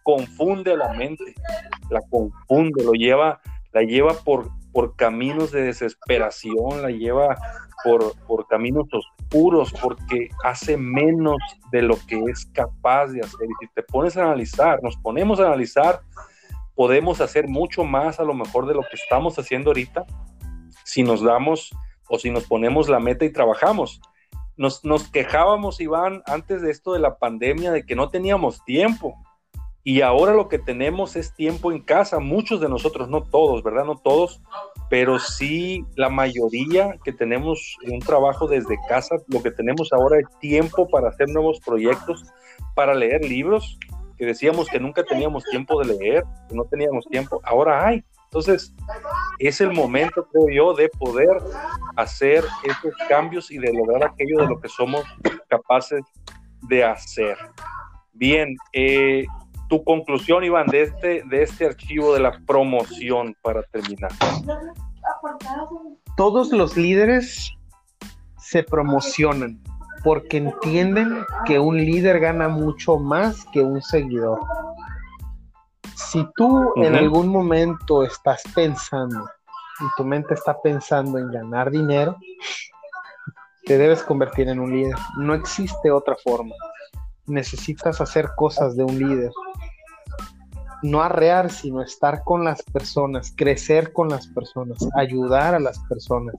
confunde 0.03 0.75
la 0.75 0.93
mente, 0.93 1.35
la 1.89 2.01
confunde, 2.09 2.83
lo 2.83 2.93
lleva, 2.93 3.39
la 3.71 3.83
lleva 3.83 4.13
por, 4.13 4.49
por 4.73 4.95
caminos 4.95 5.51
de 5.51 5.63
desesperación, 5.63 6.81
la 6.81 6.89
lleva 6.89 7.37
por, 8.27 8.47
caminos 8.47 8.87
oscuros, 8.91 9.71
porque 9.79 10.29
hace 10.43 10.75
menos 10.75 11.37
de 11.71 11.83
lo 11.83 11.97
que 12.07 12.19
es 12.27 12.45
capaz 12.47 13.07
de 13.07 13.21
hacer. 13.21 13.47
Y 13.47 13.65
si 13.65 13.71
te 13.73 13.83
pones 13.83 14.17
a 14.17 14.23
analizar, 14.23 14.81
nos 14.81 14.97
ponemos 14.97 15.39
a 15.39 15.47
analizar, 15.47 16.01
podemos 16.73 17.21
hacer 17.21 17.47
mucho 17.47 17.83
más 17.83 18.19
a 18.19 18.23
lo 18.23 18.33
mejor 18.33 18.65
de 18.65 18.73
lo 18.73 18.81
que 18.81 18.95
estamos 18.95 19.37
haciendo 19.37 19.69
ahorita 19.69 20.05
si 20.83 21.03
nos 21.03 21.23
damos 21.23 21.71
o 22.09 22.19
si 22.19 22.29
nos 22.29 22.45
ponemos 22.45 22.89
la 22.89 22.99
meta 22.99 23.25
y 23.25 23.31
trabajamos. 23.31 24.01
nos, 24.57 24.85
nos 24.85 25.09
quejábamos, 25.09 25.81
Iván, 25.81 26.23
antes 26.25 26.61
de 26.61 26.71
esto 26.71 26.93
de 26.93 26.99
la 26.99 27.17
pandemia, 27.17 27.71
de 27.71 27.85
que 27.85 27.95
no 27.95 28.09
teníamos 28.09 28.63
tiempo. 28.65 29.15
Y 29.87 30.01
ahora 30.01 30.33
lo 30.33 30.49
que 30.49 30.57
tenemos 30.57 31.15
es 31.15 31.35
tiempo 31.35 31.71
en 31.71 31.79
casa, 31.79 32.19
muchos 32.19 32.59
de 32.59 32.67
nosotros, 32.67 33.07
no 33.07 33.21
todos, 33.21 33.61
¿verdad? 33.61 33.85
No 33.85 33.97
todos, 33.97 34.41
pero 34.89 35.19
sí 35.19 35.85
la 35.95 36.09
mayoría 36.09 36.97
que 37.03 37.13
tenemos 37.13 37.77
un 37.85 37.99
trabajo 37.99 38.47
desde 38.47 38.79
casa, 38.89 39.17
lo 39.27 39.43
que 39.43 39.51
tenemos 39.51 39.93
ahora 39.93 40.17
es 40.17 40.25
tiempo 40.39 40.89
para 40.89 41.09
hacer 41.09 41.29
nuevos 41.29 41.59
proyectos, 41.59 42.23
para 42.73 42.95
leer 42.95 43.23
libros, 43.25 43.77
que 44.17 44.25
decíamos 44.25 44.69
que 44.69 44.79
nunca 44.79 45.03
teníamos 45.03 45.43
tiempo 45.43 45.79
de 45.79 45.93
leer, 45.93 46.23
que 46.49 46.55
no 46.55 46.63
teníamos 46.65 47.05
tiempo, 47.05 47.39
ahora 47.43 47.85
hay. 47.85 48.03
Entonces, 48.25 48.73
es 49.39 49.61
el 49.61 49.71
momento, 49.71 50.27
creo 50.31 50.49
yo, 50.49 50.73
de 50.73 50.89
poder 50.89 51.37
hacer 51.95 52.43
esos 52.63 52.93
cambios 53.07 53.49
y 53.51 53.57
de 53.57 53.71
lograr 53.73 54.11
aquello 54.11 54.39
de 54.39 54.47
lo 54.47 54.59
que 54.59 54.67
somos 54.67 55.03
capaces 55.47 56.01
de 56.63 56.83
hacer. 56.83 57.37
Bien, 58.13 58.55
eh, 58.73 59.25
tu 59.69 59.83
conclusión, 59.83 60.43
Iván, 60.43 60.67
de 60.67 60.83
este, 60.83 61.23
de 61.25 61.43
este 61.43 61.65
archivo 61.65 62.13
de 62.13 62.19
la 62.19 62.39
promoción 62.45 63.35
para 63.41 63.63
terminar. 63.63 64.11
Todos 66.17 66.51
los 66.51 66.77
líderes 66.77 67.51
se 68.37 68.63
promocionan 68.63 69.59
porque 70.03 70.37
entienden 70.37 71.25
que 71.45 71.57
un 71.57 71.77
líder 71.77 72.19
gana 72.19 72.47
mucho 72.47 72.97
más 72.97 73.43
que 73.45 73.61
un 73.61 73.81
seguidor. 73.81 74.39
Si 75.95 76.25
tú 76.35 76.73
en 76.77 76.95
algún 76.95 77.27
momento 77.27 78.03
estás 78.03 78.43
pensando, 78.53 79.25
y 79.79 79.85
tu 79.97 80.03
mente 80.03 80.33
está 80.33 80.61
pensando 80.61 81.17
en 81.17 81.31
ganar 81.31 81.71
dinero, 81.71 82.17
te 83.65 83.77
debes 83.77 84.03
convertir 84.03 84.47
en 84.49 84.59
un 84.59 84.71
líder. 84.71 84.95
No 85.17 85.33
existe 85.33 85.91
otra 85.91 86.15
forma. 86.23 86.53
Necesitas 87.25 87.99
hacer 87.99 88.29
cosas 88.35 88.75
de 88.75 88.83
un 88.83 88.99
líder 88.99 89.31
no 90.85 91.01
arrear, 91.01 91.51
sino 91.51 91.81
estar 91.81 92.23
con 92.23 92.43
las 92.43 92.61
personas, 92.63 93.33
crecer 93.35 93.91
con 93.91 94.09
las 94.09 94.27
personas, 94.27 94.77
ayudar 94.95 95.55
a 95.55 95.59
las 95.59 95.79
personas. 95.89 96.35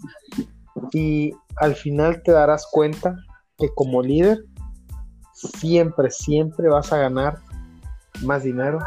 Y 0.93 1.35
al 1.57 1.75
final 1.75 2.23
te 2.23 2.33
darás 2.33 2.67
cuenta 2.71 3.17
que 3.59 3.69
como 3.75 4.03
líder 4.03 4.45
siempre, 5.33 6.11
siempre 6.11 6.69
vas 6.69 6.93
a 6.93 6.99
ganar 6.99 7.39
más 8.23 8.45
dinero, 8.45 8.79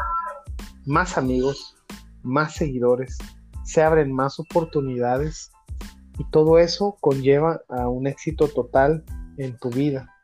más 0.86 1.18
amigos, 1.18 1.76
más 2.22 2.54
seguidores, 2.54 3.18
se 3.64 3.82
abren 3.82 4.12
más 4.12 4.38
oportunidades 4.40 5.50
y 6.18 6.24
todo 6.30 6.58
eso 6.58 6.96
conlleva 7.00 7.60
a 7.68 7.88
un 7.88 8.06
éxito 8.06 8.48
total 8.48 9.04
en 9.38 9.56
tu 9.58 9.70
vida. 9.70 10.14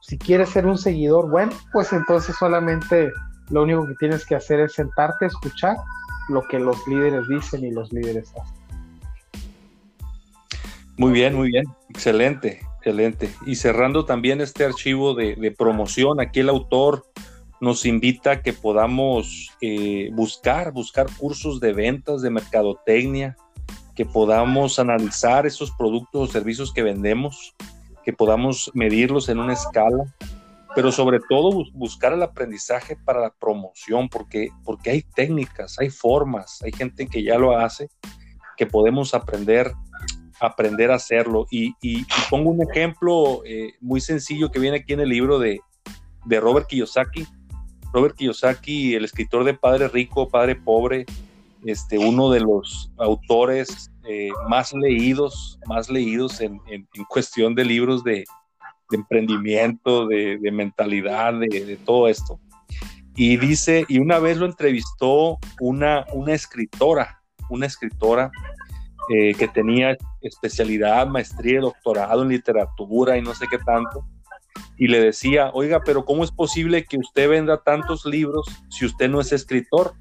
Si 0.00 0.18
quieres 0.18 0.50
ser 0.50 0.66
un 0.66 0.78
seguidor, 0.78 1.30
bueno, 1.30 1.52
pues 1.72 1.92
entonces 1.92 2.36
solamente 2.36 3.12
lo 3.50 3.62
único 3.62 3.86
que 3.86 3.94
tienes 3.94 4.24
que 4.26 4.34
hacer 4.34 4.60
es 4.60 4.72
sentarte 4.72 5.26
a 5.26 5.28
escuchar 5.28 5.76
lo 6.28 6.42
que 6.48 6.58
los 6.58 6.76
líderes 6.86 7.28
dicen 7.28 7.64
y 7.64 7.70
los 7.70 7.92
líderes 7.92 8.32
hacen. 8.40 8.58
Muy 10.96 11.12
bien, 11.12 11.34
muy 11.34 11.50
bien, 11.50 11.64
excelente, 11.90 12.60
excelente. 12.78 13.30
Y 13.46 13.54
cerrando 13.54 14.04
también 14.04 14.40
este 14.40 14.64
archivo 14.64 15.14
de, 15.14 15.54
promoción, 15.56 16.20
aquí 16.20 16.40
el 16.40 16.48
autor 16.48 17.04
nos 17.60 17.86
invita 17.86 18.32
a 18.32 18.42
que 18.42 18.52
podamos 18.52 19.50
eh, 19.60 20.10
buscar, 20.12 20.72
buscar 20.72 21.06
cursos 21.16 21.60
de 21.60 21.72
ventas, 21.72 22.22
de 22.22 22.30
mercadotecnia, 22.30 23.36
que 23.94 24.06
podamos 24.06 24.78
analizar 24.78 25.46
esos 25.46 25.72
productos 25.72 26.28
o 26.28 26.32
servicios 26.32 26.72
que 26.72 26.82
vendemos, 26.82 27.54
que 28.04 28.12
podamos 28.12 28.70
medirlos 28.74 29.28
en 29.28 29.40
una 29.40 29.54
escala, 29.54 30.14
pero 30.74 30.92
sobre 30.92 31.18
todo 31.28 31.64
buscar 31.74 32.12
el 32.12 32.22
aprendizaje 32.22 32.96
para 32.96 33.20
la 33.20 33.30
promoción, 33.30 34.08
porque, 34.08 34.50
porque 34.64 34.90
hay 34.90 35.02
técnicas, 35.02 35.78
hay 35.80 35.90
formas, 35.90 36.62
hay 36.62 36.70
gente 36.70 37.08
que 37.08 37.24
ya 37.24 37.38
lo 37.38 37.58
hace, 37.58 37.90
que 38.56 38.66
podemos 38.66 39.14
aprender, 39.14 39.72
aprender 40.40 40.92
a 40.92 40.96
hacerlo. 40.96 41.46
Y, 41.50 41.74
pongo 42.30 42.50
un 42.50 42.62
ejemplo 42.62 43.42
eh, 43.44 43.72
muy 43.80 44.00
sencillo 44.00 44.52
que 44.52 44.60
viene 44.60 44.76
aquí 44.76 44.92
en 44.92 45.00
el 45.00 45.08
libro 45.08 45.40
de, 45.40 45.60
de 46.24 46.40
Robert 46.40 46.68
Kiyosaki. 46.68 47.26
Robert 47.92 48.16
Kiyosaki, 48.16 48.94
el 48.94 49.04
escritor 49.04 49.44
de 49.44 49.54
Padre 49.54 49.88
Rico, 49.88 50.28
Padre 50.28 50.56
Pobre, 50.56 51.06
este, 51.64 51.98
uno 51.98 52.30
de 52.30 52.40
los 52.40 52.90
autores 52.98 53.90
eh, 54.08 54.30
más 54.48 54.72
leídos, 54.72 55.58
más 55.66 55.90
leídos 55.90 56.40
en, 56.40 56.60
cuestión 57.08 57.54
de 57.54 57.64
libros 57.64 58.04
de, 58.04 58.24
de 58.90 58.96
emprendimiento, 58.96 60.06
de, 60.06 60.38
mentalidad, 60.52 61.34
de, 61.34 61.78
todo 61.84 62.08
esto. 62.08 62.40
Y 63.16 63.36
dice, 63.36 63.84
y 63.88 63.98
una 63.98 64.18
vez 64.18 64.36
lo 64.36 64.46
entrevistó 64.46 65.38
una, 65.60 66.06
una 66.12 66.34
escritora, 66.34 67.20
una 67.50 67.66
escritora 67.66 68.30
eh, 69.10 69.34
que 69.34 69.48
tenía 69.48 69.96
especialidad, 70.20 71.06
maestría, 71.06 71.60
doctorado 71.60 72.22
en 72.22 72.28
literatura 72.28 73.16
y 73.16 73.22
no 73.22 73.34
sé 73.34 73.46
qué 73.50 73.58
tanto. 73.58 74.04
Y 74.76 74.88
le 74.88 75.00
decía, 75.00 75.50
oiga, 75.52 75.82
pero 75.84 76.04
¿cómo 76.04 76.24
es 76.24 76.30
posible 76.30 76.84
que 76.84 76.98
usted 76.98 77.28
venda 77.28 77.62
tantos 77.62 78.04
libros 78.04 78.46
si 78.70 78.86
usted 78.86 79.08
no 79.08 79.20
es 79.20 79.32
escritor? 79.32 79.94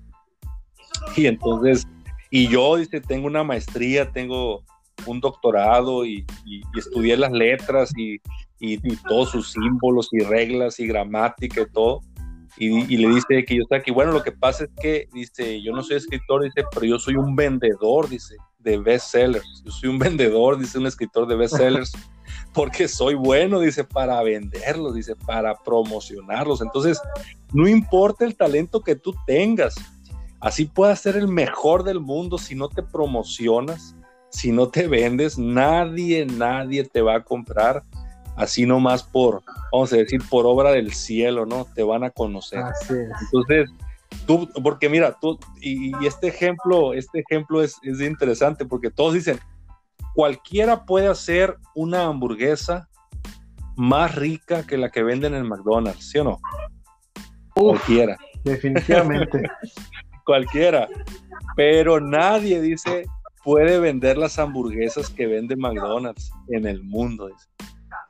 Y 1.16 1.28
entonces, 1.28 1.88
y 2.30 2.47
yo, 2.47 2.76
dice, 2.76 3.01
tengo 3.01 3.28
una 3.28 3.43
maestría, 3.43 4.12
tengo 4.12 4.64
un 5.05 5.20
doctorado 5.20 6.05
y, 6.05 6.26
estudié 6.76 7.18
las 7.18 7.32
letras 7.32 7.91
y, 7.95 8.20
todos 9.08 9.30
sus 9.30 9.51
símbolos 9.51 10.10
y 10.12 10.20
reglas 10.20 10.80
y 10.80 10.88
gramática 10.88 11.62
y 11.62 11.72
todo. 11.72 12.01
Y, 12.58 12.97
le 12.97 13.10
dice 13.10 13.45
que 13.45 13.55
yo 13.55 13.64
está 13.64 13.78
aquí, 13.78 13.91
bueno, 13.91 14.12
lo 14.12 14.24
que 14.24 14.32
pasa 14.32 14.66
es 14.66 14.72
que, 14.82 15.08
dice, 15.14 15.62
yo 15.62 15.74
no 15.74 15.84
soy 15.84 15.97
escritor, 15.97 16.43
dice, 16.43 16.64
pero 16.74 16.86
yo 16.86 16.99
soy 16.99 17.16
un 17.16 17.36
vendedor, 17.36 18.10
dice, 18.10 18.36
de 18.60 18.78
bestsellers. 18.78 19.64
Yo 19.64 19.72
soy 19.72 19.89
un 19.89 19.99
vendedor, 19.99 20.58
dice 20.58 20.80
un 20.80 20.88
escritor 20.88 21.28
de 21.28 21.36
bestsellers, 21.36 21.91
porque 22.54 22.88
soy 22.88 23.16
bueno, 23.16 23.60
dice, 23.60 23.84
para 23.84 24.22
venderlos, 24.24 24.95
dice, 24.95 25.16
para 25.16 25.56
promocionarlos. 25.56 26.62
Entonces, 26.62 27.00
no 27.54 27.68
importa 27.68 28.26
el 28.26 28.36
talento 28.36 28.82
que 28.82 28.95
tú 28.95 29.14
tengas, 29.26 29.76
así 30.39 30.66
puedas 30.66 31.00
ser 31.00 31.16
el 31.16 31.28
mejor 31.28 31.84
del 31.84 32.00
mundo 32.00 32.38
si 32.38 32.56
no 32.56 32.70
te 32.70 32.84
promocionas, 32.84 33.95
si 34.30 34.52
no 34.52 34.70
te 34.70 34.88
vendes, 34.88 35.38
nadie, 35.38 36.26
nadie 36.26 36.84
te 36.84 37.02
va 37.02 37.16
a 37.16 37.24
comprar 37.24 37.84
así 38.38 38.66
nomás 38.66 39.04
por, 39.04 39.41
vamos 39.72 39.91
a 39.91 39.98
decir, 39.98 40.22
por 40.30 40.45
obra 40.45 40.72
del 40.72 40.93
cielo, 40.93 41.45
¿no? 41.45 41.66
Te 41.76 41.84
van 41.84 42.04
a 42.04 42.12
conocer. 42.12 42.64
Entonces, 42.89 43.70
tú, 44.26 44.48
porque 44.64 44.88
mira, 44.88 45.18
tú, 45.20 45.38
y, 45.60 45.91
este 46.06 46.28
ejemplo, 46.28 46.93
este 46.93 47.20
ejemplo 47.20 47.62
es, 47.62 47.76
es, 47.82 48.00
interesante 48.00 48.64
porque 48.64 48.91
todos 48.91 49.16
dicen, 49.16 49.39
cualquiera 50.18 50.84
puede 50.84 51.07
hacer 51.09 51.57
una 51.76 52.05
hamburguesa 52.05 52.89
más 53.76 54.15
rica 54.15 54.65
que 54.65 54.76
la 54.76 54.89
que 54.89 55.03
venden 55.03 55.36
en 55.36 55.47
McDonald's, 55.47 56.09
¿sí 56.09 56.18
o 56.18 56.24
no? 56.24 56.39
cualquiera. 57.53 58.18
Definitivamente. 58.43 59.43
cualquiera. 60.26 60.88
Pero 61.55 61.99
nadie 61.99 62.59
dice 62.61 63.05
puede 63.43 63.80
vender 63.80 64.18
las 64.18 64.39
hamburguesas 64.39 65.11
que 65.11 65.28
vende 65.28 65.55
McDonald's 65.55 66.32
en 66.49 66.65
el 66.65 66.82
mundo. 66.82 67.30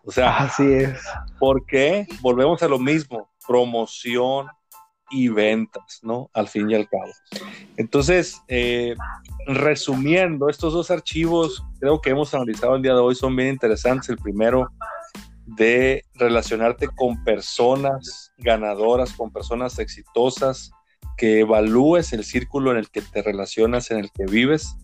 O 0.06 0.12
sea, 0.14 0.38
así 0.38 0.64
es. 0.64 0.98
¿Por 1.38 1.66
qué? 1.66 2.08
Volvemos 2.22 2.64
a 2.64 2.70
lo 2.70 2.80
mismo, 2.80 3.30
promoción 3.46 4.48
y 5.10 5.30
ventas, 5.30 6.00
¿no? 6.02 6.30
Al 6.34 6.48
fin 6.48 6.70
y 6.70 6.76
al 6.76 6.88
cabo. 6.88 7.12
Entonces, 7.78 8.42
eh, 8.48 8.96
resumiendo, 9.46 10.50
estos 10.50 10.74
dos 10.74 10.92
archivos 10.92 11.64
creo 11.80 12.02
que 12.02 12.10
hemos 12.10 12.34
analizado 12.34 12.76
el 12.76 12.82
día 12.82 12.94
de 12.94 13.00
hoy 13.00 13.16
son 13.16 13.36
bien 13.36 13.50
interesantes. 13.50 14.10
El 14.10 14.18
primero 14.18 14.70
de 15.46 16.04
relacionarte 16.16 16.88
con 16.90 17.24
personas 17.24 18.34
ganadoras, 18.38 19.14
con 19.14 19.32
personas 19.32 19.80
exitosas, 19.80 20.72
que 21.18 21.40
evalúes 21.40 22.14
el 22.14 22.24
círculo 22.24 22.72
en 22.72 22.78
el 22.78 22.90
que 22.90 23.02
te 23.02 23.22
relacionas, 23.22 23.90
en 23.92 24.00
el 24.00 24.12
que 24.12 24.26
vives 24.26 24.76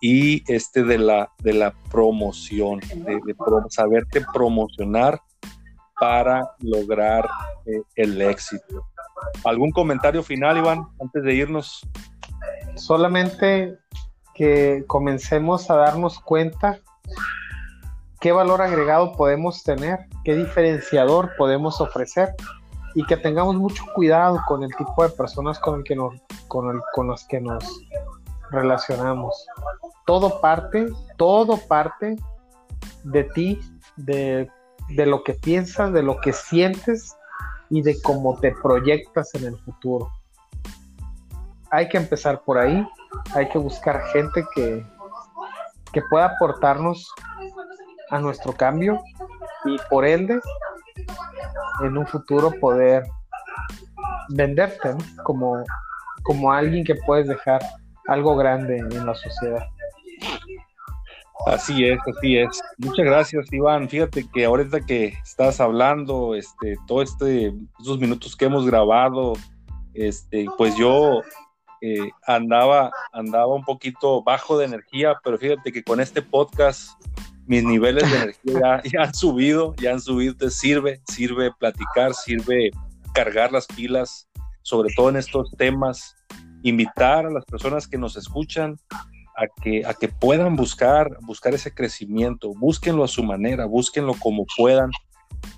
y 0.00 0.42
este 0.52 0.82
de 0.82 0.98
la, 0.98 1.30
de 1.38 1.52
la 1.52 1.72
promoción, 1.90 2.80
de, 2.80 3.20
saberte 3.68 4.24
promocionar 4.32 5.20
para 5.98 6.42
lograr 6.60 7.28
eh, 7.66 7.82
el 7.96 8.20
éxito. 8.22 8.86
¿Algún 9.44 9.70
comentario 9.70 10.22
final, 10.22 10.58
Iván, 10.58 10.86
antes 11.00 11.22
de 11.22 11.34
irnos? 11.34 11.88
Solamente 12.76 13.78
que 14.34 14.84
comencemos 14.86 15.70
a 15.70 15.76
darnos 15.76 16.18
cuenta 16.20 16.78
qué 18.20 18.32
valor 18.32 18.62
agregado 18.62 19.12
podemos 19.12 19.62
tener, 19.62 20.06
qué 20.24 20.34
diferenciador 20.34 21.32
podemos 21.36 21.80
ofrecer 21.80 22.34
y 22.94 23.04
que 23.04 23.16
tengamos 23.16 23.56
mucho 23.56 23.84
cuidado 23.94 24.40
con 24.46 24.62
el 24.62 24.74
tipo 24.76 25.02
de 25.02 25.10
personas 25.10 25.58
con, 25.58 25.80
el 25.80 25.84
que 25.84 25.96
nos, 25.96 26.14
con, 26.48 26.70
el, 26.70 26.80
con 26.94 27.06
los 27.08 27.24
que 27.24 27.40
nos 27.40 27.64
relacionamos. 28.50 29.46
Todo 30.06 30.40
parte, 30.40 30.86
todo 31.16 31.56
parte 31.68 32.16
de 33.04 33.24
ti, 33.24 33.60
de 33.96 34.50
de 34.90 35.06
lo 35.06 35.22
que 35.22 35.34
piensas, 35.34 35.92
de 35.92 36.02
lo 36.02 36.20
que 36.20 36.32
sientes 36.32 37.16
y 37.70 37.82
de 37.82 38.00
cómo 38.02 38.38
te 38.38 38.52
proyectas 38.62 39.34
en 39.34 39.44
el 39.46 39.58
futuro. 39.58 40.10
Hay 41.70 41.88
que 41.88 41.96
empezar 41.96 42.42
por 42.42 42.58
ahí, 42.58 42.86
hay 43.34 43.48
que 43.48 43.58
buscar 43.58 44.02
gente 44.12 44.44
que, 44.54 44.84
que 45.92 46.02
pueda 46.10 46.26
aportarnos 46.26 47.08
a 48.10 48.18
nuestro 48.18 48.52
cambio 48.52 49.00
y 49.64 49.76
por 49.88 50.04
ende 50.04 50.40
en 51.82 51.96
un 51.96 52.06
futuro 52.06 52.50
poder 52.60 53.04
venderte 54.30 54.94
como, 55.24 55.64
como 56.24 56.52
alguien 56.52 56.84
que 56.84 56.94
puedes 56.94 57.28
dejar 57.28 57.60
algo 58.08 58.36
grande 58.36 58.78
en 58.78 59.06
la 59.06 59.14
sociedad. 59.14 59.64
Así 61.46 61.84
es, 61.84 61.98
así 62.06 62.36
es. 62.36 62.60
Muchas 62.78 63.04
gracias, 63.04 63.52
Iván. 63.52 63.88
Fíjate 63.88 64.26
que 64.28 64.44
ahorita 64.44 64.80
que 64.80 65.14
estás 65.22 65.60
hablando, 65.60 66.34
este, 66.34 66.76
todo 66.86 67.02
este, 67.02 67.52
estos 67.78 67.98
minutos 67.98 68.36
que 68.36 68.44
hemos 68.46 68.66
grabado, 68.66 69.32
este, 69.94 70.46
pues 70.58 70.76
yo 70.76 71.22
eh, 71.80 72.10
andaba, 72.26 72.90
andaba 73.12 73.54
un 73.54 73.64
poquito 73.64 74.22
bajo 74.22 74.58
de 74.58 74.66
energía, 74.66 75.14
pero 75.24 75.38
fíjate 75.38 75.72
que 75.72 75.82
con 75.82 76.00
este 76.00 76.20
podcast 76.22 76.90
mis 77.46 77.64
niveles 77.64 78.08
de 78.10 78.16
energía 78.16 78.82
ya, 78.84 79.02
han 79.02 79.14
subido, 79.14 79.74
ya 79.76 79.92
han 79.92 80.00
subido. 80.00 80.36
Te 80.36 80.50
sirve, 80.50 81.00
sirve 81.08 81.50
platicar, 81.58 82.14
sirve 82.14 82.70
cargar 83.14 83.50
las 83.50 83.66
pilas, 83.66 84.28
sobre 84.62 84.92
todo 84.94 85.08
en 85.08 85.16
estos 85.16 85.50
temas, 85.56 86.14
invitar 86.62 87.26
a 87.26 87.30
las 87.30 87.44
personas 87.46 87.88
que 87.88 87.98
nos 87.98 88.16
escuchan 88.16 88.76
a 89.40 89.62
que, 89.62 89.82
a 89.86 89.94
que 89.94 90.08
puedan 90.08 90.54
buscar, 90.54 91.16
buscar 91.22 91.54
ese 91.54 91.72
crecimiento, 91.72 92.52
búsquenlo 92.54 93.04
a 93.04 93.08
su 93.08 93.22
manera, 93.22 93.64
búsquenlo 93.64 94.14
como 94.14 94.44
puedan, 94.54 94.90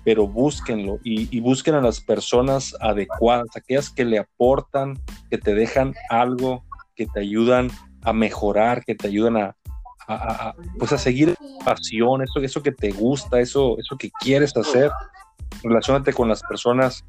pero 0.05 0.25
búsquenlo 0.25 0.99
y, 1.03 1.39
busquen 1.41 1.75
a 1.75 1.81
las 1.81 1.99
personas 1.99 2.73
adecuadas, 2.79 3.47
aquellas 3.55 3.89
que 3.89 4.05
le 4.05 4.19
aportan, 4.19 4.97
que 5.29 5.37
te 5.37 5.53
dejan 5.53 5.93
algo, 6.09 6.63
que 6.95 7.07
te 7.07 7.19
ayudan 7.19 7.69
a 8.03 8.13
mejorar, 8.13 8.85
que 8.85 8.95
te 8.95 9.07
ayudan 9.07 9.35
a, 9.37 10.55
pues 10.79 10.93
a 10.93 10.97
seguir 10.97 11.35
pasión, 11.65 12.21
eso, 12.21 12.39
eso 12.39 12.63
que 12.63 12.71
te 12.71 12.91
gusta, 12.91 13.41
eso, 13.41 13.77
eso 13.79 13.97
que 13.97 14.09
quieres 14.21 14.55
hacer. 14.55 14.91
Relacionate 15.61 16.13
con 16.13 16.29
las 16.29 16.41
personas 16.41 17.03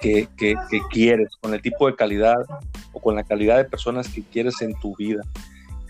que, 0.00 0.28
que, 0.36 0.56
quieres, 0.90 1.28
con 1.40 1.52
el 1.52 1.60
tipo 1.60 1.86
de 1.86 1.94
calidad 1.94 2.36
o 2.92 3.00
con 3.00 3.16
la 3.16 3.24
calidad 3.24 3.58
de 3.58 3.64
personas 3.64 4.08
que 4.08 4.22
quieres 4.22 4.62
en 4.62 4.78
tu 4.80 4.96
vida. 4.96 5.22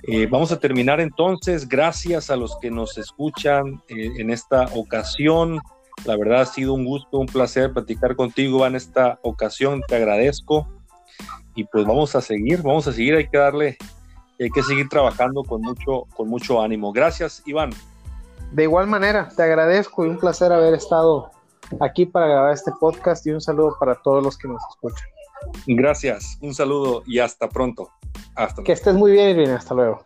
Eh, 0.06 0.26
vamos 0.30 0.52
a 0.52 0.58
terminar 0.58 1.00
entonces. 1.00 1.68
Gracias 1.68 2.30
a 2.30 2.36
los 2.36 2.58
que 2.60 2.70
nos 2.70 2.98
escuchan 2.98 3.82
eh, 3.88 4.10
en 4.18 4.30
esta 4.30 4.66
ocasión. 4.74 5.60
La 6.04 6.16
verdad 6.16 6.42
ha 6.42 6.46
sido 6.46 6.74
un 6.74 6.84
gusto, 6.84 7.18
un 7.18 7.26
placer 7.26 7.72
platicar 7.72 8.14
contigo 8.14 8.66
en 8.66 8.74
esta 8.74 9.18
ocasión. 9.22 9.80
Te 9.86 9.96
agradezco. 9.96 10.68
Y 11.54 11.64
pues 11.64 11.86
vamos 11.86 12.14
a 12.16 12.20
seguir, 12.20 12.62
vamos 12.62 12.86
a 12.86 12.92
seguir. 12.92 13.14
Hay 13.14 13.28
que 13.28 13.38
darle, 13.38 13.78
hay 14.38 14.50
que 14.50 14.62
seguir 14.62 14.88
trabajando 14.88 15.42
con 15.42 15.62
mucho, 15.62 16.04
con 16.14 16.28
mucho 16.28 16.60
ánimo. 16.60 16.92
Gracias, 16.92 17.42
Iván. 17.46 17.70
De 18.52 18.64
igual 18.64 18.86
manera, 18.86 19.30
te 19.34 19.42
agradezco 19.42 20.04
y 20.04 20.08
un 20.08 20.18
placer 20.18 20.52
haber 20.52 20.74
estado 20.74 21.30
aquí 21.80 22.04
para 22.06 22.26
grabar 22.26 22.52
este 22.52 22.72
podcast 22.78 23.26
y 23.26 23.30
un 23.30 23.40
saludo 23.40 23.76
para 23.80 23.94
todos 23.94 24.22
los 24.22 24.36
que 24.36 24.48
nos 24.48 24.62
escuchan. 24.70 25.08
Gracias, 25.66 26.38
un 26.40 26.54
saludo 26.54 27.02
y 27.06 27.18
hasta 27.18 27.48
pronto. 27.48 27.90
Hasta 28.34 28.62
que 28.62 28.72
estés 28.72 28.94
muy 28.94 29.12
bien, 29.12 29.30
Irene. 29.30 29.52
Hasta 29.52 29.74
luego. 29.74 30.04